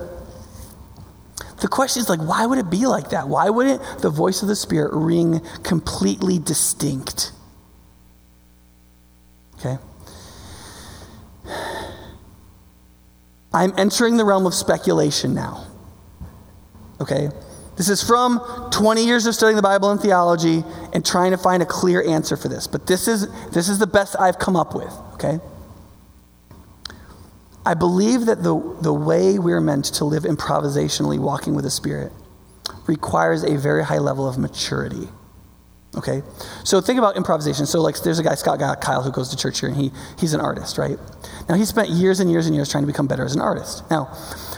the 1.61 1.69
question 1.69 2.01
is 2.01 2.09
like, 2.09 2.21
why 2.21 2.47
would 2.47 2.59
it 2.59 2.71
be 2.71 2.87
like 2.87 3.11
that? 3.11 3.29
Why 3.29 3.51
wouldn't 3.51 3.83
the 4.01 4.11
voice 4.11 4.43
of 4.43 4.49
the 4.49 4.57
Spirit 4.57 4.93
ring 4.93 5.41
completely 5.63 6.39
distinct? 6.39 7.33
Okay. 9.59 9.79
I'm 13.53 13.73
entering 13.77 14.17
the 14.17 14.25
realm 14.25 14.47
of 14.47 14.55
speculation 14.55 15.35
now. 15.35 15.67
Okay? 17.01 17.31
This 17.77 17.89
is 17.89 18.03
from 18.03 18.41
20 18.73 19.05
years 19.05 19.27
of 19.27 19.35
studying 19.35 19.57
the 19.57 19.63
Bible 19.63 19.91
and 19.91 20.01
theology 20.01 20.65
and 20.93 21.05
trying 21.05 21.31
to 21.31 21.39
find 21.39 21.63
a 21.63 21.67
clear 21.67 22.07
answer 22.07 22.37
for 22.37 22.49
this. 22.49 22.67
But 22.67 22.87
this 22.87 23.09
is, 23.09 23.29
this 23.53 23.69
is 23.69 23.79
the 23.79 23.87
best 23.87 24.17
I've 24.21 24.39
come 24.39 24.55
up 24.55 24.75
with. 24.75 24.93
Okay? 25.15 25.39
I 27.65 27.75
believe 27.75 28.27
that 28.27 28.43
the, 28.43 28.77
the 28.83 28.93
way 28.93 29.39
we're 29.39 29.61
meant 29.61 29.87
to 29.87 30.05
live 30.05 30.25
improvisationally, 30.25 31.19
walking 31.19 31.55
with 31.55 31.65
the 31.65 31.71
Spirit, 31.71 32.13
requires 32.87 33.45
a 33.45 33.57
very 33.57 33.85
high 33.85 33.99
level 33.99 34.29
of 34.29 34.39
maturity. 34.39 35.09
Okay? 35.97 36.23
So 36.65 36.81
think 36.81 36.99
about 36.99 37.17
improvisation. 37.17 37.67
So, 37.67 37.81
like, 37.81 38.01
there's 38.03 38.19
a 38.19 38.23
guy, 38.23 38.35
Scott 38.35 38.61
Kyle, 38.81 39.03
who 39.03 39.11
goes 39.11 39.29
to 39.31 39.37
church 39.37 39.61
here, 39.61 39.69
and 39.69 39.77
he, 39.79 39.91
he's 40.19 40.35
an 40.35 40.41
artist, 40.41 40.79
right? 40.79 40.99
Now, 41.49 41.55
he 41.55 41.65
spent 41.65 41.89
years 41.89 42.21
and 42.21 42.31
years 42.31 42.47
and 42.47 42.55
years 42.55 42.71
trying 42.71 42.83
to 42.83 42.87
become 42.87 43.07
better 43.07 43.25
as 43.25 43.35
an 43.35 43.41
artist. 43.41 43.89
Now, 43.91 44.05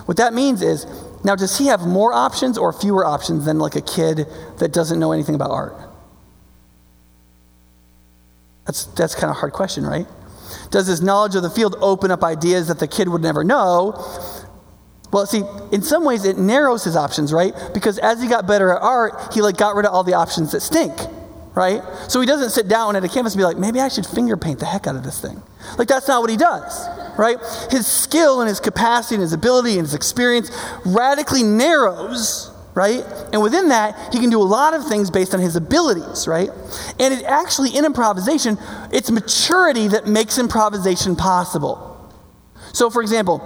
what 0.07 0.16
that 0.18 0.34
means 0.34 0.61
is, 0.61 0.86
now, 1.25 1.37
does 1.37 1.59
he 1.59 1.66
have 1.66 1.87
more 1.87 2.12
options 2.12 2.59
or 2.59 2.73
fewer 2.73 3.05
options 3.05 3.45
than, 3.45 3.59
like, 3.59 3.77
a 3.77 3.81
kid 3.81 4.27
that 4.59 4.73
doesn't 4.73 4.99
know 4.99 5.12
anything 5.12 5.35
about 5.35 5.51
art? 5.51 5.77
That's, 8.66 8.85
that's 8.87 9.14
kind 9.14 9.31
of 9.31 9.37
a 9.37 9.41
hard 9.41 9.53
question, 9.53 9.85
right? 9.85 10.07
Does 10.70 10.87
his 10.87 11.03
knowledge 11.03 11.35
of 11.35 11.43
the 11.43 11.51
field 11.51 11.77
open 11.81 12.11
up 12.11 12.23
ideas 12.23 12.68
that 12.68 12.79
the 12.79 12.89
kid 12.89 13.09
would 13.09 13.23
never 13.23 13.45
know? 13.45 13.95
Well, 15.12 15.27
see, 15.27 15.43
in 15.73 15.83
some 15.83 16.05
ways 16.05 16.25
it 16.25 16.39
narrows 16.39 16.85
his 16.85 16.97
options, 16.97 17.33
right? 17.33 17.55
Because 17.75 17.99
as 17.99 18.23
he 18.23 18.29
got 18.29 18.47
better 18.47 18.73
at 18.75 18.83
art, 18.83 19.35
he 19.35 19.43
like 19.43 19.59
got 19.59 19.77
rid 19.77 19.85
of 19.85 19.93
all 19.93 20.05
the 20.05 20.14
options 20.14 20.53
that 20.53 20.61
stink, 20.61 20.93
right? 21.55 21.83
So 22.09 22.20
he 22.20 22.27
doesn't 22.27 22.51
sit 22.51 22.66
down 22.66 22.97
at 22.97 23.05
a 23.05 23.09
canvas 23.09 23.35
and 23.35 23.41
be 23.41 23.45
like, 23.45 23.59
maybe 23.59 23.79
I 23.79 23.89
should 23.89 24.07
finger 24.07 24.39
paint 24.39 24.59
the 24.59 24.66
heck 24.66 24.87
out 24.87 24.97
of 24.97 25.05
this 25.05 25.20
thing. 25.20 25.43
Like 25.77 25.89
that's 25.89 26.09
not 26.09 26.23
what 26.23 26.31
he 26.31 26.39
does, 26.39 26.89
right? 27.19 27.39
His 27.71 27.87
skill 27.87 28.41
and 28.41 28.49
his 28.49 28.61
capacity 28.61 29.17
and 29.17 29.23
his 29.23 29.33
ability 29.33 29.73
and 29.73 29.83
his 29.83 29.95
experience 29.95 30.51
radically 30.85 31.43
narrows 31.43 32.53
right? 32.75 33.05
And 33.33 33.43
within 33.43 33.69
that, 33.69 34.15
he 34.15 34.19
can 34.19 34.31
do 34.31 34.41
a 34.41 34.45
lot 34.45 34.75
of 34.75 34.87
things 34.87 35.11
based 35.11 35.35
on 35.35 35.41
his 35.41 35.57
abilities, 35.57 36.27
right? 36.27 36.49
And 36.99 37.15
it 37.15 37.23
actually, 37.25 37.77
in 37.77 37.85
improvisation, 37.85 38.59
it's 38.91 39.11
maturity 39.11 39.89
that 39.89 40.07
makes 40.07 40.39
improvisation 40.39 41.17
possible. 41.17 42.11
So, 42.73 42.89
for 42.89 43.03
example, 43.03 43.39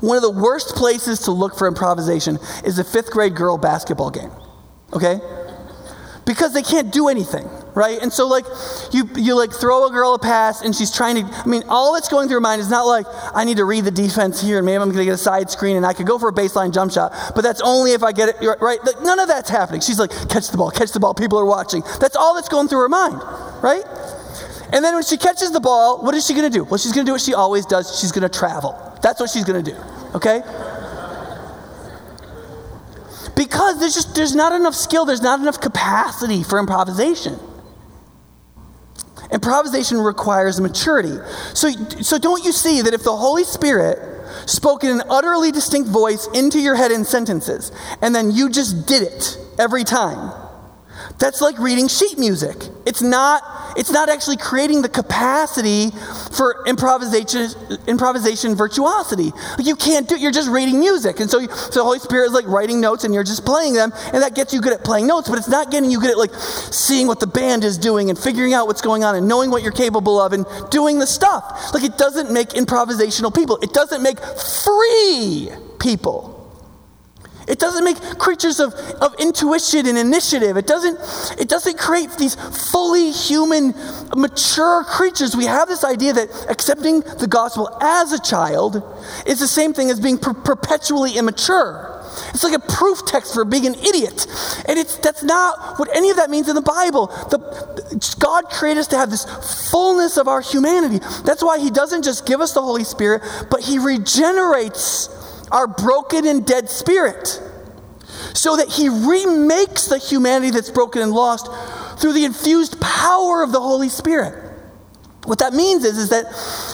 one 0.00 0.16
of 0.16 0.22
the 0.22 0.30
worst 0.30 0.76
places 0.76 1.20
to 1.20 1.32
look 1.32 1.56
for 1.56 1.66
improvisation 1.66 2.38
is 2.64 2.78
a 2.78 2.84
fifth 2.84 3.10
grade 3.10 3.34
girl 3.34 3.58
basketball 3.58 4.10
game, 4.10 4.30
okay? 4.92 5.20
Because 6.24 6.52
they 6.52 6.62
can't 6.62 6.92
do 6.92 7.08
anything, 7.08 7.48
right? 7.78 8.02
And 8.02 8.12
so, 8.12 8.26
like, 8.26 8.44
you, 8.92 9.08
you 9.14 9.36
like 9.36 9.52
throw 9.52 9.86
a 9.86 9.90
girl 9.92 10.12
a 10.14 10.18
pass 10.18 10.62
and 10.62 10.74
she's 10.74 10.92
trying 10.92 11.14
to, 11.14 11.32
I 11.32 11.46
mean, 11.46 11.62
all 11.68 11.94
that's 11.94 12.08
going 12.08 12.26
through 12.26 12.38
her 12.38 12.40
mind 12.40 12.60
is 12.60 12.68
not 12.68 12.82
like, 12.82 13.06
I 13.32 13.44
need 13.44 13.58
to 13.58 13.64
read 13.64 13.84
the 13.84 13.92
defense 13.92 14.42
here 14.42 14.56
and 14.58 14.66
maybe 14.66 14.82
I'm 14.82 14.88
going 14.88 14.98
to 14.98 15.04
get 15.04 15.14
a 15.14 15.16
side 15.16 15.48
screen 15.48 15.76
and 15.76 15.86
I 15.86 15.92
could 15.92 16.04
go 16.04 16.18
for 16.18 16.28
a 16.28 16.32
baseline 16.32 16.74
jump 16.74 16.90
shot, 16.90 17.12
but 17.36 17.42
that's 17.42 17.60
only 17.60 17.92
if 17.92 18.02
I 18.02 18.10
get 18.10 18.30
it 18.30 18.60
right. 18.60 18.82
Like, 18.84 19.00
none 19.02 19.20
of 19.20 19.28
that's 19.28 19.48
happening. 19.48 19.80
She's 19.80 20.00
like, 20.00 20.10
catch 20.28 20.48
the 20.48 20.56
ball, 20.56 20.72
catch 20.72 20.90
the 20.90 20.98
ball, 20.98 21.14
people 21.14 21.38
are 21.38 21.44
watching. 21.44 21.82
That's 22.00 22.16
all 22.16 22.34
that's 22.34 22.48
going 22.48 22.66
through 22.66 22.80
her 22.80 22.88
mind, 22.88 23.22
right? 23.62 23.84
And 24.72 24.84
then 24.84 24.94
when 24.94 25.04
she 25.04 25.16
catches 25.16 25.52
the 25.52 25.60
ball, 25.60 26.02
what 26.02 26.16
is 26.16 26.26
she 26.26 26.34
going 26.34 26.50
to 26.50 26.58
do? 26.58 26.64
Well, 26.64 26.78
she's 26.78 26.92
going 26.92 27.06
to 27.06 27.08
do 27.08 27.12
what 27.12 27.22
she 27.22 27.32
always 27.32 27.64
does. 27.64 27.96
She's 28.00 28.10
going 28.10 28.28
to 28.28 28.38
travel. 28.38 28.74
That's 29.02 29.20
what 29.20 29.30
she's 29.30 29.44
going 29.44 29.64
to 29.64 29.70
do. 29.70 29.78
Okay? 30.16 30.42
Because 33.36 33.78
there's 33.78 33.94
just 33.94 34.16
there's 34.16 34.34
not 34.34 34.50
enough 34.50 34.74
skill, 34.74 35.04
there's 35.04 35.22
not 35.22 35.38
enough 35.38 35.60
capacity 35.60 36.42
for 36.42 36.58
improvisation. 36.58 37.38
Improvisation 39.30 39.98
requires 39.98 40.60
maturity. 40.60 41.18
So, 41.54 41.70
so 42.00 42.18
don't 42.18 42.44
you 42.44 42.52
see 42.52 42.82
that 42.82 42.94
if 42.94 43.02
the 43.02 43.16
Holy 43.16 43.44
Spirit 43.44 43.98
spoke 44.46 44.84
in 44.84 44.90
an 44.90 45.02
utterly 45.10 45.52
distinct 45.52 45.88
voice 45.88 46.28
into 46.34 46.60
your 46.60 46.74
head 46.74 46.92
in 46.92 47.04
sentences, 47.04 47.72
and 48.00 48.14
then 48.14 48.30
you 48.30 48.48
just 48.48 48.86
did 48.86 49.02
it 49.02 49.38
every 49.58 49.84
time, 49.84 50.32
that's 51.18 51.40
like 51.40 51.58
reading 51.58 51.88
sheet 51.88 52.18
music. 52.18 52.56
It's 52.86 53.02
not, 53.02 53.42
it's 53.76 53.90
not 53.90 54.08
actually 54.08 54.36
creating 54.36 54.82
the 54.82 54.88
capacity 54.88 55.90
for 56.32 56.64
improvisation, 56.66 57.48
improvisation 57.86 58.54
virtuosity. 58.54 59.32
You 59.58 59.74
can't 59.74 60.08
do 60.08 60.14
it, 60.14 60.20
you're 60.20 60.32
just 60.32 60.48
reading 60.48 60.78
music. 60.78 61.18
And 61.20 61.28
so, 61.28 61.40
you, 61.40 61.48
so 61.48 61.80
the 61.80 61.84
Holy 61.84 61.98
Spirit 61.98 62.26
is 62.26 62.32
like 62.32 62.46
writing 62.46 62.80
notes 62.80 63.04
and 63.04 63.12
you're 63.12 63.24
just 63.24 63.44
playing 63.44 63.74
them, 63.74 63.92
and 64.12 64.22
that 64.22 64.34
gets 64.34 64.54
you 64.54 64.60
good 64.60 64.72
at 64.72 64.84
playing 64.84 65.06
notes, 65.06 65.28
but 65.28 65.38
it's 65.38 65.48
not 65.48 65.70
getting 65.70 65.90
you 65.90 66.00
good 66.00 66.10
at 66.10 66.18
like 66.18 66.34
seeing 66.34 67.08
what 67.08 67.20
the 67.20 67.26
band 67.26 67.64
is 67.64 67.78
doing 67.78 68.10
and 68.10 68.18
figuring 68.18 68.54
out 68.54 68.66
what's 68.66 68.80
going 68.80 69.02
on 69.02 69.16
and 69.16 69.26
knowing 69.26 69.50
what 69.50 69.62
you're 69.62 69.72
capable 69.72 70.20
of 70.20 70.32
and 70.32 70.46
doing 70.70 70.98
the 70.98 71.06
stuff. 71.06 71.74
Like 71.74 71.82
it 71.82 71.98
doesn't 71.98 72.30
make 72.30 72.50
improvisational 72.50 73.34
people, 73.34 73.58
it 73.60 73.72
doesn't 73.72 74.02
make 74.02 74.20
free 74.20 75.50
people. 75.80 76.37
It 77.48 77.58
doesn't 77.58 77.84
make 77.84 77.96
creatures 78.18 78.60
of, 78.60 78.74
of 79.00 79.14
intuition 79.18 79.86
and 79.86 79.96
initiative. 79.96 80.56
It 80.56 80.66
doesn't, 80.66 80.98
it 81.40 81.48
doesn't 81.48 81.78
create 81.78 82.10
these 82.18 82.34
fully 82.34 83.10
human, 83.10 83.74
mature 84.16 84.84
creatures. 84.84 85.36
We 85.36 85.46
have 85.46 85.68
this 85.68 85.84
idea 85.84 86.12
that 86.12 86.46
accepting 86.48 87.00
the 87.00 87.26
gospel 87.26 87.76
as 87.80 88.12
a 88.12 88.20
child 88.20 88.82
is 89.26 89.40
the 89.40 89.48
same 89.48 89.72
thing 89.72 89.90
as 89.90 89.98
being 89.98 90.18
per- 90.18 90.34
perpetually 90.34 91.16
immature. 91.16 91.94
It's 92.30 92.42
like 92.42 92.54
a 92.54 92.58
proof 92.58 93.06
text 93.06 93.34
for 93.34 93.44
being 93.44 93.66
an 93.66 93.74
idiot. 93.74 94.26
And 94.66 94.78
it's, 94.78 94.96
that's 94.98 95.22
not 95.22 95.78
what 95.78 95.94
any 95.94 96.10
of 96.10 96.16
that 96.16 96.30
means 96.30 96.48
in 96.48 96.54
the 96.54 96.62
Bible. 96.62 97.06
The, 97.06 98.16
God 98.18 98.44
created 98.50 98.80
us 98.80 98.88
to 98.88 98.96
have 98.96 99.10
this 99.10 99.24
fullness 99.70 100.16
of 100.16 100.28
our 100.28 100.40
humanity. 100.40 100.98
That's 101.24 101.42
why 101.42 101.58
He 101.58 101.70
doesn't 101.70 102.02
just 102.02 102.26
give 102.26 102.40
us 102.40 102.52
the 102.52 102.62
Holy 102.62 102.84
Spirit, 102.84 103.22
but 103.50 103.60
He 103.60 103.78
regenerates 103.78 105.08
our 105.50 105.66
broken 105.66 106.26
and 106.26 106.46
dead 106.46 106.68
spirit 106.68 107.42
so 108.34 108.56
that 108.56 108.68
he 108.68 108.88
remakes 108.88 109.86
the 109.86 109.98
humanity 109.98 110.50
that's 110.50 110.70
broken 110.70 111.02
and 111.02 111.12
lost 111.12 111.48
through 112.00 112.12
the 112.12 112.24
infused 112.24 112.80
power 112.80 113.42
of 113.42 113.52
the 113.52 113.60
Holy 113.60 113.88
Spirit. 113.88 114.44
What 115.24 115.40
that 115.40 115.52
means 115.52 115.84
is, 115.84 115.98
is 115.98 116.08
that 116.08 116.24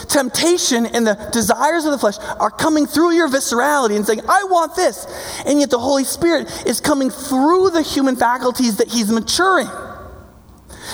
temptation 0.07 0.85
and 0.85 1.05
the 1.05 1.15
desires 1.33 1.83
of 1.85 1.91
the 1.91 1.97
flesh 1.97 2.17
are 2.39 2.49
coming 2.49 2.85
through 2.85 3.11
your 3.11 3.27
viscerality 3.27 3.97
and 3.97 4.05
saying, 4.05 4.21
I 4.29 4.45
want 4.45 4.75
this. 4.75 5.05
And 5.45 5.59
yet 5.59 5.69
the 5.69 5.79
Holy 5.79 6.05
Spirit 6.05 6.65
is 6.65 6.79
coming 6.79 7.09
through 7.09 7.71
the 7.71 7.81
human 7.81 8.15
faculties 8.15 8.77
that 8.77 8.87
He's 8.87 9.11
maturing. 9.11 9.67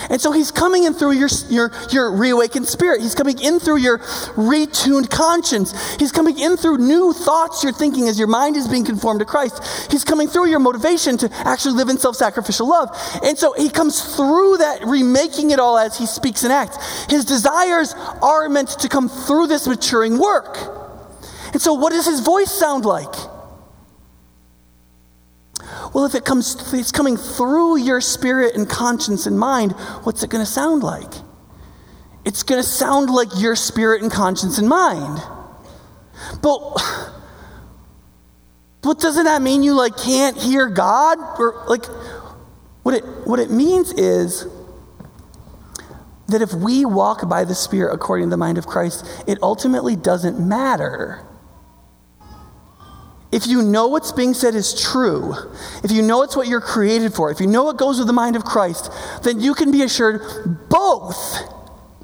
And 0.10 0.20
so 0.20 0.32
he's 0.32 0.52
coming 0.52 0.84
in 0.84 0.94
through 0.94 1.14
your, 1.14 1.30
your, 1.50 1.72
your 1.92 2.12
reawakened 2.12 2.68
spirit. 2.68 3.02
He's 3.02 3.16
coming 3.16 3.40
in 3.40 3.60
through 3.60 3.78
your 3.78 4.00
retuned 4.00 5.10
conscience. 5.10 5.96
He's 5.96 6.12
coming 6.12 6.38
in 6.40 6.58
through 6.58 6.78
new 6.78 7.14
thoughts 7.14 7.64
you're 7.64 7.74
thinking 7.74 8.08
as 8.08 8.18
your 8.18 8.28
mind 8.28 8.58
is 8.58 8.68
being 8.68 8.86
conformed 8.86 9.20
to 9.20 9.26
Christ. 9.26 9.92
He's 9.92 10.04
coming 10.04 10.28
through 10.28 10.48
your 10.48 10.60
motivation 10.60 11.18
to 11.18 11.30
actually 11.48 11.76
live 11.76 11.90
in 11.90 11.98
self 11.98 12.16
sacrificial 12.16 12.68
love. 12.68 12.90
And 13.24 13.38
so 13.38 13.54
he 13.54 13.70
comes 13.70 14.16
through 14.16 14.58
that, 14.58 14.86
remaking 14.86 15.52
it 15.52 15.60
all 15.60 15.78
as 15.78 15.98
he 15.98 16.06
speaks 16.06 16.44
and 16.44 16.52
acts. 16.52 17.06
His 17.06 17.26
desires 17.26 17.94
are 18.22 18.50
meant 18.50 18.70
to 18.70 18.90
come 18.90 19.10
through 19.10 19.48
this 19.48 19.68
maturing 19.68 20.18
work. 20.18 20.58
And 21.54 21.62
so, 21.62 21.74
what 21.74 21.92
does 21.92 22.06
his 22.06 22.22
voice 22.22 22.52
sound 22.52 22.86
like? 22.86 23.14
Well, 25.94 26.06
if 26.06 26.16
it 26.16 26.26
comes, 26.26 26.74
it's 26.74 26.92
coming 26.92 27.18
through 27.18 27.78
your 27.78 28.02
spirit 28.02 28.56
and 28.56 28.70
conscience 28.70 29.26
and 29.26 29.38
mind, 29.38 29.74
what's 30.04 30.24
it 30.24 30.30
going 30.30 30.44
to 30.44 30.52
sound 30.52 30.84
like? 30.84 31.14
It's 32.24 32.44
going 32.44 32.62
to 32.62 32.68
sound 32.68 33.10
like 33.10 33.30
your 33.38 33.56
spirit 33.56 34.02
and 34.02 34.12
conscience 34.12 34.58
and 34.58 34.70
mind. 34.70 35.20
But, 36.42 36.60
but 38.82 39.00
doesn't 39.00 39.26
that 39.26 39.42
mean 39.42 39.64
you 39.64 39.74
like 39.74 39.98
can't 39.98 40.38
hear 40.38 40.68
God? 40.68 41.18
Or 41.40 41.64
like, 41.68 41.86
what 42.84 42.96
it 42.96 43.04
what 43.26 43.40
it 43.40 43.52
means 43.52 43.92
is 43.94 44.48
that 46.28 46.42
if 46.42 46.54
we 46.54 46.86
walk 46.86 47.28
by 47.28 47.44
the 47.44 47.54
Spirit 47.54 47.94
according 47.94 48.28
to 48.28 48.30
the 48.32 48.38
mind 48.38 48.58
of 48.58 48.66
Christ, 48.66 49.06
it 49.28 49.38
ultimately 49.42 49.96
doesn't 49.96 50.40
matter 50.40 51.26
if 53.32 53.48
you 53.48 53.62
know 53.62 53.88
what's 53.88 54.12
being 54.12 54.34
said 54.34 54.56
is 54.56 54.80
true, 54.80 55.34
if 55.84 55.92
you 55.92 56.02
know 56.02 56.22
it's 56.24 56.36
what 56.36 56.48
you're 56.48 56.62
created 56.62 57.14
for, 57.14 57.32
if 57.32 57.40
you 57.40 57.48
know 57.48 57.64
what 57.64 57.78
goes 57.78 57.98
with 57.98 58.08
the 58.08 58.14
mind 58.14 58.36
of 58.36 58.44
Christ, 58.44 58.92
then 59.24 59.40
you 59.40 59.54
can 59.54 59.72
be 59.72 59.84
assured 59.84 60.70
both, 60.70 61.40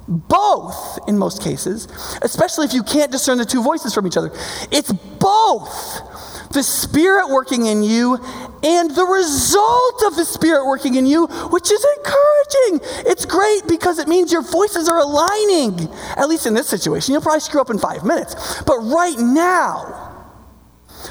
both 0.08 0.98
in 1.06 1.18
most 1.18 1.42
cases, 1.42 1.86
especially 2.22 2.64
if 2.64 2.72
you 2.72 2.82
can't 2.82 3.12
discern 3.12 3.36
the 3.36 3.44
two 3.44 3.62
voices 3.62 3.92
from 3.92 4.06
each 4.06 4.16
other. 4.16 4.32
It's 4.72 4.90
both 4.90 6.48
the 6.52 6.62
Spirit 6.62 7.28
working 7.28 7.66
in 7.66 7.82
you 7.82 8.14
and 8.62 8.90
the 8.90 9.04
result 9.04 10.02
of 10.06 10.16
the 10.16 10.24
Spirit 10.24 10.66
working 10.66 10.94
in 10.94 11.04
you, 11.04 11.26
which 11.26 11.70
is 11.70 11.86
encouraging. 11.98 12.88
It's 13.10 13.26
great 13.26 13.68
because 13.68 13.98
it 13.98 14.08
means 14.08 14.32
your 14.32 14.42
voices 14.42 14.88
are 14.88 14.98
aligning. 14.98 15.88
At 16.16 16.28
least 16.28 16.46
in 16.46 16.54
this 16.54 16.68
situation, 16.68 17.12
you'll 17.12 17.20
probably 17.20 17.40
screw 17.40 17.60
up 17.60 17.68
in 17.68 17.78
five 17.78 18.02
minutes. 18.02 18.62
But 18.62 18.78
right 18.78 19.18
now, 19.18 20.07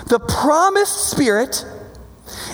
the 0.07 0.19
promised 0.19 1.11
Spirit 1.11 1.65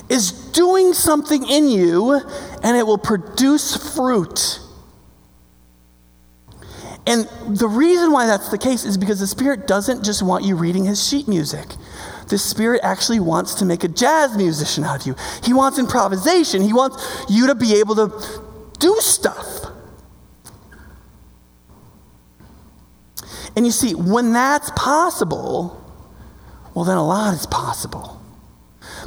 is 0.10 0.32
doing 0.52 0.94
something 0.94 1.48
in 1.48 1.70
you 1.70 2.20
and 2.64 2.78
it 2.78 2.86
will 2.86 2.98
produce 2.98 3.96
fruit. 3.96 4.60
And 7.06 7.28
the 7.48 7.68
reason 7.68 8.12
why 8.12 8.26
that's 8.26 8.50
the 8.50 8.58
case 8.58 8.86
is 8.86 8.98
because 8.98 9.20
the 9.20 9.28
Spirit 9.28 9.68
doesn't 9.68 10.06
just 10.06 10.24
want 10.24 10.46
you 10.46 10.56
reading 10.56 10.86
his 10.86 11.06
sheet 11.06 11.28
music. 11.28 11.66
The 12.30 12.38
Spirit 12.38 12.80
actually 12.84 13.20
wants 13.20 13.56
to 13.56 13.66
make 13.66 13.84
a 13.84 13.90
jazz 13.90 14.38
musician 14.38 14.84
out 14.84 15.02
of 15.02 15.08
you. 15.08 15.16
He 15.44 15.54
wants 15.54 15.78
improvisation. 15.78 16.62
He 16.62 16.72
wants 16.72 17.26
you 17.30 17.48
to 17.48 17.56
be 17.56 17.76
able 17.76 17.96
to 17.96 18.42
do 18.80 18.96
stuff. 19.02 19.66
And 23.56 23.66
you 23.66 23.72
see, 23.72 23.94
when 23.94 24.32
that's 24.32 24.72
possible, 24.72 25.83
well, 26.76 26.86
then 26.86 26.98
a 26.98 27.06
lot 27.06 27.34
is 27.34 27.46
possible. 27.46 28.20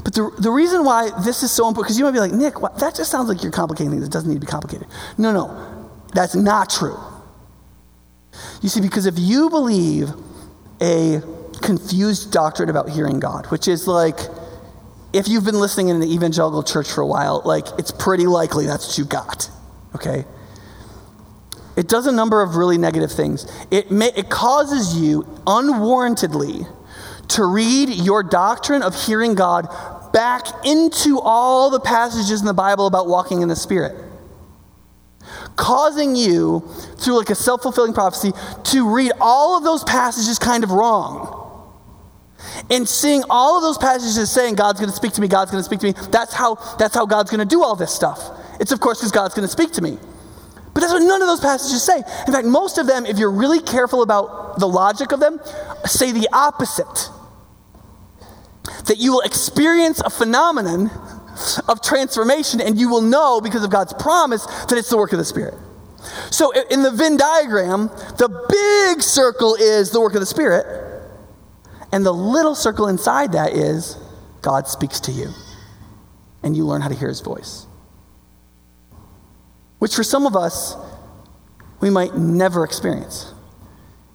But 0.04 0.14
the, 0.14 0.30
the 0.38 0.50
reason 0.50 0.84
why 0.84 1.10
this 1.24 1.42
is 1.42 1.50
so 1.50 1.68
important, 1.68 1.86
because 1.86 1.98
you 1.98 2.04
might 2.04 2.12
be 2.12 2.20
like, 2.20 2.32
Nick, 2.32 2.60
what, 2.60 2.78
that 2.78 2.94
just 2.94 3.10
sounds 3.10 3.28
like 3.28 3.42
you're 3.42 3.52
complicating 3.52 3.90
things. 3.90 4.04
It 4.04 4.12
doesn't 4.12 4.28
need 4.28 4.40
to 4.40 4.46
be 4.46 4.50
complicated. 4.50 4.86
No, 5.18 5.32
no, 5.32 5.90
that's 6.14 6.34
not 6.34 6.70
true. 6.70 6.98
You 8.62 8.68
see, 8.68 8.80
because 8.80 9.06
if 9.06 9.18
you 9.18 9.50
believe 9.50 10.10
a 10.80 11.20
confused 11.62 12.32
doctrine 12.32 12.68
about 12.68 12.88
hearing 12.90 13.18
God, 13.18 13.46
which 13.46 13.68
is 13.68 13.86
like, 13.88 14.18
if 15.12 15.28
you've 15.28 15.44
been 15.44 15.60
listening 15.60 15.88
in 15.88 15.96
an 15.96 16.08
evangelical 16.08 16.62
church 16.62 16.90
for 16.90 17.00
a 17.00 17.06
while, 17.06 17.40
like, 17.44 17.66
it's 17.78 17.90
pretty 17.90 18.26
likely 18.26 18.66
that's 18.66 18.86
what 18.88 18.98
you 18.98 19.04
got, 19.04 19.50
okay? 19.94 20.24
It 21.76 21.88
does 21.88 22.06
a 22.06 22.12
number 22.12 22.42
of 22.42 22.56
really 22.56 22.78
negative 22.78 23.12
things. 23.12 23.46
It, 23.70 23.90
may, 23.90 24.10
it 24.16 24.28
causes 24.28 24.98
you 24.98 25.22
unwarrantedly 25.46 26.66
to 27.29 27.45
read 27.45 27.89
your 27.89 28.22
doctrine 28.22 28.83
of 28.83 28.95
hearing 28.95 29.35
God 29.35 29.68
back 30.12 30.47
into 30.64 31.20
all 31.20 31.70
the 31.70 31.81
passages 31.81 32.41
in 32.41 32.47
the 32.47 32.55
Bible 32.55 32.87
about 32.87 33.07
walking 33.07 33.43
in 33.43 33.49
the 33.49 33.57
Spirit. 33.57 33.95
Causing 35.57 36.16
you, 36.16 36.61
through 36.99 37.18
like 37.18 37.31
a 37.31 37.35
self 37.35 37.62
fulfilling 37.62 37.93
prophecy, 37.93 38.33
to 38.64 38.95
read 38.95 39.12
all 39.20 39.59
of 39.59 39.64
those 39.64 39.85
passages 39.85 40.39
kind 40.39 40.64
of 40.64 40.70
wrong. 40.70 41.43
And 42.70 42.89
seeing 42.89 43.24
all 43.29 43.57
of 43.57 43.62
those 43.62 43.79
passages 43.79 44.31
saying 44.31 44.55
God's 44.55 44.81
going 44.81 44.91
to 44.91 44.97
speak 44.97 45.12
to 45.12 45.20
me, 45.20 45.29
God's 45.29 45.51
going 45.51 45.61
to 45.61 45.64
speak 45.64 45.81
to 45.81 45.87
me, 45.87 45.95
that's 46.11 46.33
how, 46.33 46.55
that's 46.79 46.95
how 46.95 47.07
God's 47.07 47.31
going 47.31 47.47
to 47.47 47.47
do 47.47 47.62
all 47.62 47.77
this 47.77 47.93
stuff. 47.93 48.31
It's, 48.61 48.72
of 48.72 48.81
course, 48.81 48.99
because 48.99 49.12
God's 49.12 49.35
going 49.35 49.47
to 49.47 49.53
speak 49.53 49.72
to 49.72 49.83
me. 49.83 49.99
But 50.72 50.81
that's 50.81 50.93
what 50.93 51.03
none 51.03 51.22
of 51.22 51.29
those 51.29 51.41
passages 51.41 51.83
say. 51.83 51.97
In 52.27 52.33
fact, 52.33 52.47
most 52.47 52.79
of 52.79 52.87
them, 52.87 53.07
if 53.07 53.18
you're 53.18 53.31
really 53.31 53.61
careful 53.61 54.03
about 54.03 54.59
the 54.59 54.68
logic 54.68 55.12
of 55.12 55.20
them, 55.20 55.41
say 55.85 56.12
the 56.12 56.29
opposite 56.33 57.11
that 58.87 58.99
you 58.99 59.12
will 59.12 59.20
experience 59.20 60.01
a 60.01 60.11
phenomenon 60.11 60.91
of 61.68 61.82
transformation 61.82 62.61
and 62.61 62.78
you 62.78 62.89
will 62.89 63.03
know 63.03 63.41
because 63.41 63.62
of 63.64 63.70
God's 63.70 63.93
promise 63.95 64.47
that 64.47 64.74
it's 64.78 64.91
the 64.91 64.97
work 64.97 65.12
of 65.12 65.18
the 65.18 65.24
Spirit. 65.24 65.55
So 66.30 66.53
in 66.53 66.82
the 66.82 66.91
Venn 66.91 67.16
diagram, 67.16 67.89
the 68.18 68.28
big 68.49 69.03
circle 69.03 69.55
is 69.57 69.91
the 69.91 70.01
work 70.01 70.14
of 70.14 70.20
the 70.20 70.26
Spirit, 70.26 70.66
and 71.93 72.05
the 72.05 72.12
little 72.12 72.55
circle 72.55 72.89
inside 72.89 73.32
that 73.32 73.53
is 73.53 73.97
God 74.43 74.68
speaks 74.68 75.01
to 75.01 75.12
you, 75.12 75.30
and 76.43 76.57
you 76.57 76.64
learn 76.64 76.80
how 76.80 76.89
to 76.89 76.95
hear 76.95 77.09
his 77.09 77.20
voice. 77.20 77.66
Which 79.78 79.95
for 79.95 80.03
some 80.03 80.26
of 80.26 80.37
us, 80.37 80.76
we 81.80 81.91
might 81.91 82.16
never 82.16 82.64
experience. 82.64 83.32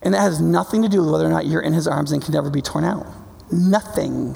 And 0.01 0.13
that 0.13 0.22
has 0.22 0.41
nothing 0.41 0.82
to 0.82 0.89
do 0.89 1.01
with 1.01 1.11
whether 1.11 1.26
or 1.26 1.30
not 1.30 1.45
you're 1.45 1.61
in 1.61 1.74
his 1.74 1.88
arms 1.88 2.11
and 2.11 2.24
can 2.24 2.34
never 2.34 2.49
be 2.49 2.61
torn 2.61 2.84
out. 2.84 3.05
Nothing. 3.51 4.36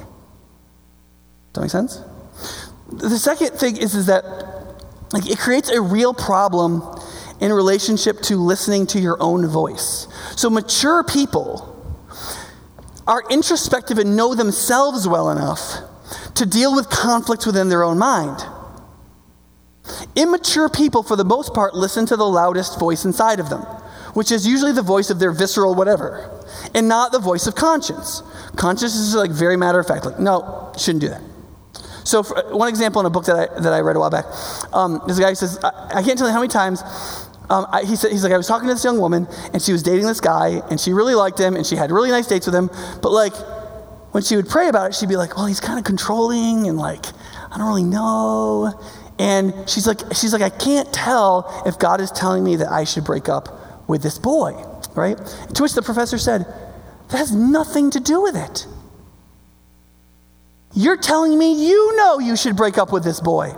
That 1.55 1.61
make 1.61 1.71
sense? 1.71 2.01
The 2.91 3.17
second 3.17 3.51
thing 3.51 3.77
is, 3.77 3.95
is 3.95 4.05
that 4.05 4.23
like, 5.11 5.29
it 5.29 5.39
creates 5.39 5.69
a 5.69 5.81
real 5.81 6.13
problem 6.13 6.83
in 7.39 7.51
relationship 7.51 8.21
to 8.21 8.37
listening 8.37 8.87
to 8.87 8.99
your 8.99 9.17
own 9.21 9.47
voice. 9.47 10.07
So, 10.35 10.49
mature 10.49 11.03
people 11.03 11.71
are 13.07 13.23
introspective 13.29 13.97
and 13.97 14.15
know 14.15 14.35
themselves 14.35 15.07
well 15.07 15.29
enough 15.29 15.79
to 16.35 16.45
deal 16.45 16.75
with 16.75 16.89
conflicts 16.89 17.45
within 17.45 17.69
their 17.69 17.83
own 17.83 17.97
mind. 17.97 18.43
Immature 20.15 20.69
people, 20.69 21.03
for 21.03 21.15
the 21.15 21.25
most 21.25 21.53
part, 21.53 21.75
listen 21.75 22.05
to 22.07 22.17
the 22.17 22.25
loudest 22.25 22.79
voice 22.79 23.05
inside 23.05 23.39
of 23.39 23.49
them, 23.49 23.61
which 24.15 24.31
is 24.31 24.47
usually 24.47 24.71
the 24.71 24.81
voice 24.81 25.09
of 25.09 25.19
their 25.19 25.31
visceral 25.31 25.75
whatever, 25.75 26.43
and 26.73 26.87
not 26.87 27.11
the 27.11 27.19
voice 27.19 27.47
of 27.47 27.55
conscience. 27.55 28.23
Conscience 28.55 28.95
is 28.95 29.13
like 29.13 29.31
very 29.31 29.57
matter 29.57 29.79
of 29.79 29.87
fact, 29.87 30.05
like, 30.05 30.19
no, 30.19 30.71
shouldn't 30.77 31.01
do 31.01 31.09
that. 31.09 31.21
So, 32.05 32.23
one 32.23 32.69
example 32.69 33.01
in 33.01 33.07
a 33.07 33.09
book 33.09 33.25
that 33.25 33.35
I, 33.35 33.59
that 33.61 33.73
I 33.73 33.79
read 33.79 33.95
a 33.95 33.99
while 33.99 34.11
back, 34.11 34.25
um, 34.73 35.01
a 35.01 35.13
guy 35.19 35.33
says, 35.33 35.59
I, 35.63 35.87
I 35.95 36.03
can't 36.03 36.17
tell 36.17 36.27
you 36.27 36.33
how 36.33 36.39
many 36.39 36.49
times 36.49 36.83
um, 37.49 37.65
I, 37.71 37.83
he 37.83 37.95
said, 37.95 38.11
he's 38.11 38.23
like, 38.23 38.31
I 38.31 38.37
was 38.37 38.47
talking 38.47 38.67
to 38.67 38.73
this 38.73 38.83
young 38.83 38.99
woman, 38.99 39.27
and 39.53 39.61
she 39.61 39.71
was 39.71 39.81
dating 39.81 40.05
this 40.05 40.21
guy, 40.21 40.61
and 40.69 40.79
she 40.79 40.93
really 40.93 41.15
liked 41.15 41.39
him, 41.39 41.55
and 41.55 41.65
she 41.65 41.75
had 41.75 41.91
really 41.91 42.11
nice 42.11 42.27
dates 42.27 42.45
with 42.45 42.55
him. 42.55 42.69
But 43.01 43.11
like, 43.11 43.33
when 44.13 44.23
she 44.23 44.35
would 44.35 44.47
pray 44.47 44.69
about 44.69 44.91
it, 44.91 44.95
she'd 44.95 45.09
be 45.09 45.17
like, 45.17 45.35
well, 45.35 45.47
he's 45.47 45.59
kind 45.59 45.79
of 45.79 45.85
controlling, 45.85 46.67
and 46.67 46.77
like, 46.77 47.05
I 47.51 47.57
don't 47.57 47.67
really 47.67 47.83
know. 47.83 48.79
And 49.17 49.53
she's 49.67 49.87
like, 49.87 49.99
she's 50.13 50.33
like, 50.33 50.41
I 50.41 50.49
can't 50.49 50.91
tell 50.93 51.63
if 51.65 51.79
God 51.79 52.01
is 52.01 52.11
telling 52.11 52.43
me 52.43 52.57
that 52.57 52.71
I 52.71 52.83
should 52.83 53.03
break 53.03 53.29
up 53.29 53.87
with 53.87 54.03
this 54.03 54.19
boy, 54.19 54.53
right? 54.95 55.17
To 55.55 55.63
which 55.63 55.73
the 55.73 55.81
professor 55.81 56.17
said, 56.17 56.45
that 57.09 57.17
has 57.17 57.33
nothing 57.33 57.91
to 57.91 57.99
do 57.99 58.21
with 58.21 58.35
it. 58.35 58.67
You're 60.75 60.97
telling 60.97 61.37
me 61.37 61.67
you 61.67 61.95
know 61.95 62.19
you 62.19 62.35
should 62.35 62.55
break 62.55 62.77
up 62.77 62.91
with 62.91 63.03
this 63.03 63.21
boy. 63.21 63.55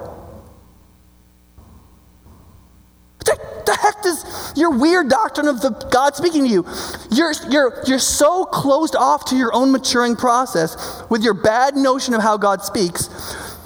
What 3.25 3.65
the 3.65 3.75
heck 3.75 4.01
does 4.01 4.53
your 4.55 4.71
weird 4.71 5.09
doctrine 5.09 5.47
of 5.47 5.61
the 5.61 5.71
God 5.91 6.15
speaking 6.15 6.43
to 6.43 6.49
you? 6.49 6.65
You're, 7.11 7.33
you're, 7.49 7.83
you're 7.85 7.99
so 7.99 8.45
closed 8.45 8.95
off 8.95 9.25
to 9.25 9.35
your 9.35 9.53
own 9.53 9.71
maturing 9.71 10.15
process 10.15 11.03
with 11.09 11.23
your 11.23 11.33
bad 11.33 11.75
notion 11.75 12.13
of 12.13 12.21
how 12.21 12.37
God 12.37 12.61
speaks 12.61 13.09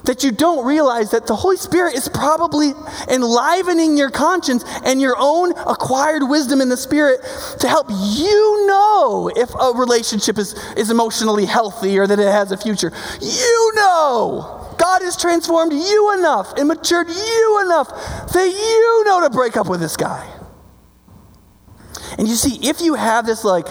that 0.06 0.24
you 0.24 0.32
don't 0.32 0.66
realize 0.66 1.12
that 1.12 1.28
the 1.28 1.36
Holy 1.36 1.58
Spirit 1.58 1.96
is 1.96 2.10
probably 2.10 2.74
enlivening 3.10 3.98
your 3.98 4.10
conscience 4.10 4.64
and 4.84 5.02
your 5.02 5.16
own 5.18 5.52
acquired 5.52 6.24
wisdom 6.24 6.62
in 6.62 6.70
the 6.70 6.78
Spirit 6.78 7.22
to 7.60 7.68
help 7.68 7.88
you 7.90 8.68
know 8.68 9.32
if 9.36 9.50
a 9.60 9.74
relationship 9.78 10.38
is, 10.38 10.54
is 10.76 10.90
emotionally 10.90 11.46
healthy 11.46 11.98
or 11.98 12.08
that 12.08 12.20
it 12.20 12.28
has 12.28 12.52
a 12.52 12.58
future. 12.58 12.92
You 13.22 13.72
know. 13.76 14.58
God 14.78 15.04
has 15.04 15.16
transformed 15.16 15.74
you 15.74 16.14
enough 16.18 16.54
and 16.58 16.68
matured 16.68 17.08
you 17.08 17.62
enough 17.64 17.90
that 18.34 18.48
you 18.48 19.04
know 19.06 19.22
to 19.22 19.30
break 19.30 19.56
up 19.56 19.70
with 19.70 19.80
this 19.80 19.96
guy. 19.96 20.41
And 22.18 22.28
you 22.28 22.36
see, 22.36 22.68
if 22.68 22.82
you 22.82 22.96
have 22.96 23.26
this 23.26 23.44
like 23.44 23.68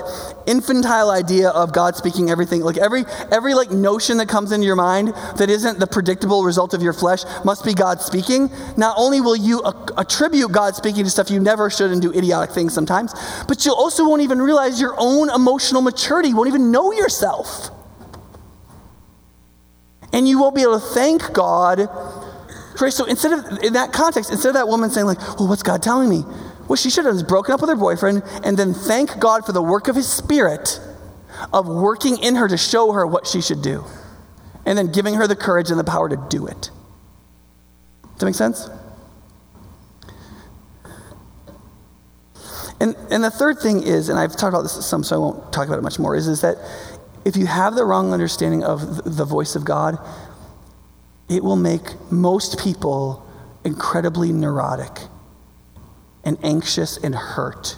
infantile 0.47 1.11
idea 1.11 1.51
of 1.51 1.73
God 1.73 1.97
speaking 1.97 2.31
everything, 2.31 2.63
like 2.63 2.79
every 2.79 3.05
every 3.31 3.55
like 3.55 3.71
notion 3.71 4.17
that 4.19 4.29
comes 4.29 4.53
into 4.53 4.67
your 4.67 4.77
mind 4.77 5.09
that 5.37 5.51
isn't 5.51 5.79
the 5.79 5.87
predictable 5.87 6.45
result 6.45 6.73
of 6.73 6.83
your 6.83 6.93
flesh 6.93 7.23
must 7.45 7.65
be 7.65 7.75
God 7.75 8.01
speaking, 8.01 8.51
not 8.77 8.97
only 8.99 9.21
will 9.21 9.37
you 9.37 9.61
a- 9.63 9.89
attribute 9.99 10.53
God 10.53 10.75
speaking 10.75 11.05
to 11.05 11.11
stuff 11.11 11.31
you 11.31 11.41
never 11.41 11.69
should 11.71 11.91
and 11.91 12.01
do 12.01 12.13
idiotic 12.13 12.55
things 12.55 12.73
sometimes, 12.73 13.13
but 13.47 13.67
you 13.67 13.73
also 13.73 14.09
won't 14.09 14.23
even 14.23 14.41
realize 14.41 14.81
your 14.81 14.95
own 14.99 15.31
emotional 15.31 15.83
maturity, 15.83 16.33
won't 16.33 16.49
even 16.49 16.71
know 16.71 16.93
yourself. 16.93 17.71
And 20.13 20.27
you 20.27 20.41
won't 20.41 20.57
be 20.57 20.63
able 20.63 20.81
to 20.81 20.87
thank 20.87 21.33
God. 21.33 21.89
So 22.89 23.05
instead 23.05 23.33
of, 23.33 23.63
in 23.63 23.75
that 23.75 23.93
context, 23.93 24.31
instead 24.33 24.49
of 24.49 24.55
that 24.55 24.67
woman 24.67 24.91
saying, 24.91 25.07
like, 25.07 25.21
well, 25.39 25.49
what's 25.49 25.63
God 25.63 25.83
telling 25.83 26.09
me? 26.09 26.25
What 26.71 26.79
she 26.79 26.89
should 26.89 27.05
have 27.05 27.17
is 27.17 27.25
broken 27.25 27.53
up 27.53 27.61
with 27.61 27.69
her 27.69 27.75
boyfriend 27.75 28.23
and 28.45 28.57
then 28.57 28.75
thank 28.75 29.19
God 29.19 29.45
for 29.45 29.51
the 29.51 29.61
work 29.61 29.89
of 29.89 29.97
his 29.97 30.09
spirit 30.09 30.79
of 31.53 31.67
working 31.67 32.17
in 32.19 32.37
her 32.37 32.47
to 32.47 32.57
show 32.57 32.93
her 32.93 33.05
what 33.05 33.27
she 33.27 33.41
should 33.41 33.61
do. 33.61 33.85
And 34.65 34.79
then 34.79 34.93
giving 34.93 35.15
her 35.15 35.27
the 35.27 35.35
courage 35.35 35.71
and 35.71 35.81
the 35.81 35.85
power 35.85 36.09
to 36.09 36.17
do 36.29 36.47
it. 36.47 36.71
Does 38.03 38.21
that 38.21 38.27
make 38.27 38.37
sense? 38.37 38.71
And, 42.79 42.95
and 43.11 43.25
the 43.25 43.33
third 43.33 43.59
thing 43.59 43.83
is, 43.83 44.09
and 44.09 44.17
I've 44.17 44.37
talked 44.37 44.55
about 44.55 44.63
this 44.63 44.87
some, 44.87 45.03
so 45.03 45.17
I 45.17 45.19
won't 45.19 45.53
talk 45.53 45.67
about 45.67 45.81
it 45.81 45.83
much 45.83 45.99
more, 45.99 46.15
is, 46.15 46.29
is 46.29 46.41
that 46.43 46.57
if 47.25 47.37
you 47.37 47.47
have 47.47 47.75
the 47.75 47.85
wrong 47.85 48.13
understanding 48.13 48.63
of 48.63 49.17
the 49.17 49.25
voice 49.25 49.57
of 49.57 49.65
God, 49.65 49.99
it 51.29 51.43
will 51.43 51.57
make 51.57 52.13
most 52.13 52.61
people 52.61 53.29
incredibly 53.65 54.33
neurotic 54.33 55.10
and 56.25 56.39
anxious 56.43 56.97
and 56.97 57.15
hurt. 57.15 57.77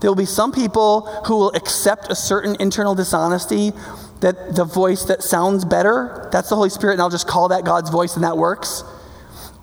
There 0.00 0.10
will 0.10 0.16
be 0.16 0.24
some 0.24 0.52
people 0.52 1.02
who 1.26 1.36
will 1.36 1.52
accept 1.52 2.10
a 2.10 2.14
certain 2.14 2.56
internal 2.58 2.94
dishonesty 2.94 3.72
that 4.20 4.56
the 4.56 4.64
voice 4.64 5.04
that 5.04 5.22
sounds 5.22 5.64
better, 5.64 6.28
that's 6.32 6.48
the 6.48 6.56
Holy 6.56 6.70
Spirit, 6.70 6.94
and 6.94 7.02
I'll 7.02 7.10
just 7.10 7.28
call 7.28 7.48
that 7.48 7.64
God's 7.64 7.90
voice 7.90 8.14
and 8.14 8.24
that 8.24 8.38
works. 8.38 8.82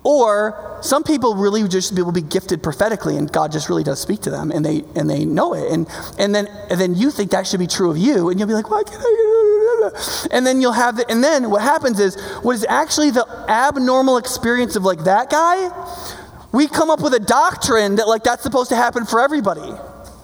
Or 0.04 0.78
some 0.82 1.04
people 1.04 1.36
really 1.36 1.66
just 1.68 1.92
will 1.94 2.12
be 2.12 2.22
gifted 2.22 2.62
prophetically 2.62 3.16
and 3.16 3.30
God 3.32 3.52
just 3.52 3.68
really 3.68 3.84
does 3.84 4.00
speak 4.00 4.20
to 4.22 4.30
them 4.30 4.50
and 4.50 4.64
they 4.64 4.82
and 4.96 5.08
they 5.08 5.24
know 5.24 5.54
it. 5.54 5.70
And 5.70 5.86
and 6.18 6.34
then 6.34 6.48
and 6.70 6.80
then 6.80 6.96
you 6.96 7.12
think 7.12 7.30
that 7.30 7.46
should 7.46 7.60
be 7.60 7.68
true 7.68 7.90
of 7.90 7.96
you 7.96 8.28
and 8.28 8.38
you'll 8.38 8.48
be 8.48 8.54
like, 8.54 8.68
why 8.68 8.82
can't 8.82 9.00
I? 9.00 10.28
And 10.30 10.46
then 10.46 10.60
you'll 10.60 10.72
have 10.72 10.96
the, 10.96 11.08
and 11.10 11.22
then 11.22 11.50
what 11.50 11.62
happens 11.62 11.98
is 11.98 12.20
what 12.42 12.54
is 12.54 12.64
actually 12.68 13.10
the 13.10 13.26
abnormal 13.48 14.16
experience 14.16 14.76
of 14.76 14.84
like 14.84 15.04
that 15.04 15.30
guy, 15.30 15.68
we 16.52 16.68
come 16.68 16.90
up 16.90 17.00
with 17.00 17.14
a 17.14 17.20
doctrine 17.20 17.96
that 17.96 18.06
like 18.06 18.24
that's 18.24 18.42
supposed 18.42 18.70
to 18.70 18.76
happen 18.76 19.06
for 19.06 19.20
everybody. 19.20 19.72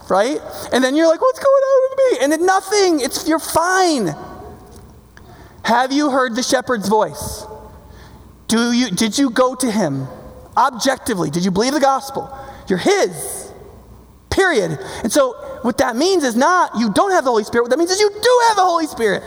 Right? 0.08 0.40
And 0.72 0.82
then 0.82 0.96
you're 0.96 1.08
like, 1.08 1.20
what's 1.20 1.38
going 1.38 1.46
on 1.48 1.90
with 1.90 1.98
me? 1.98 2.24
And 2.24 2.32
then 2.32 2.46
nothing. 2.46 3.00
It's 3.00 3.28
you're 3.28 3.38
fine. 3.38 4.14
Have 5.64 5.92
you 5.92 6.10
heard 6.10 6.34
the 6.34 6.42
shepherd's 6.42 6.88
voice? 6.88 7.44
Do 8.46 8.72
you, 8.72 8.90
did 8.90 9.18
you 9.18 9.28
go 9.28 9.54
to 9.54 9.70
him 9.70 10.08
objectively? 10.56 11.28
Did 11.30 11.44
you 11.44 11.50
believe 11.50 11.74
the 11.74 11.80
gospel? 11.80 12.34
You're 12.68 12.78
his. 12.78 13.52
Period. 14.30 14.78
And 15.02 15.12
so, 15.12 15.34
what 15.62 15.78
that 15.78 15.96
means 15.96 16.24
is 16.24 16.36
not 16.36 16.78
you 16.78 16.90
don't 16.92 17.10
have 17.10 17.24
the 17.24 17.30
Holy 17.30 17.44
Spirit. 17.44 17.64
What 17.64 17.70
that 17.70 17.78
means 17.78 17.90
is 17.90 18.00
you 18.00 18.08
do 18.10 18.40
have 18.48 18.56
the 18.56 18.64
Holy 18.64 18.86
Spirit. 18.86 19.22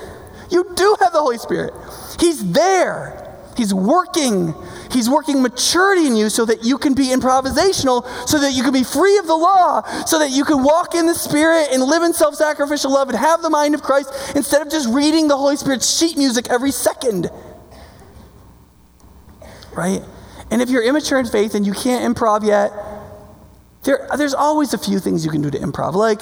You 0.49 0.71
do 0.75 0.95
have 1.01 1.13
the 1.13 1.19
Holy 1.19 1.37
Spirit. 1.37 1.73
He's 2.19 2.51
there. 2.51 3.37
He's 3.55 3.73
working. 3.73 4.55
He's 4.91 5.09
working 5.09 5.41
maturity 5.41 6.07
in 6.07 6.15
you 6.15 6.29
so 6.29 6.45
that 6.45 6.63
you 6.63 6.77
can 6.77 6.93
be 6.93 7.07
improvisational, 7.07 8.05
so 8.27 8.39
that 8.39 8.53
you 8.53 8.63
can 8.63 8.73
be 8.73 8.83
free 8.83 9.17
of 9.17 9.27
the 9.27 9.35
law, 9.35 9.81
so 10.05 10.19
that 10.19 10.31
you 10.31 10.43
can 10.43 10.63
walk 10.63 10.95
in 10.95 11.05
the 11.05 11.15
Spirit 11.15 11.69
and 11.71 11.83
live 11.83 12.03
in 12.03 12.13
self 12.13 12.35
sacrificial 12.35 12.91
love 12.91 13.09
and 13.09 13.17
have 13.17 13.41
the 13.41 13.49
mind 13.49 13.75
of 13.75 13.81
Christ 13.81 14.35
instead 14.35 14.61
of 14.61 14.69
just 14.69 14.89
reading 14.89 15.27
the 15.27 15.37
Holy 15.37 15.55
Spirit's 15.55 15.97
sheet 15.97 16.17
music 16.17 16.47
every 16.49 16.71
second 16.71 17.29
right? 19.75 20.01
And 20.49 20.61
if 20.61 20.69
you're 20.69 20.83
immature 20.83 21.19
in 21.19 21.25
faith 21.25 21.55
and 21.55 21.65
you 21.65 21.73
can't 21.73 22.15
improv 22.15 22.45
yet, 22.45 22.71
there, 23.83 24.07
there's 24.17 24.33
always 24.33 24.73
a 24.73 24.77
few 24.77 24.99
things 24.99 25.25
you 25.25 25.31
can 25.31 25.41
do 25.41 25.49
to 25.49 25.57
improv. 25.57 25.93
Like, 25.93 26.21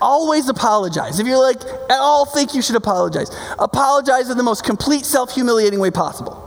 always 0.00 0.48
apologize. 0.48 1.20
If 1.20 1.26
you're 1.26 1.42
like, 1.42 1.62
at 1.62 1.98
all 1.98 2.26
think 2.26 2.54
you 2.54 2.62
should 2.62 2.76
apologize, 2.76 3.30
apologize 3.58 4.28
in 4.28 4.36
the 4.36 4.42
most 4.42 4.64
complete 4.64 5.04
self 5.04 5.34
humiliating 5.34 5.78
way 5.78 5.90
possible. 5.90 6.40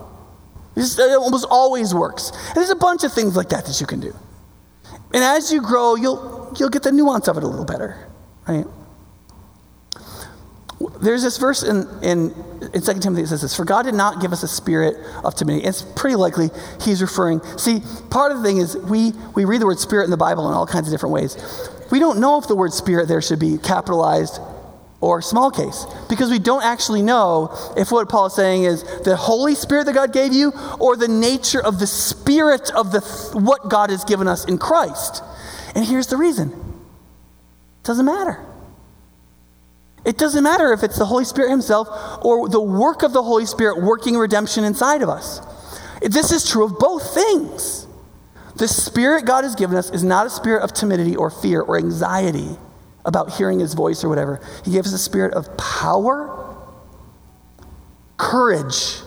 This, 0.78 0.98
it 1.00 1.18
almost 1.18 1.46
always 1.50 1.94
works. 1.94 2.32
And 2.32 2.56
there's 2.56 2.70
a 2.70 2.76
bunch 2.76 3.04
of 3.04 3.12
things 3.12 3.36
like 3.36 3.50
that 3.50 3.66
that 3.66 3.82
you 3.82 3.88
can 3.88 4.00
do. 4.00 4.16
And 5.14 5.24
as 5.24 5.52
you 5.52 5.62
grow, 5.62 5.96
you'll, 5.96 6.54
you'll 6.58 6.70
get 6.70 6.84
the 6.84 6.92
nuance 6.92 7.28
of 7.28 7.38
it 7.38 7.44
a 7.44 7.48
little 7.48 7.66
better, 7.66 8.08
right? 8.48 8.66
there's 11.02 11.24
this 11.24 11.38
verse 11.38 11.64
in, 11.64 11.88
in, 12.04 12.32
in 12.74 12.82
2 12.82 13.00
Timothy 13.00 13.24
that 13.24 13.28
says 13.30 13.42
this 13.42 13.56
For 13.56 13.66
God 13.66 13.84
did 13.84 13.96
not 13.96 14.22
give 14.22 14.32
us 14.32 14.44
a 14.44 14.48
spirit 14.48 14.96
of 15.24 15.34
timidity. 15.34 15.66
It's 15.66 15.82
pretty 15.82 16.16
likely 16.16 16.50
he's 16.82 17.02
referring. 17.02 17.42
See, 17.58 17.82
part 18.12 18.32
of 18.32 18.38
the 18.38 18.44
thing 18.44 18.58
is 18.58 18.78
we, 18.78 19.14
we 19.36 19.46
read 19.46 19.62
the 19.62 19.66
word 19.66 19.80
spirit 19.80 20.06
in 20.06 20.12
the 20.12 20.18
Bible 20.18 20.48
in 20.48 20.54
all 20.54 20.68
kinds 20.68 20.88
of 20.88 20.94
different 20.94 21.14
ways. 21.14 21.36
We 21.90 22.00
don't 22.00 22.20
know 22.20 22.38
if 22.38 22.48
the 22.48 22.56
word 22.56 22.74
spirit 22.74 23.08
there 23.08 23.22
should 23.22 23.40
be 23.40 23.58
capitalized 23.58 24.40
or 25.00 25.22
small 25.22 25.52
case 25.52 25.86
because 26.10 26.32
we 26.32 26.40
don't 26.40 26.64
actually 26.64 27.02
know 27.02 27.56
if 27.78 27.92
what 27.92 28.10
Paul 28.10 28.28
is 28.28 28.36
saying 28.36 28.64
is 28.64 28.84
the 29.04 29.16
Holy 29.16 29.54
Spirit 29.54 29.86
that 29.86 29.94
God 29.94 30.12
gave 30.12 30.34
you 30.34 30.52
or 30.80 30.96
the 30.96 31.08
nature 31.08 31.64
of 31.64 31.80
the 31.80 31.88
spirit 31.88 32.72
of 32.72 32.92
the 32.92 33.02
what 33.34 33.70
God 33.70 33.92
has 33.92 34.04
given 34.04 34.28
us 34.28 34.46
in 34.46 34.58
Christ. 34.58 35.24
And 35.76 35.86
here's 35.86 36.08
the 36.08 36.18
reason. 36.18 36.50
It 36.52 37.84
doesn't 37.84 38.06
matter. 38.06 38.44
It 40.04 40.18
doesn't 40.18 40.44
matter 40.44 40.74
if 40.74 40.84
it's 40.84 40.98
the 40.98 41.06
Holy 41.06 41.26
Spirit 41.26 41.52
Himself 41.52 41.88
or 42.24 42.50
the 42.50 42.62
work 42.62 43.04
of 43.04 43.14
the 43.14 43.22
Holy 43.22 43.46
Spirit 43.46 43.82
working 43.82 44.16
redemption 44.16 44.64
inside 44.64 45.02
of 45.02 45.10
us. 45.10 45.42
This 46.02 46.32
is 46.32 46.50
true 46.50 46.64
of 46.64 46.80
both 46.80 47.14
things. 47.14 47.86
The 48.56 48.68
Spirit 48.68 49.26
God 49.26 49.44
has 49.44 49.54
given 49.54 49.78
us 49.78 49.92
is 49.92 50.04
not 50.04 50.26
a 50.26 50.30
spirit 50.32 50.64
of 50.64 50.74
timidity 50.74 51.16
or 51.16 51.30
fear 51.30 51.62
or 51.62 51.78
anxiety 51.78 52.58
about 53.08 53.32
hearing 53.34 53.60
His 53.60 53.74
voice 53.74 54.04
or 54.04 54.10
whatever. 54.10 54.40
He 54.64 54.72
gives 54.72 54.94
us 54.94 55.00
a 55.00 55.04
spirit 55.04 55.34
of 55.34 55.58
power, 55.58 56.56
courage, 58.18 58.98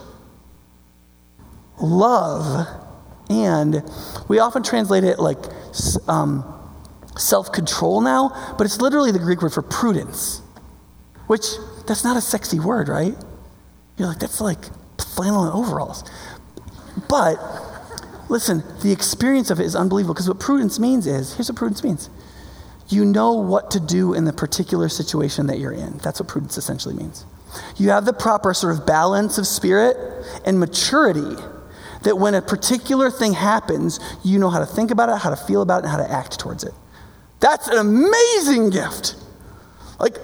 love, 1.79 2.67
and 3.29 3.83
we 4.27 4.39
often 4.39 4.63
translate 4.63 5.05
it 5.05 5.19
like 5.19 5.37
um, 6.09 6.43
self 7.17 7.51
control 7.51 8.01
now, 8.01 8.55
but 8.57 8.65
it's 8.65 8.81
literally 8.81 9.11
the 9.11 9.19
Greek 9.19 9.41
word 9.41 9.53
for 9.53 9.61
prudence. 9.61 10.41
Which, 11.27 11.45
that's 11.87 12.03
not 12.03 12.17
a 12.17 12.21
sexy 12.21 12.59
word, 12.59 12.89
right? 12.89 13.15
You're 13.97 14.07
like, 14.09 14.19
that's 14.19 14.41
like 14.41 14.65
flannel 14.99 15.45
and 15.45 15.53
overalls. 15.53 16.03
But 17.07 17.37
listen, 18.29 18.63
the 18.81 18.91
experience 18.91 19.49
of 19.49 19.59
it 19.59 19.65
is 19.65 19.75
unbelievable 19.75 20.13
because 20.13 20.27
what 20.27 20.39
prudence 20.39 20.79
means 20.79 21.07
is 21.07 21.35
here's 21.35 21.49
what 21.49 21.57
prudence 21.57 21.83
means 21.83 22.09
you 22.91 23.05
know 23.05 23.33
what 23.33 23.71
to 23.71 23.79
do 23.79 24.13
in 24.13 24.25
the 24.25 24.33
particular 24.33 24.89
situation 24.89 25.47
that 25.47 25.59
you're 25.59 25.71
in. 25.71 25.97
That's 25.99 26.19
what 26.19 26.29
prudence 26.29 26.57
essentially 26.57 26.95
means. 26.95 27.25
You 27.77 27.89
have 27.89 28.05
the 28.05 28.13
proper 28.13 28.53
sort 28.53 28.77
of 28.77 28.85
balance 28.85 29.37
of 29.37 29.45
spirit 29.45 29.97
and 30.45 30.59
maturity 30.59 31.35
that 32.03 32.17
when 32.17 32.33
a 32.33 32.41
particular 32.41 33.11
thing 33.11 33.33
happens, 33.33 33.99
you 34.23 34.39
know 34.39 34.49
how 34.49 34.59
to 34.59 34.65
think 34.65 34.91
about 34.91 35.09
it, 35.09 35.17
how 35.17 35.29
to 35.29 35.35
feel 35.35 35.61
about 35.61 35.79
it, 35.79 35.83
and 35.85 35.91
how 35.91 35.97
to 35.97 36.11
act 36.11 36.39
towards 36.39 36.63
it. 36.63 36.73
That's 37.39 37.67
an 37.67 37.77
amazing 37.77 38.69
gift. 38.69 39.15
Like, 39.99 40.17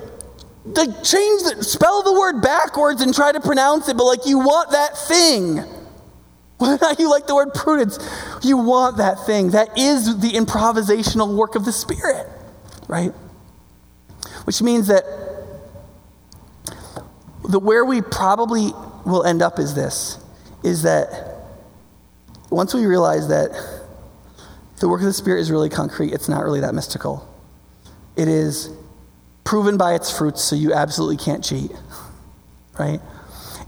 like 0.65 1.03
change 1.03 1.43
the 1.43 1.63
spell 1.63 2.03
the 2.03 2.13
word 2.13 2.41
backwards 2.41 3.01
and 3.01 3.13
try 3.13 3.31
to 3.31 3.39
pronounce 3.39 3.89
it, 3.89 3.97
but 3.97 4.05
like 4.05 4.25
you 4.25 4.39
want 4.39 4.71
that 4.71 4.97
thing. 4.97 5.57
Whether 6.57 6.75
or 6.75 6.89
not 6.89 6.99
you 6.99 7.09
like 7.09 7.27
the 7.27 7.35
word 7.35 7.53
prudence, 7.53 7.99
you 8.41 8.57
want 8.57 8.97
that 8.97 9.25
thing. 9.25 9.51
That 9.51 9.77
is 9.77 10.19
the 10.19 10.31
improvisational 10.31 11.35
work 11.35 11.55
of 11.55 11.65
the 11.65 11.71
Spirit, 11.71 12.27
right? 12.87 13.11
Which 14.45 14.61
means 14.61 14.87
that 14.87 15.03
the 17.47 17.59
where 17.59 17.85
we 17.85 18.01
probably 18.01 18.71
will 19.05 19.23
end 19.23 19.41
up 19.41 19.59
is 19.59 19.73
this 19.73 20.19
is 20.63 20.83
that 20.83 21.35
once 22.49 22.73
we 22.73 22.85
realize 22.85 23.27
that 23.27 23.51
the 24.79 24.87
work 24.87 25.01
of 25.01 25.07
the 25.07 25.13
Spirit 25.13 25.41
is 25.41 25.51
really 25.51 25.69
concrete, 25.69 26.13
it's 26.13 26.29
not 26.29 26.43
really 26.43 26.59
that 26.61 26.73
mystical. 26.73 27.27
It 28.15 28.27
is 28.27 28.69
proven 29.43 29.77
by 29.77 29.93
its 29.95 30.15
fruits, 30.15 30.41
so 30.41 30.55
you 30.55 30.73
absolutely 30.73 31.17
can't 31.17 31.43
cheat, 31.43 31.71
right? 32.79 32.99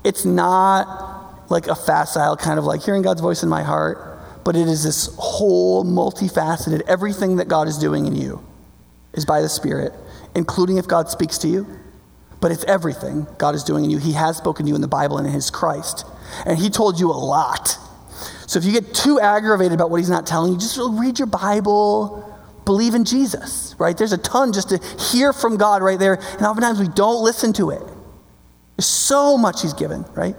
It's 0.04 0.26
not 0.26 1.50
like 1.52 1.68
a 1.68 1.76
facile 1.76 2.38
kind 2.38 2.60
of 2.60 2.66
like 2.66 2.84
hearing 2.84 3.02
God's 3.02 3.22
voice 3.22 3.44
in 3.44 3.50
my 3.50 3.64
heart, 3.64 4.20
but 4.44 4.56
it 4.56 4.68
is 4.68 4.84
this 4.84 5.14
whole 5.18 5.84
multifaceted, 5.84 6.82
everything 6.82 7.38
that 7.38 7.48
God 7.48 7.68
is 7.68 7.78
doing 7.78 8.06
in 8.06 8.16
you 8.16 8.44
is 9.14 9.26
by 9.26 9.42
the 9.42 9.50
Spirit, 9.50 9.94
including 10.36 10.78
if 10.78 10.88
God 10.88 11.10
speaks 11.10 11.38
to 11.40 11.48
you. 11.48 11.68
But 12.42 12.52
it's 12.52 12.64
everything 12.66 13.28
God 13.38 13.54
is 13.56 13.64
doing 13.64 13.84
in 13.84 13.90
you. 13.90 13.98
He 13.98 14.14
has 14.14 14.38
spoken 14.38 14.66
to 14.66 14.70
you 14.70 14.76
in 14.76 14.82
the 14.82 14.88
Bible 14.88 15.18
and 15.18 15.28
in 15.28 15.34
His 15.34 15.50
Christ. 15.50 16.06
And 16.46 16.58
He 16.58 16.70
told 16.70 17.00
you 17.00 17.12
a 17.12 17.14
lot. 17.14 17.78
So 18.48 18.60
if 18.60 18.66
you 18.66 18.72
get 18.72 18.94
too 18.94 19.20
aggravated 19.20 19.74
about 19.74 19.90
what 19.90 19.98
He's 19.98 20.10
not 20.10 20.26
telling 20.26 20.54
you, 20.54 20.58
just 20.58 20.78
read 20.78 21.20
your 21.20 21.28
Bible, 21.28 22.26
believe 22.66 22.96
in 22.96 23.04
Jesus, 23.04 23.76
right? 23.78 23.98
There's 23.98 24.14
a 24.14 24.18
ton 24.18 24.54
just 24.54 24.70
to 24.70 24.78
hear 25.12 25.34
from 25.34 25.58
God 25.58 25.82
right 25.82 26.00
there, 26.00 26.16
and 26.16 26.42
oftentimes 26.42 26.80
we 26.80 26.88
don't 26.88 27.24
listen 27.24 27.52
to 27.54 27.72
it. 27.72 27.82
There's 28.78 28.88
so 28.88 29.38
much 29.38 29.62
He's 29.62 29.74
given, 29.74 30.06
right? 30.16 30.36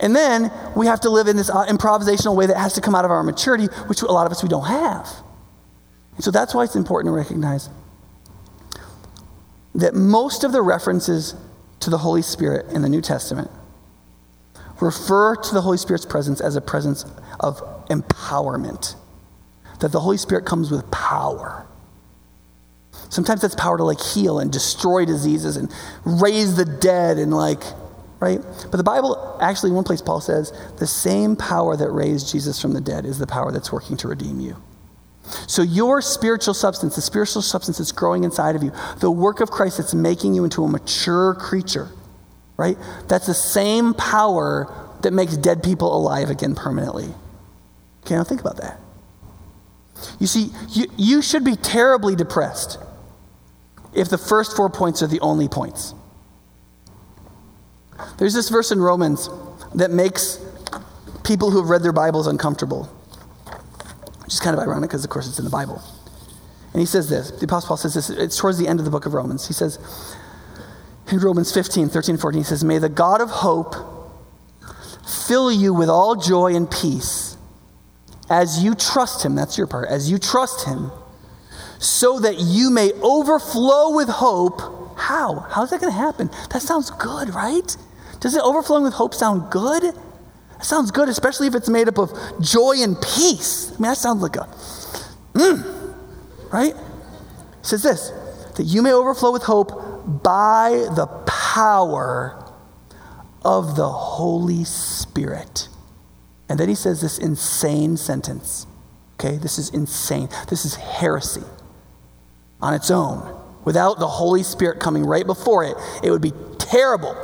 And 0.00 0.16
then 0.16 0.50
we 0.74 0.86
have 0.86 1.00
to 1.00 1.10
live 1.10 1.28
in 1.28 1.36
this 1.36 1.50
uh, 1.50 1.66
improvisational 1.66 2.34
way 2.34 2.46
that 2.46 2.56
has 2.56 2.72
to 2.74 2.80
come 2.80 2.94
out 2.94 3.04
of 3.04 3.10
our 3.10 3.22
maturity, 3.22 3.66
which 3.86 4.02
a 4.02 4.06
lot 4.06 4.26
of 4.26 4.32
us 4.32 4.42
we 4.42 4.48
don't 4.48 4.66
have. 4.66 5.08
So 6.20 6.30
that's 6.30 6.54
why 6.54 6.64
it's 6.64 6.76
important 6.76 7.12
to 7.12 7.16
recognize 7.16 7.68
that 9.74 9.94
most 9.94 10.44
of 10.44 10.52
the 10.52 10.62
references 10.62 11.34
to 11.80 11.90
the 11.90 11.98
Holy 11.98 12.22
Spirit 12.22 12.66
in 12.72 12.82
the 12.82 12.88
New 12.88 13.00
Testament 13.00 13.50
refer 14.80 15.36
to 15.36 15.54
the 15.54 15.62
Holy 15.62 15.78
Spirit's 15.78 16.06
presence 16.06 16.40
as 16.40 16.56
a 16.56 16.60
presence 16.60 17.04
of 17.40 17.60
empowerment 17.88 18.94
that 19.80 19.92
the 19.92 20.00
Holy 20.00 20.16
Spirit 20.16 20.44
comes 20.44 20.70
with 20.70 20.88
power. 20.90 21.66
Sometimes 23.08 23.42
that's 23.42 23.54
power 23.54 23.76
to 23.76 23.84
like 23.84 24.00
heal 24.00 24.38
and 24.38 24.50
destroy 24.50 25.04
diseases 25.04 25.56
and 25.56 25.72
raise 26.04 26.56
the 26.56 26.64
dead 26.64 27.18
and 27.18 27.34
like, 27.34 27.62
right? 28.20 28.40
But 28.70 28.76
the 28.76 28.84
Bible, 28.84 29.36
actually, 29.40 29.72
one 29.72 29.84
place, 29.84 30.00
Paul 30.00 30.20
says, 30.20 30.52
the 30.78 30.86
same 30.86 31.36
power 31.36 31.76
that 31.76 31.90
raised 31.90 32.30
Jesus 32.30 32.60
from 32.60 32.72
the 32.72 32.80
dead 32.80 33.04
is 33.04 33.18
the 33.18 33.26
power 33.26 33.52
that's 33.52 33.72
working 33.72 33.96
to 33.98 34.08
redeem 34.08 34.40
you. 34.40 34.56
So, 35.46 35.62
your 35.62 36.02
spiritual 36.02 36.54
substance, 36.54 36.96
the 36.96 37.02
spiritual 37.02 37.42
substance 37.42 37.78
that's 37.78 37.92
growing 37.92 38.24
inside 38.24 38.56
of 38.56 38.62
you, 38.62 38.72
the 39.00 39.10
work 39.10 39.40
of 39.40 39.50
Christ 39.50 39.78
that's 39.78 39.94
making 39.94 40.34
you 40.34 40.44
into 40.44 40.64
a 40.64 40.68
mature 40.68 41.34
creature, 41.34 41.88
right? 42.56 42.76
That's 43.08 43.26
the 43.26 43.34
same 43.34 43.94
power 43.94 44.72
that 45.02 45.12
makes 45.12 45.36
dead 45.36 45.62
people 45.62 45.96
alive 45.96 46.30
again 46.30 46.54
permanently. 46.54 47.14
Okay, 48.04 48.16
now 48.16 48.24
think 48.24 48.40
about 48.40 48.58
that. 48.58 48.78
You 50.18 50.26
see, 50.26 50.50
you, 50.70 50.86
you 50.96 51.22
should 51.22 51.44
be 51.44 51.56
terribly 51.56 52.14
depressed 52.14 52.78
if 53.94 54.08
the 54.08 54.18
first 54.18 54.56
four 54.56 54.68
points 54.68 55.02
are 55.02 55.06
the 55.06 55.20
only 55.20 55.48
points. 55.48 55.94
There's 58.18 58.34
this 58.34 58.48
verse 58.48 58.72
in 58.72 58.80
Romans 58.80 59.28
that 59.74 59.90
makes 59.90 60.38
people 61.22 61.50
who 61.50 61.58
have 61.58 61.70
read 61.70 61.82
their 61.82 61.92
Bibles 61.92 62.26
uncomfortable, 62.26 62.88
which 64.24 64.34
is 64.34 64.40
kind 64.40 64.56
of 64.56 64.62
ironic 64.62 64.90
because, 64.90 65.04
of 65.04 65.10
course, 65.10 65.28
it's 65.28 65.38
in 65.38 65.44
the 65.44 65.50
Bible. 65.50 65.82
And 66.72 66.80
he 66.80 66.86
says 66.86 67.08
this 67.08 67.30
the 67.30 67.44
Apostle 67.44 67.68
Paul 67.68 67.76
says 67.76 67.94
this, 67.94 68.10
it's 68.10 68.36
towards 68.36 68.58
the 68.58 68.66
end 68.66 68.80
of 68.80 68.84
the 68.84 68.90
book 68.90 69.06
of 69.06 69.14
Romans. 69.14 69.46
He 69.46 69.54
says, 69.54 69.78
in 71.10 71.18
Romans 71.18 71.52
15, 71.52 71.88
13, 71.88 72.16
14, 72.16 72.40
he 72.40 72.44
says, 72.44 72.64
May 72.64 72.78
the 72.78 72.88
God 72.88 73.20
of 73.20 73.30
hope 73.30 73.74
fill 75.06 75.52
you 75.52 75.72
with 75.72 75.88
all 75.88 76.16
joy 76.16 76.54
and 76.54 76.70
peace 76.70 77.36
as 78.30 78.62
you 78.62 78.74
trust 78.74 79.24
him, 79.24 79.34
that's 79.34 79.58
your 79.58 79.66
part, 79.66 79.88
as 79.88 80.10
you 80.10 80.18
trust 80.18 80.66
him, 80.66 80.90
so 81.78 82.18
that 82.20 82.38
you 82.38 82.70
may 82.70 82.92
overflow 82.94 83.94
with 83.94 84.08
hope. 84.08 84.98
How? 84.98 85.46
How's 85.50 85.70
that 85.70 85.80
going 85.80 85.92
to 85.92 85.98
happen? 85.98 86.30
That 86.50 86.62
sounds 86.62 86.90
good, 86.90 87.34
right? 87.34 87.76
Does 88.20 88.34
it 88.34 88.42
overflowing 88.42 88.84
with 88.84 88.94
hope 88.94 89.12
sound 89.12 89.50
good? 89.50 89.94
That 90.64 90.68
sounds 90.68 90.90
good, 90.92 91.10
especially 91.10 91.46
if 91.46 91.54
it's 91.54 91.68
made 91.68 91.88
up 91.88 91.98
of 91.98 92.10
joy 92.40 92.76
and 92.78 92.96
peace. 92.96 93.68
I 93.68 93.72
mean, 93.72 93.82
that 93.82 93.98
sounds 93.98 94.22
like 94.22 94.36
a, 94.36 94.48
mm, 95.34 95.94
right? 96.50 96.74
It 96.74 97.66
says 97.66 97.82
this 97.82 98.10
that 98.56 98.64
you 98.64 98.80
may 98.80 98.94
overflow 98.94 99.30
with 99.30 99.42
hope 99.42 100.22
by 100.22 100.70
the 100.96 101.06
power 101.26 102.50
of 103.44 103.76
the 103.76 103.90
Holy 103.90 104.64
Spirit. 104.64 105.68
And 106.48 106.58
then 106.58 106.70
he 106.70 106.74
says 106.74 107.02
this 107.02 107.18
insane 107.18 107.98
sentence. 107.98 108.66
Okay, 109.20 109.36
this 109.36 109.58
is 109.58 109.68
insane. 109.68 110.30
This 110.48 110.64
is 110.64 110.76
heresy 110.76 111.44
on 112.62 112.72
its 112.72 112.90
own. 112.90 113.38
Without 113.66 113.98
the 113.98 114.08
Holy 114.08 114.42
Spirit 114.42 114.80
coming 114.80 115.04
right 115.04 115.26
before 115.26 115.62
it, 115.62 115.76
it 116.02 116.10
would 116.10 116.22
be 116.22 116.32
terrible. 116.56 117.14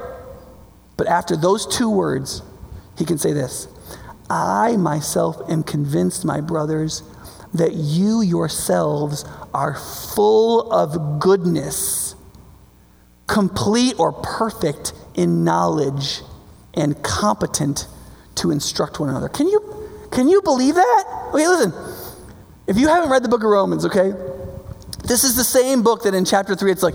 But 0.98 1.06
after 1.06 1.38
those 1.38 1.66
two 1.66 1.88
words, 1.88 2.42
he 3.00 3.04
can 3.04 3.18
say 3.18 3.32
this 3.32 3.66
I 4.30 4.76
myself 4.76 5.50
am 5.50 5.64
convinced, 5.64 6.24
my 6.24 6.40
brothers, 6.40 7.02
that 7.52 7.72
you 7.74 8.20
yourselves 8.20 9.24
are 9.52 9.74
full 9.74 10.70
of 10.70 11.18
goodness, 11.18 12.14
complete 13.26 13.98
or 13.98 14.12
perfect 14.12 14.92
in 15.14 15.42
knowledge, 15.42 16.20
and 16.74 17.02
competent 17.02 17.88
to 18.36 18.52
instruct 18.52 19.00
one 19.00 19.08
another. 19.08 19.28
Can 19.28 19.48
you, 19.48 19.60
can 20.12 20.28
you 20.28 20.40
believe 20.42 20.76
that? 20.76 21.30
Okay, 21.34 21.48
listen. 21.48 21.72
If 22.68 22.78
you 22.78 22.86
haven't 22.86 23.10
read 23.10 23.24
the 23.24 23.28
book 23.28 23.42
of 23.42 23.50
Romans, 23.50 23.84
okay, 23.84 24.12
this 25.02 25.24
is 25.24 25.34
the 25.34 25.42
same 25.42 25.82
book 25.82 26.04
that 26.04 26.14
in 26.14 26.24
chapter 26.24 26.54
3 26.54 26.70
it's 26.70 26.84
like, 26.84 26.94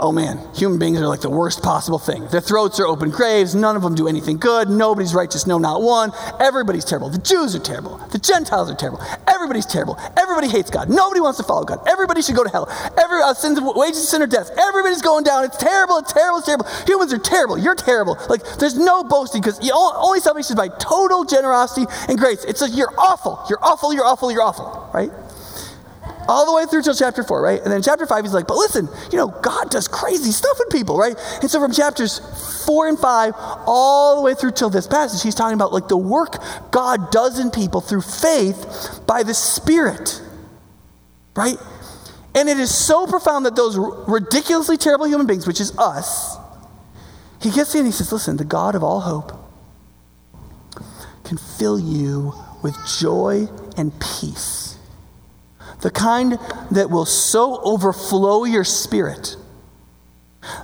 oh 0.00 0.12
man, 0.12 0.38
human 0.54 0.78
beings 0.78 1.00
are 1.00 1.06
like 1.06 1.20
the 1.20 1.30
worst 1.30 1.62
possible 1.62 1.98
thing. 1.98 2.26
Their 2.28 2.40
throats 2.40 2.78
are 2.80 2.86
open 2.86 3.10
graves. 3.10 3.54
None 3.54 3.76
of 3.76 3.82
them 3.82 3.94
do 3.94 4.08
anything 4.08 4.36
good. 4.38 4.68
Nobody's 4.68 5.14
righteous, 5.14 5.46
no, 5.46 5.58
not 5.58 5.82
one. 5.82 6.12
Everybody's 6.40 6.84
terrible. 6.84 7.08
The 7.08 7.18
Jews 7.18 7.54
are 7.54 7.60
terrible. 7.60 7.98
The 8.12 8.18
Gentiles 8.18 8.70
are 8.70 8.74
terrible. 8.74 9.00
Everybody's 9.26 9.66
terrible. 9.66 9.98
Everybody 10.16 10.48
hates 10.48 10.70
God. 10.70 10.88
Nobody 10.88 11.20
wants 11.20 11.38
to 11.38 11.44
follow 11.44 11.64
God. 11.64 11.80
Everybody 11.88 12.22
should 12.22 12.36
go 12.36 12.44
to 12.44 12.50
hell. 12.50 12.68
Every 12.98 13.22
uh, 13.22 13.34
sins, 13.34 13.60
wages 13.60 14.02
of 14.02 14.08
sin 14.08 14.22
or 14.22 14.26
death. 14.26 14.50
Everybody's 14.58 15.02
going 15.02 15.24
down. 15.24 15.44
It's 15.44 15.56
terrible. 15.56 15.98
It's 15.98 16.12
terrible. 16.12 16.38
It's 16.38 16.46
terrible. 16.46 16.66
Humans 16.86 17.12
are 17.12 17.18
terrible. 17.18 17.58
You're 17.58 17.74
terrible. 17.74 18.18
Like 18.28 18.44
there's 18.58 18.78
no 18.78 19.04
boasting 19.04 19.40
because 19.40 19.58
only 19.72 20.20
salvation 20.20 20.52
is 20.52 20.56
by 20.56 20.68
total 20.68 21.24
generosity 21.24 21.86
and 22.08 22.18
grace. 22.18 22.44
It's 22.44 22.60
like 22.60 22.74
you're 22.74 22.92
awful. 22.98 23.44
You're 23.48 23.62
awful. 23.62 23.92
You're 23.92 24.06
awful. 24.06 24.30
You're 24.30 24.42
awful. 24.42 24.90
Right? 24.92 25.10
All 26.28 26.44
the 26.44 26.52
way 26.52 26.66
through 26.66 26.82
till 26.82 26.94
chapter 26.94 27.24
four, 27.24 27.40
right? 27.40 27.60
And 27.62 27.72
then 27.72 27.80
chapter 27.80 28.06
five, 28.06 28.22
he's 28.22 28.34
like, 28.34 28.46
but 28.46 28.56
listen, 28.56 28.86
you 29.10 29.16
know, 29.16 29.28
God 29.28 29.70
does 29.70 29.88
crazy 29.88 30.30
stuff 30.30 30.58
in 30.60 30.68
people, 30.78 30.98
right? 30.98 31.16
And 31.40 31.50
so 31.50 31.58
from 31.58 31.72
chapters 31.72 32.20
four 32.66 32.86
and 32.86 32.98
five, 32.98 33.32
all 33.66 34.16
the 34.16 34.22
way 34.22 34.34
through 34.34 34.52
till 34.52 34.68
this 34.68 34.86
passage, 34.86 35.22
he's 35.22 35.34
talking 35.34 35.54
about 35.54 35.72
like 35.72 35.88
the 35.88 35.96
work 35.96 36.36
God 36.70 37.10
does 37.10 37.38
in 37.40 37.50
people 37.50 37.80
through 37.80 38.02
faith 38.02 39.00
by 39.06 39.22
the 39.22 39.32
Spirit, 39.32 40.20
right? 41.34 41.56
And 42.34 42.48
it 42.48 42.58
is 42.58 42.76
so 42.76 43.06
profound 43.06 43.46
that 43.46 43.56
those 43.56 43.78
ridiculously 43.78 44.76
terrible 44.76 45.06
human 45.06 45.26
beings, 45.26 45.46
which 45.46 45.60
is 45.60 45.76
us, 45.78 46.36
he 47.40 47.50
gets 47.50 47.74
in 47.74 47.80
and 47.80 47.86
he 47.88 47.92
says, 47.92 48.12
listen, 48.12 48.36
the 48.36 48.44
God 48.44 48.74
of 48.74 48.82
all 48.82 49.00
hope 49.00 49.32
can 51.24 51.38
fill 51.38 51.78
you 51.78 52.34
with 52.62 52.76
joy 52.86 53.48
and 53.76 53.92
peace 54.00 54.57
the 55.80 55.90
kind 55.90 56.38
that 56.70 56.90
will 56.90 57.06
so 57.06 57.60
overflow 57.62 58.44
your 58.44 58.64
spirit 58.64 59.36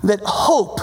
that 0.03 0.21
hope 0.25 0.81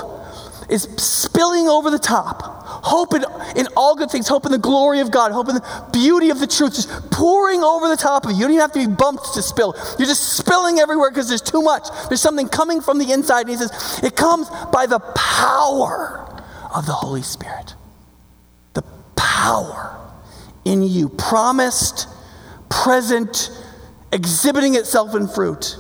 is 0.70 0.84
spilling 0.98 1.68
over 1.68 1.92
the 1.92 2.00
top. 2.00 2.42
Hope 2.84 3.14
in, 3.14 3.24
in 3.56 3.68
all 3.76 3.96
good 3.96 4.10
things, 4.10 4.28
hope 4.28 4.46
in 4.46 4.52
the 4.52 4.58
glory 4.58 5.02
of 5.02 5.12
God, 5.12 5.32
hope 5.32 5.50
in 5.50 5.56
the 5.56 5.90
beauty 5.92 6.30
of 6.30 6.40
the 6.40 6.48
truth, 6.48 6.76
just 6.76 7.12
pouring 7.12 7.62
over 7.62 7.90
the 7.90 7.98
top 7.98 8.26
of 8.26 8.32
you. 8.32 8.38
You 8.38 8.44
don't 8.44 8.52
even 8.52 8.62
have 8.62 8.72
to 8.72 8.88
be 8.88 8.94
bumped 8.94 9.34
to 9.34 9.42
spill. 9.42 9.76
You're 10.00 10.08
just 10.08 10.38
spilling 10.38 10.80
everywhere 10.80 11.12
because 11.12 11.28
there's 11.28 11.42
too 11.42 11.62
much. 11.62 11.88
There's 12.08 12.22
something 12.22 12.48
coming 12.48 12.82
from 12.82 12.98
the 12.98 13.12
inside. 13.12 13.42
And 13.42 13.50
he 13.50 13.58
says, 13.58 14.00
it 14.02 14.16
comes 14.16 14.50
by 14.72 14.88
the 14.88 15.00
power 15.00 16.42
of 16.74 16.86
the 16.86 16.94
Holy 16.94 17.22
Spirit. 17.22 17.76
The 18.74 18.84
power 19.16 20.00
in 20.66 20.82
you, 20.82 21.10
promised, 21.10 22.08
present, 22.70 23.52
exhibiting 24.12 24.76
itself 24.76 25.16
in 25.16 25.28
fruit. 25.28 25.78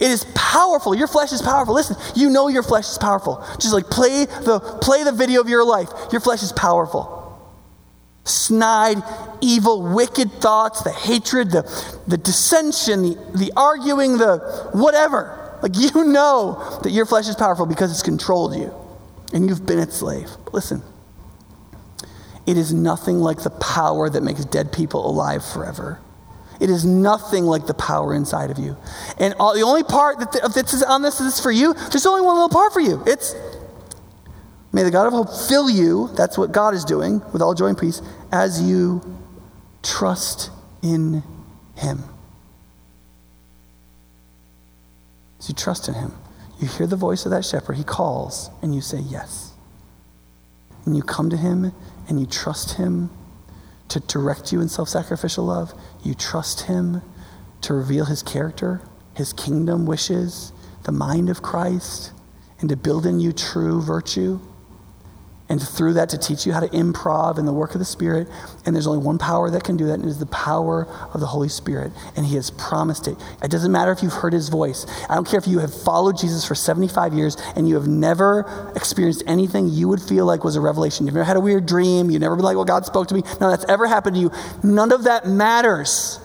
It 0.00 0.10
is 0.10 0.24
powerful. 0.34 0.94
Your 0.94 1.08
flesh 1.08 1.30
is 1.32 1.42
powerful. 1.42 1.74
Listen, 1.74 1.96
you 2.16 2.30
know 2.30 2.48
your 2.48 2.62
flesh 2.62 2.88
is 2.90 2.98
powerful. 2.98 3.44
Just 3.60 3.74
like 3.74 3.90
play 3.90 4.24
the 4.24 4.60
play 4.80 5.04
the 5.04 5.12
video 5.12 5.42
of 5.42 5.48
your 5.48 5.64
life. 5.64 5.90
Your 6.10 6.22
flesh 6.22 6.42
is 6.42 6.52
powerful. 6.52 7.18
Snide, 8.24 9.02
evil, 9.42 9.94
wicked 9.94 10.32
thoughts, 10.32 10.82
the 10.82 10.92
hatred, 10.92 11.50
the, 11.50 11.62
the 12.06 12.16
dissension, 12.16 13.02
the, 13.02 13.16
the 13.34 13.52
arguing, 13.56 14.16
the 14.16 14.70
whatever. 14.72 15.58
Like 15.62 15.72
you 15.76 16.04
know 16.04 16.80
that 16.82 16.90
your 16.90 17.04
flesh 17.04 17.28
is 17.28 17.36
powerful 17.36 17.66
because 17.66 17.90
it's 17.90 18.02
controlled 18.02 18.56
you 18.56 18.72
and 19.34 19.48
you've 19.48 19.66
been 19.66 19.78
its 19.78 19.96
slave. 19.96 20.30
But 20.46 20.54
listen, 20.54 20.82
it 22.46 22.56
is 22.56 22.72
nothing 22.72 23.18
like 23.18 23.42
the 23.42 23.50
power 23.50 24.08
that 24.08 24.22
makes 24.22 24.46
dead 24.46 24.72
people 24.72 25.08
alive 25.08 25.44
forever. 25.44 26.00
It 26.60 26.68
is 26.68 26.84
nothing 26.84 27.46
like 27.46 27.66
the 27.66 27.74
power 27.74 28.14
inside 28.14 28.50
of 28.50 28.58
you. 28.58 28.76
And 29.18 29.34
all, 29.40 29.54
the 29.54 29.62
only 29.62 29.82
part 29.82 30.18
that 30.20 30.52
that's 30.54 30.82
on 30.82 31.00
this 31.00 31.18
is 31.20 31.40
for 31.40 31.50
you. 31.50 31.72
There's 31.72 32.04
only 32.04 32.20
one 32.20 32.34
little 32.34 32.50
part 32.50 32.74
for 32.74 32.80
you. 32.80 33.02
It's 33.06 33.34
may 34.70 34.82
the 34.82 34.90
God 34.90 35.06
of 35.06 35.14
hope 35.14 35.34
fill 35.48 35.70
you. 35.70 36.10
That's 36.16 36.36
what 36.36 36.52
God 36.52 36.74
is 36.74 36.84
doing 36.84 37.22
with 37.32 37.40
all 37.40 37.54
joy 37.54 37.68
and 37.68 37.78
peace 37.78 38.02
as 38.30 38.62
you 38.62 39.00
trust 39.82 40.50
in 40.82 41.22
Him. 41.76 42.04
As 45.38 45.48
you 45.48 45.54
trust 45.54 45.88
in 45.88 45.94
Him, 45.94 46.12
you 46.60 46.68
hear 46.68 46.86
the 46.86 46.94
voice 46.94 47.24
of 47.24 47.30
that 47.30 47.46
shepherd. 47.46 47.78
He 47.78 47.84
calls, 47.84 48.50
and 48.60 48.74
you 48.74 48.82
say 48.82 48.98
yes. 48.98 49.54
And 50.84 50.94
you 50.94 51.02
come 51.02 51.30
to 51.30 51.38
Him 51.38 51.72
and 52.06 52.20
you 52.20 52.26
trust 52.26 52.74
Him 52.74 53.10
to 53.90 54.00
direct 54.00 54.52
you 54.52 54.60
in 54.60 54.68
self 54.68 54.88
sacrificial 54.88 55.44
love. 55.44 55.72
You 56.02 56.14
trust 56.14 56.62
Him 56.62 57.02
to 57.62 57.74
reveal 57.74 58.06
His 58.06 58.22
character, 58.22 58.82
His 59.14 59.32
kingdom 59.32 59.86
wishes, 59.86 60.52
the 60.84 60.92
mind 60.92 61.28
of 61.28 61.42
Christ, 61.42 62.12
and 62.60 62.68
to 62.68 62.76
build 62.76 63.06
in 63.06 63.20
you 63.20 63.32
true 63.32 63.80
virtue. 63.80 64.40
And 65.50 65.60
through 65.60 65.94
that, 65.94 66.08
to 66.10 66.18
teach 66.18 66.46
you 66.46 66.52
how 66.52 66.60
to 66.60 66.68
improv 66.68 67.38
in 67.38 67.44
the 67.44 67.52
work 67.52 67.74
of 67.74 67.80
the 67.80 67.84
Spirit. 67.84 68.28
And 68.64 68.74
there's 68.74 68.86
only 68.86 69.04
one 69.04 69.18
power 69.18 69.50
that 69.50 69.64
can 69.64 69.76
do 69.76 69.86
that, 69.86 69.94
and 69.94 70.04
it 70.04 70.08
is 70.08 70.18
the 70.18 70.26
power 70.26 70.86
of 71.12 71.20
the 71.20 71.26
Holy 71.26 71.48
Spirit. 71.48 71.92
And 72.16 72.24
He 72.24 72.36
has 72.36 72.50
promised 72.50 73.08
it. 73.08 73.18
It 73.42 73.50
doesn't 73.50 73.72
matter 73.72 73.92
if 73.92 74.02
you've 74.02 74.12
heard 74.12 74.32
His 74.32 74.48
voice. 74.48 74.86
I 75.08 75.14
don't 75.14 75.26
care 75.26 75.38
if 75.38 75.46
you 75.46 75.58
have 75.58 75.74
followed 75.74 76.16
Jesus 76.16 76.46
for 76.46 76.54
75 76.54 77.12
years 77.12 77.36
and 77.56 77.68
you 77.68 77.74
have 77.74 77.88
never 77.88 78.72
experienced 78.76 79.24
anything 79.26 79.68
you 79.68 79.88
would 79.88 80.00
feel 80.00 80.24
like 80.24 80.44
was 80.44 80.56
a 80.56 80.60
revelation. 80.60 81.06
You've 81.06 81.14
never 81.14 81.24
had 81.24 81.36
a 81.36 81.40
weird 81.40 81.66
dream. 81.66 82.10
You've 82.10 82.20
never 82.20 82.36
been 82.36 82.44
like, 82.44 82.56
well, 82.56 82.64
God 82.64 82.86
spoke 82.86 83.08
to 83.08 83.14
me. 83.14 83.20
Of 83.20 83.38
that's 83.40 83.64
ever 83.64 83.86
happened 83.86 84.14
to 84.16 84.20
you. 84.22 84.30
None 84.62 84.92
of 84.92 85.04
that 85.04 85.26
matters. 85.26 86.20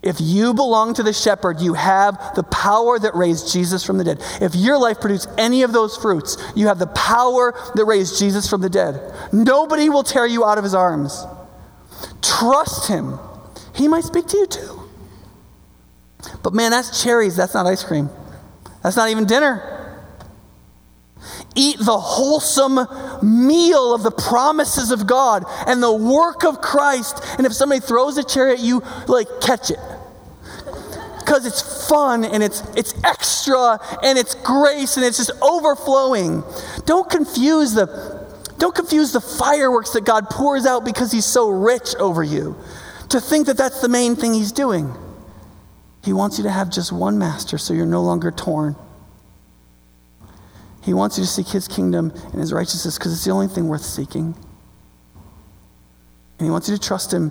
If 0.00 0.20
you 0.20 0.54
belong 0.54 0.94
to 0.94 1.02
the 1.02 1.12
shepherd, 1.12 1.60
you 1.60 1.74
have 1.74 2.34
the 2.36 2.44
power 2.44 2.98
that 2.98 3.14
raised 3.16 3.52
Jesus 3.52 3.82
from 3.84 3.98
the 3.98 4.04
dead. 4.04 4.22
If 4.40 4.54
your 4.54 4.78
life 4.78 5.00
produced 5.00 5.28
any 5.36 5.62
of 5.62 5.72
those 5.72 5.96
fruits, 5.96 6.36
you 6.54 6.68
have 6.68 6.78
the 6.78 6.86
power 6.88 7.52
that 7.74 7.84
raised 7.84 8.18
Jesus 8.18 8.48
from 8.48 8.60
the 8.60 8.70
dead. 8.70 9.12
Nobody 9.32 9.88
will 9.88 10.04
tear 10.04 10.24
you 10.24 10.44
out 10.44 10.56
of 10.56 10.64
his 10.64 10.74
arms. 10.74 11.24
Trust 12.22 12.88
him. 12.88 13.18
He 13.74 13.88
might 13.88 14.04
speak 14.04 14.26
to 14.28 14.36
you 14.38 14.46
too. 14.46 14.82
But 16.42 16.54
man, 16.54 16.70
that's 16.70 17.02
cherries. 17.02 17.36
That's 17.36 17.54
not 17.54 17.66
ice 17.66 17.82
cream. 17.82 18.08
That's 18.82 18.96
not 18.96 19.10
even 19.10 19.26
dinner. 19.26 19.77
Eat 21.58 21.78
the 21.80 21.98
wholesome 21.98 22.78
meal 23.20 23.92
of 23.92 24.04
the 24.04 24.12
promises 24.12 24.92
of 24.92 25.08
God 25.08 25.42
and 25.66 25.82
the 25.82 25.92
work 25.92 26.44
of 26.44 26.60
Christ. 26.60 27.20
And 27.36 27.44
if 27.44 27.52
somebody 27.52 27.80
throws 27.80 28.16
a 28.16 28.22
cherry 28.22 28.52
at 28.52 28.60
you, 28.60 28.80
like, 29.08 29.26
catch 29.40 29.72
it. 29.72 29.80
Because 31.18 31.46
it's 31.46 31.88
fun 31.88 32.24
and 32.24 32.44
it's, 32.44 32.62
it's 32.76 32.94
extra 33.02 33.80
and 34.04 34.16
it's 34.16 34.36
grace 34.36 34.96
and 34.96 35.04
it's 35.04 35.16
just 35.16 35.32
overflowing. 35.42 36.44
Don't 36.86 37.10
confuse 37.10 37.74
the, 37.74 37.86
don't 38.58 38.74
confuse 38.74 39.10
the 39.10 39.20
fireworks 39.20 39.90
that 39.94 40.04
God 40.04 40.30
pours 40.30 40.64
out 40.64 40.84
because 40.84 41.10
He's 41.10 41.26
so 41.26 41.50
rich 41.50 41.96
over 41.96 42.22
you 42.22 42.56
to 43.08 43.20
think 43.20 43.48
that 43.48 43.56
that's 43.56 43.80
the 43.80 43.88
main 43.88 44.14
thing 44.14 44.32
He's 44.32 44.52
doing. 44.52 44.94
He 46.04 46.12
wants 46.12 46.38
you 46.38 46.44
to 46.44 46.50
have 46.52 46.70
just 46.70 46.92
one 46.92 47.18
master 47.18 47.58
so 47.58 47.74
you're 47.74 47.84
no 47.84 48.02
longer 48.02 48.30
torn. 48.30 48.76
He 50.88 50.94
wants 50.94 51.18
you 51.18 51.24
to 51.24 51.30
seek 51.30 51.48
His 51.48 51.68
kingdom 51.68 52.12
and 52.32 52.40
His 52.40 52.50
righteousness 52.50 52.96
because 52.96 53.12
it's 53.12 53.26
the 53.26 53.30
only 53.30 53.46
thing 53.46 53.68
worth 53.68 53.84
seeking. 53.84 54.34
And 56.38 56.46
He 56.46 56.50
wants 56.50 56.66
you 56.66 56.74
to 56.74 56.80
trust 56.80 57.12
Him 57.12 57.30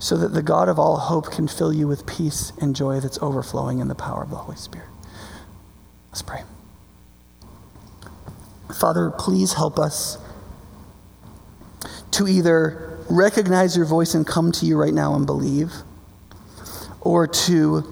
so 0.00 0.16
that 0.16 0.34
the 0.34 0.42
God 0.42 0.68
of 0.68 0.80
all 0.80 0.96
hope 0.96 1.30
can 1.30 1.46
fill 1.46 1.72
you 1.72 1.86
with 1.86 2.04
peace 2.04 2.52
and 2.60 2.74
joy 2.74 2.98
that's 2.98 3.16
overflowing 3.22 3.78
in 3.78 3.86
the 3.86 3.94
power 3.94 4.24
of 4.24 4.30
the 4.30 4.36
Holy 4.36 4.56
Spirit. 4.56 4.88
Let's 6.08 6.22
pray. 6.22 6.42
Father, 8.74 9.12
please 9.16 9.52
help 9.52 9.78
us 9.78 10.18
to 12.10 12.26
either 12.26 12.98
recognize 13.08 13.76
your 13.76 13.86
voice 13.86 14.14
and 14.14 14.26
come 14.26 14.50
to 14.50 14.66
you 14.66 14.76
right 14.76 14.92
now 14.92 15.14
and 15.14 15.26
believe, 15.26 15.72
or 17.00 17.28
to 17.28 17.84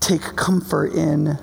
take 0.00 0.20
comfort 0.36 0.92
in 0.92 1.38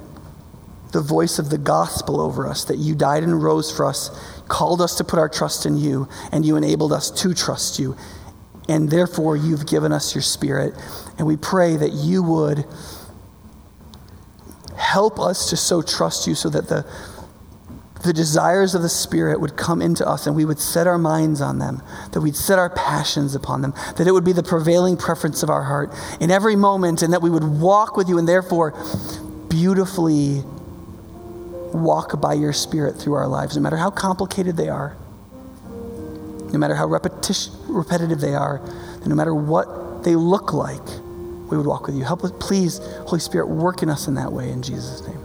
the 0.95 1.01
voice 1.01 1.39
of 1.39 1.49
the 1.49 1.57
gospel 1.57 2.21
over 2.21 2.47
us, 2.47 2.63
that 2.65 2.77
you 2.77 2.95
died 2.95 3.21
and 3.21 3.43
rose 3.43 3.69
for 3.69 3.85
us, 3.85 4.09
called 4.47 4.81
us 4.81 4.95
to 4.95 5.03
put 5.03 5.19
our 5.19 5.27
trust 5.27 5.65
in 5.65 5.75
you, 5.75 6.07
and 6.31 6.45
you 6.45 6.55
enabled 6.55 6.93
us 6.93 7.11
to 7.11 7.33
trust 7.33 7.79
you. 7.79 7.97
And 8.69 8.89
therefore, 8.89 9.35
you've 9.35 9.67
given 9.67 9.91
us 9.91 10.15
your 10.15 10.21
spirit. 10.21 10.73
And 11.17 11.27
we 11.27 11.35
pray 11.35 11.75
that 11.75 11.91
you 11.91 12.23
would 12.23 12.65
help 14.77 15.19
us 15.19 15.49
to 15.49 15.57
so 15.57 15.81
trust 15.81 16.27
you 16.27 16.33
so 16.33 16.49
that 16.49 16.69
the, 16.69 16.85
the 18.05 18.13
desires 18.13 18.73
of 18.73 18.81
the 18.81 18.89
Spirit 18.89 19.41
would 19.41 19.57
come 19.57 19.81
into 19.81 20.07
us 20.07 20.27
and 20.27 20.35
we 20.35 20.45
would 20.45 20.59
set 20.59 20.87
our 20.87 20.97
minds 20.97 21.41
on 21.41 21.59
them, 21.59 21.81
that 22.13 22.21
we'd 22.21 22.35
set 22.35 22.57
our 22.57 22.69
passions 22.69 23.35
upon 23.35 23.61
them, 23.61 23.73
that 23.97 24.07
it 24.07 24.11
would 24.11 24.23
be 24.23 24.33
the 24.33 24.43
prevailing 24.43 24.95
preference 24.95 25.43
of 25.43 25.49
our 25.49 25.63
heart 25.63 25.93
in 26.21 26.31
every 26.31 26.55
moment, 26.55 27.01
and 27.01 27.11
that 27.11 27.21
we 27.21 27.29
would 27.29 27.43
walk 27.43 27.97
with 27.97 28.07
you 28.07 28.17
and 28.17 28.27
therefore 28.27 28.73
beautifully 29.49 30.43
walk 31.83 32.19
by 32.21 32.33
your 32.33 32.53
Spirit 32.53 32.97
through 32.97 33.13
our 33.13 33.27
lives, 33.27 33.55
no 33.55 33.61
matter 33.61 33.77
how 33.77 33.89
complicated 33.89 34.57
they 34.57 34.69
are, 34.69 34.95
no 36.51 36.59
matter 36.59 36.75
how 36.75 36.87
repetitive 36.87 38.21
they 38.21 38.33
are, 38.35 38.61
no 39.05 39.15
matter 39.15 39.35
what 39.35 40.03
they 40.03 40.15
look 40.15 40.53
like. 40.53 40.85
we 41.49 41.57
would 41.57 41.65
walk 41.65 41.87
with 41.87 41.95
you. 41.95 42.03
Help 42.03 42.23
us, 42.23 42.31
please, 42.39 42.79
Holy 43.07 43.19
Spirit, 43.19 43.47
work 43.47 43.83
in 43.83 43.89
us 43.89 44.07
in 44.07 44.15
that 44.15 44.31
way 44.31 44.49
in 44.49 44.61
Jesus' 44.61 45.05
name. 45.07 45.24